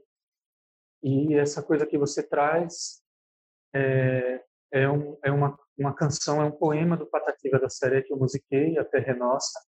E 1.03 1.35
essa 1.35 1.63
coisa 1.63 1.85
que 1.85 1.97
você 1.97 2.21
traz 2.21 3.01
é, 3.73 4.43
é, 4.71 4.89
um, 4.89 5.17
é 5.23 5.31
uma, 5.31 5.57
uma 5.77 5.93
canção, 5.93 6.41
é 6.41 6.45
um 6.45 6.51
poema 6.51 6.97
do 6.97 7.05
Patativa 7.05 7.59
da 7.59 7.69
Série 7.69 8.03
que 8.03 8.11
eu 8.11 8.17
musiquei, 8.17 8.77
A 8.77 8.83
Terra 8.83 9.13
é 9.13 9.15
Nossa, 9.15 9.59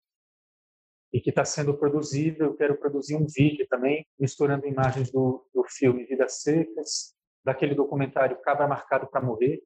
e 1.14 1.22
que 1.22 1.30
está 1.30 1.45
sendo 1.45 1.78
produzido. 1.78 2.43
Eu 2.43 2.55
quero 2.55 2.78
produzir 2.78 3.16
um 3.16 3.26
vídeo 3.26 3.66
também, 3.70 4.05
misturando 4.20 4.68
imagens 4.68 5.12
do, 5.12 5.47
do 5.53 5.64
filme 5.70 6.05
Vidas 6.05 6.41
Secas, 6.41 7.16
daquele 7.43 7.74
documentário 7.74 8.41
Cabra 8.41 8.68
Marcado 8.68 9.07
para 9.07 9.22
Morrer, 9.22 9.62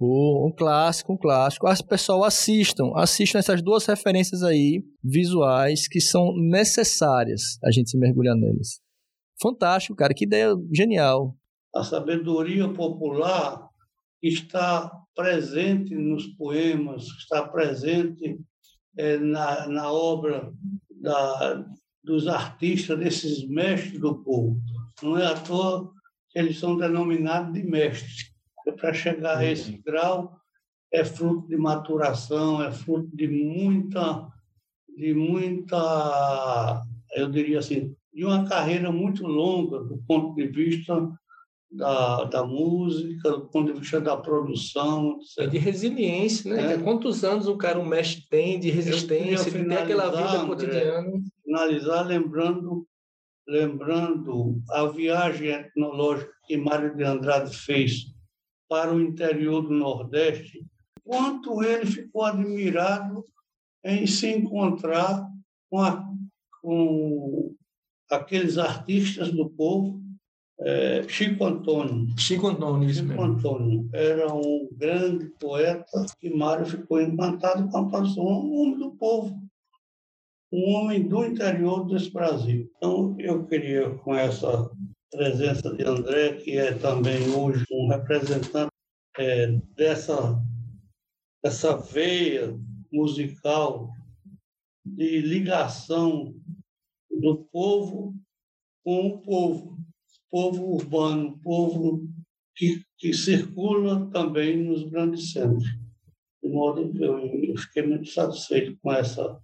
um 0.00 0.52
clássico, 0.56 1.12
um 1.12 1.16
clássico. 1.16 1.66
As 1.66 1.82
pessoal 1.82 2.24
assistam, 2.24 2.92
assistam 2.94 3.38
essas 3.38 3.62
duas 3.62 3.84
referências 3.86 4.42
aí 4.42 4.82
visuais 5.02 5.88
que 5.88 6.00
são 6.00 6.32
necessárias 6.36 7.58
a 7.64 7.70
gente 7.70 7.90
se 7.90 7.98
mergulhar 7.98 8.36
neles. 8.36 8.80
Fantástico, 9.40 9.96
cara, 9.96 10.14
que 10.14 10.24
ideia 10.24 10.54
genial. 10.72 11.34
A 11.74 11.82
sabedoria 11.82 12.68
popular 12.72 13.68
está 14.22 14.90
presente 15.14 15.94
nos 15.94 16.26
poemas, 16.26 17.04
está 17.20 17.46
presente 17.46 18.38
é, 18.96 19.16
na, 19.16 19.68
na 19.68 19.92
obra 19.92 20.52
da, 21.00 21.64
dos 22.02 22.26
artistas, 22.26 22.98
desses 22.98 23.48
mestres 23.48 24.00
do 24.00 24.22
povo. 24.22 24.60
Não 25.02 25.16
é 25.16 25.26
à 25.26 25.34
toa 25.34 25.90
que 26.30 26.38
eles 26.38 26.58
são 26.58 26.76
denominados 26.76 27.52
de 27.52 27.62
mestres 27.62 28.37
para 28.72 28.92
chegar 28.92 29.38
a 29.38 29.44
esse 29.44 29.72
grau 29.78 30.38
é 30.92 31.04
fruto 31.04 31.46
de 31.48 31.56
maturação, 31.56 32.62
é 32.62 32.72
fruto 32.72 33.14
de 33.14 33.28
muita, 33.28 34.26
de 34.96 35.14
muita, 35.14 36.82
eu 37.14 37.30
diria 37.30 37.58
assim, 37.58 37.94
de 38.12 38.24
uma 38.24 38.48
carreira 38.48 38.90
muito 38.90 39.26
longa 39.26 39.80
do 39.80 39.98
ponto 40.06 40.34
de 40.34 40.46
vista 40.46 41.12
da, 41.70 42.24
da 42.24 42.44
música, 42.44 43.30
do 43.30 43.46
ponto 43.48 43.72
de 43.72 43.80
vista 43.80 44.00
da 44.00 44.16
produção. 44.16 45.18
É 45.38 45.46
de 45.46 45.58
resiliência, 45.58 46.54
né? 46.54 46.74
É. 46.74 46.78
Quantos 46.78 47.22
anos 47.22 47.46
um 47.46 47.58
cara, 47.58 47.78
um 47.78 47.84
mestre 47.84 48.26
tem 48.30 48.58
de 48.58 48.70
resistência, 48.70 49.50
de 49.50 49.64
ter 49.64 49.78
aquela 49.78 50.10
vida 50.10 50.46
cotidiana? 50.46 51.12
Finalizar 51.44 52.06
lembrando, 52.06 52.86
lembrando 53.46 54.62
a 54.70 54.86
viagem 54.86 55.48
etnológica 55.48 56.32
que 56.46 56.56
Mário 56.56 56.96
de 56.96 57.04
Andrade 57.04 57.54
fez 57.54 58.06
para 58.68 58.94
o 58.94 59.00
interior 59.00 59.62
do 59.62 59.70
Nordeste, 59.70 60.64
quanto 61.02 61.62
ele 61.62 61.86
ficou 61.86 62.24
admirado 62.24 63.24
em 63.84 64.06
se 64.06 64.28
encontrar 64.28 65.26
com, 65.70 65.80
a, 65.80 66.06
com 66.60 67.54
aqueles 68.10 68.58
artistas 68.58 69.30
do 69.30 69.48
povo. 69.48 70.02
É, 70.60 71.04
Chico 71.08 71.44
Antônio. 71.44 72.08
Chico 72.18 72.48
Antônio, 72.48 72.90
isso 72.90 73.00
Chico 73.00 73.08
mesmo. 73.10 73.24
Antônio 73.24 73.88
era 73.92 74.34
um 74.34 74.68
grande 74.72 75.26
poeta 75.38 76.04
que 76.20 76.28
Mário 76.30 76.66
ficou 76.66 77.00
encantado 77.00 77.68
com 77.70 77.78
a 77.78 77.90
canção, 77.90 78.24
um 78.24 78.60
homem 78.60 78.78
do 78.78 78.90
povo, 78.90 79.40
um 80.52 80.74
homem 80.74 81.06
do 81.06 81.24
interior 81.24 81.86
desse 81.86 82.12
Brasil. 82.12 82.68
Então, 82.76 83.14
eu 83.20 83.46
queria, 83.46 83.90
com 83.90 84.14
essa 84.14 84.68
presença 85.10 85.74
de 85.74 85.84
André, 85.84 86.34
que 86.34 86.56
é 86.56 86.74
também 86.74 87.30
hoje 87.30 87.64
um 87.70 87.88
representante 87.88 88.72
é, 89.16 89.48
dessa, 89.74 90.40
dessa 91.42 91.76
veia 91.76 92.58
musical 92.92 93.90
de 94.84 95.20
ligação 95.20 96.34
do 97.10 97.44
povo 97.50 98.14
com 98.84 99.08
o 99.08 99.20
povo, 99.20 99.78
povo 100.30 100.74
urbano, 100.74 101.38
povo 101.42 102.08
que, 102.56 102.82
que 102.96 103.12
circula 103.12 104.10
também 104.10 104.56
nos 104.56 104.88
grandes 104.88 105.32
centros. 105.32 105.68
De 106.42 106.48
modo 106.48 106.92
que 106.92 107.02
eu, 107.02 107.56
fiquei 107.56 107.82
muito 107.86 108.08
satisfeito 108.08 108.78
com 108.80 108.92
essa, 108.92 109.40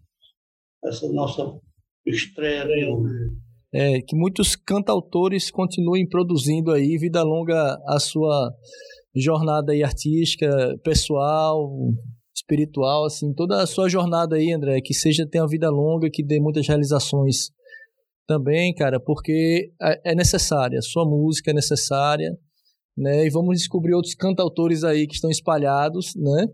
essa 0.84 1.12
nossa 1.12 1.60
estreia 2.06 2.66
de 2.66 2.86
hoje. 2.86 3.43
É, 3.74 4.00
que 4.00 4.14
muitos 4.14 4.54
cantautores 4.54 5.50
continuem 5.50 6.08
produzindo 6.08 6.70
aí, 6.70 6.96
vida 6.96 7.22
longa 7.24 7.76
a 7.88 7.98
sua 7.98 8.52
jornada 9.14 9.72
aí 9.72 9.82
artística, 9.82 10.48
pessoal, 10.84 11.70
espiritual, 12.34 13.04
assim, 13.04 13.32
toda 13.34 13.62
a 13.62 13.66
sua 13.66 13.88
jornada 13.88 14.36
aí, 14.36 14.52
André, 14.52 14.80
que 14.80 14.94
seja 14.94 15.26
tenha 15.28 15.42
uma 15.42 15.50
vida 15.50 15.70
longa, 15.70 16.08
que 16.12 16.24
dê 16.24 16.38
muitas 16.40 16.66
realizações 16.66 17.50
também, 18.26 18.74
cara, 18.74 19.00
porque 19.00 19.72
é, 20.04 20.14
necessária, 20.14 20.80
sua 20.80 21.04
música 21.04 21.50
é 21.50 21.54
necessária, 21.54 22.30
né? 22.96 23.26
E 23.26 23.30
vamos 23.30 23.58
descobrir 23.58 23.94
outros 23.94 24.14
cantautores 24.14 24.84
aí 24.84 25.06
que 25.06 25.14
estão 25.14 25.30
espalhados, 25.30 26.12
né? 26.16 26.46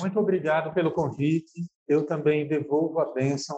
Muito 0.00 0.18
obrigado 0.18 0.74
pelo 0.74 0.92
convite. 0.92 1.52
Eu 1.88 2.04
também 2.04 2.46
devolvo 2.46 2.98
a 3.00 3.12
bênção. 3.12 3.56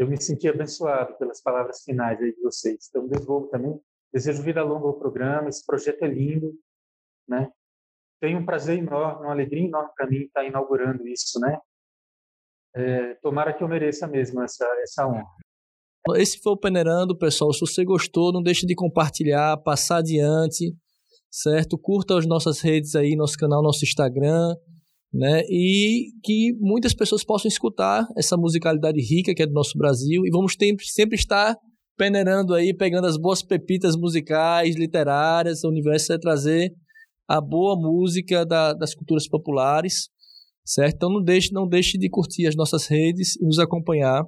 Eu 0.00 0.08
me 0.08 0.20
senti 0.20 0.48
abençoado 0.48 1.16
pelas 1.18 1.42
palavras 1.42 1.82
finais 1.84 2.20
aí 2.20 2.32
de 2.34 2.40
vocês. 2.40 2.88
Então 2.88 3.06
devolvo 3.06 3.48
também. 3.48 3.78
Desejo 4.12 4.42
vida 4.42 4.62
longa 4.62 4.86
ao 4.86 4.98
programa. 4.98 5.48
Esse 5.48 5.64
projeto 5.64 6.02
é 6.02 6.08
lindo, 6.08 6.52
né? 7.28 7.50
Tenho 8.20 8.38
um 8.38 8.46
prazer 8.46 8.78
enorme, 8.78 9.24
uma 9.24 9.32
alegria 9.32 9.66
enorme 9.66 9.90
para 9.94 10.06
mim 10.08 10.22
estar 10.22 10.44
inaugurando 10.44 11.06
isso, 11.06 11.38
né? 11.38 11.58
É, 12.74 13.14
tomara 13.16 13.52
que 13.52 13.62
eu 13.62 13.68
mereça 13.68 14.06
mesmo 14.06 14.42
essa 14.42 14.64
essa 14.82 15.06
honra. 15.06 15.26
Esse 16.16 16.40
foi 16.40 16.52
o 16.52 16.56
Peneirando, 16.56 17.16
pessoal. 17.16 17.52
Se 17.52 17.60
você 17.60 17.84
gostou, 17.84 18.32
não 18.32 18.42
deixe 18.42 18.66
de 18.66 18.74
compartilhar, 18.74 19.56
passar 19.58 19.98
adiante 19.98 20.74
certo? 21.30 21.78
Curta 21.78 22.18
as 22.18 22.26
nossas 22.26 22.60
redes 22.60 22.96
aí, 22.96 23.14
nosso 23.14 23.36
canal, 23.36 23.62
nosso 23.62 23.84
Instagram, 23.84 24.54
né? 25.12 25.42
E 25.48 26.12
que 26.22 26.52
muitas 26.58 26.94
pessoas 26.94 27.24
possam 27.24 27.48
escutar 27.48 28.06
essa 28.16 28.36
musicalidade 28.36 29.00
rica 29.00 29.34
que 29.34 29.42
é 29.42 29.46
do 29.46 29.52
nosso 29.52 29.76
Brasil 29.76 30.22
e 30.24 30.30
vamos 30.30 30.54
sempre, 30.58 30.86
sempre 30.86 31.16
estar 31.16 31.56
peneirando 31.96 32.54
aí, 32.54 32.74
pegando 32.74 33.06
as 33.06 33.16
boas 33.16 33.42
pepitas 33.42 33.96
musicais, 33.96 34.76
literárias, 34.76 35.64
o 35.64 35.68
universo 35.68 36.12
é 36.12 36.18
trazer 36.18 36.72
a 37.28 37.40
boa 37.40 37.76
música 37.76 38.44
da, 38.46 38.72
das 38.72 38.94
culturas 38.94 39.28
populares, 39.28 40.08
certo? 40.64 40.94
Então 40.94 41.10
não 41.10 41.22
deixe, 41.22 41.52
não 41.52 41.68
deixe 41.68 41.98
de 41.98 42.08
curtir 42.08 42.46
as 42.46 42.56
nossas 42.56 42.86
redes 42.86 43.36
e 43.36 43.44
nos 43.44 43.58
acompanhar, 43.58 44.24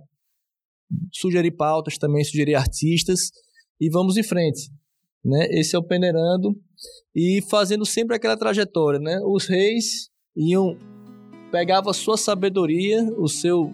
sugerir 1.12 1.52
pautas 1.52 1.96
também, 1.96 2.22
sugerir 2.22 2.54
artistas 2.54 3.30
e 3.80 3.88
vamos 3.90 4.16
em 4.16 4.22
frente 4.22 4.70
né? 5.24 5.46
Esse 5.50 5.76
é 5.76 5.78
o 5.78 5.84
peneirando 5.84 6.54
e 7.14 7.40
fazendo 7.48 7.86
sempre 7.86 8.16
aquela 8.16 8.36
trajetória, 8.36 8.98
né? 8.98 9.20
Os 9.24 9.46
reis 9.46 10.10
iam 10.36 10.76
pegavam 11.50 11.90
a 11.90 11.94
sua 11.94 12.16
sabedoria, 12.16 13.02
o 13.18 13.28
seu 13.28 13.72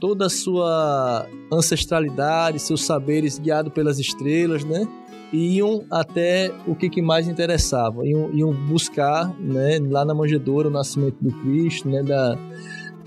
toda 0.00 0.26
a 0.26 0.30
sua 0.30 1.26
ancestralidade, 1.52 2.58
seus 2.58 2.84
saberes 2.84 3.38
guiados 3.38 3.72
pelas 3.72 3.98
estrelas, 3.98 4.64
né? 4.64 4.86
E 5.32 5.56
iam 5.56 5.84
até 5.90 6.52
o 6.66 6.74
que, 6.74 6.88
que 6.88 7.02
mais 7.02 7.28
interessava, 7.28 8.06
iam, 8.06 8.30
iam 8.32 8.52
buscar, 8.52 9.28
né, 9.40 9.78
lá 9.90 10.04
na 10.04 10.14
manjedoura 10.14 10.68
o 10.68 10.70
nascimento 10.70 11.16
do 11.20 11.32
Cristo, 11.40 11.88
né, 11.88 12.02
da 12.02 12.38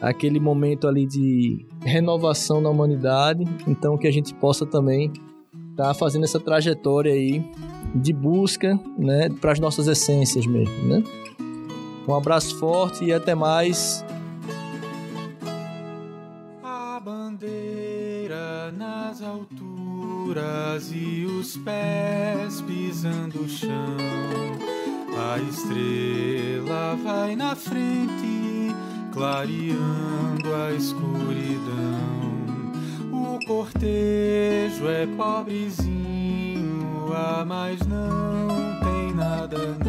aquele 0.01 0.39
momento 0.39 0.88
ali 0.88 1.05
de 1.05 1.65
renovação 1.84 2.61
na 2.61 2.70
humanidade, 2.70 3.43
então 3.67 3.97
que 3.97 4.07
a 4.07 4.11
gente 4.11 4.34
possa 4.34 4.65
também 4.65 5.11
tá 5.76 5.93
fazendo 5.93 6.24
essa 6.24 6.39
trajetória 6.39 7.13
aí 7.13 7.43
de 7.95 8.13
busca, 8.13 8.80
né, 8.97 9.30
para 9.41 9.53
as 9.53 9.59
nossas 9.59 9.88
essências 9.88 10.45
mesmo, 10.45 10.88
né? 10.88 11.03
Um 12.10 12.16
abraço 12.16 12.57
forte 12.57 13.05
e 13.05 13.14
até 13.14 13.36
mais. 13.36 14.03
A 16.64 16.99
bandeira 16.99 18.72
nas 18.72 19.22
alturas 19.22 20.91
e 20.91 21.26
os 21.26 21.55
pés 21.57 22.62
pisando 22.62 23.41
o 23.43 23.47
chão. 23.47 23.97
A 25.18 25.38
estrela 25.38 26.95
vai 27.03 27.36
na 27.36 27.55
frente, 27.55 28.74
clareando 29.14 30.55
a 30.55 30.72
escuridão 30.74 32.20
cortejo 33.49 34.88
é 34.88 35.07
pobrezinho, 35.18 37.12
ah, 37.12 37.43
mas 37.43 37.80
não 37.88 38.47
tem 38.80 39.12
nada 39.16 39.57
não. 39.84 39.89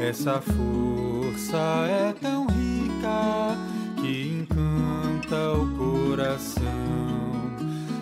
Essa 0.00 0.40
força 0.40 1.56
é 1.88 2.14
tão 2.20 2.46
rica 2.46 3.56
que 4.00 4.42
encanta 4.42 5.52
o 5.54 5.76
coração 5.76 6.62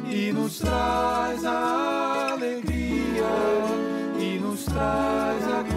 e 0.06 0.30
nos 0.30 0.58
traz 0.58 1.44
a 1.44 2.32
alegria 2.32 3.24
e 4.18 4.38
nos 4.38 4.64
traz 4.64 5.42
a. 5.48 5.75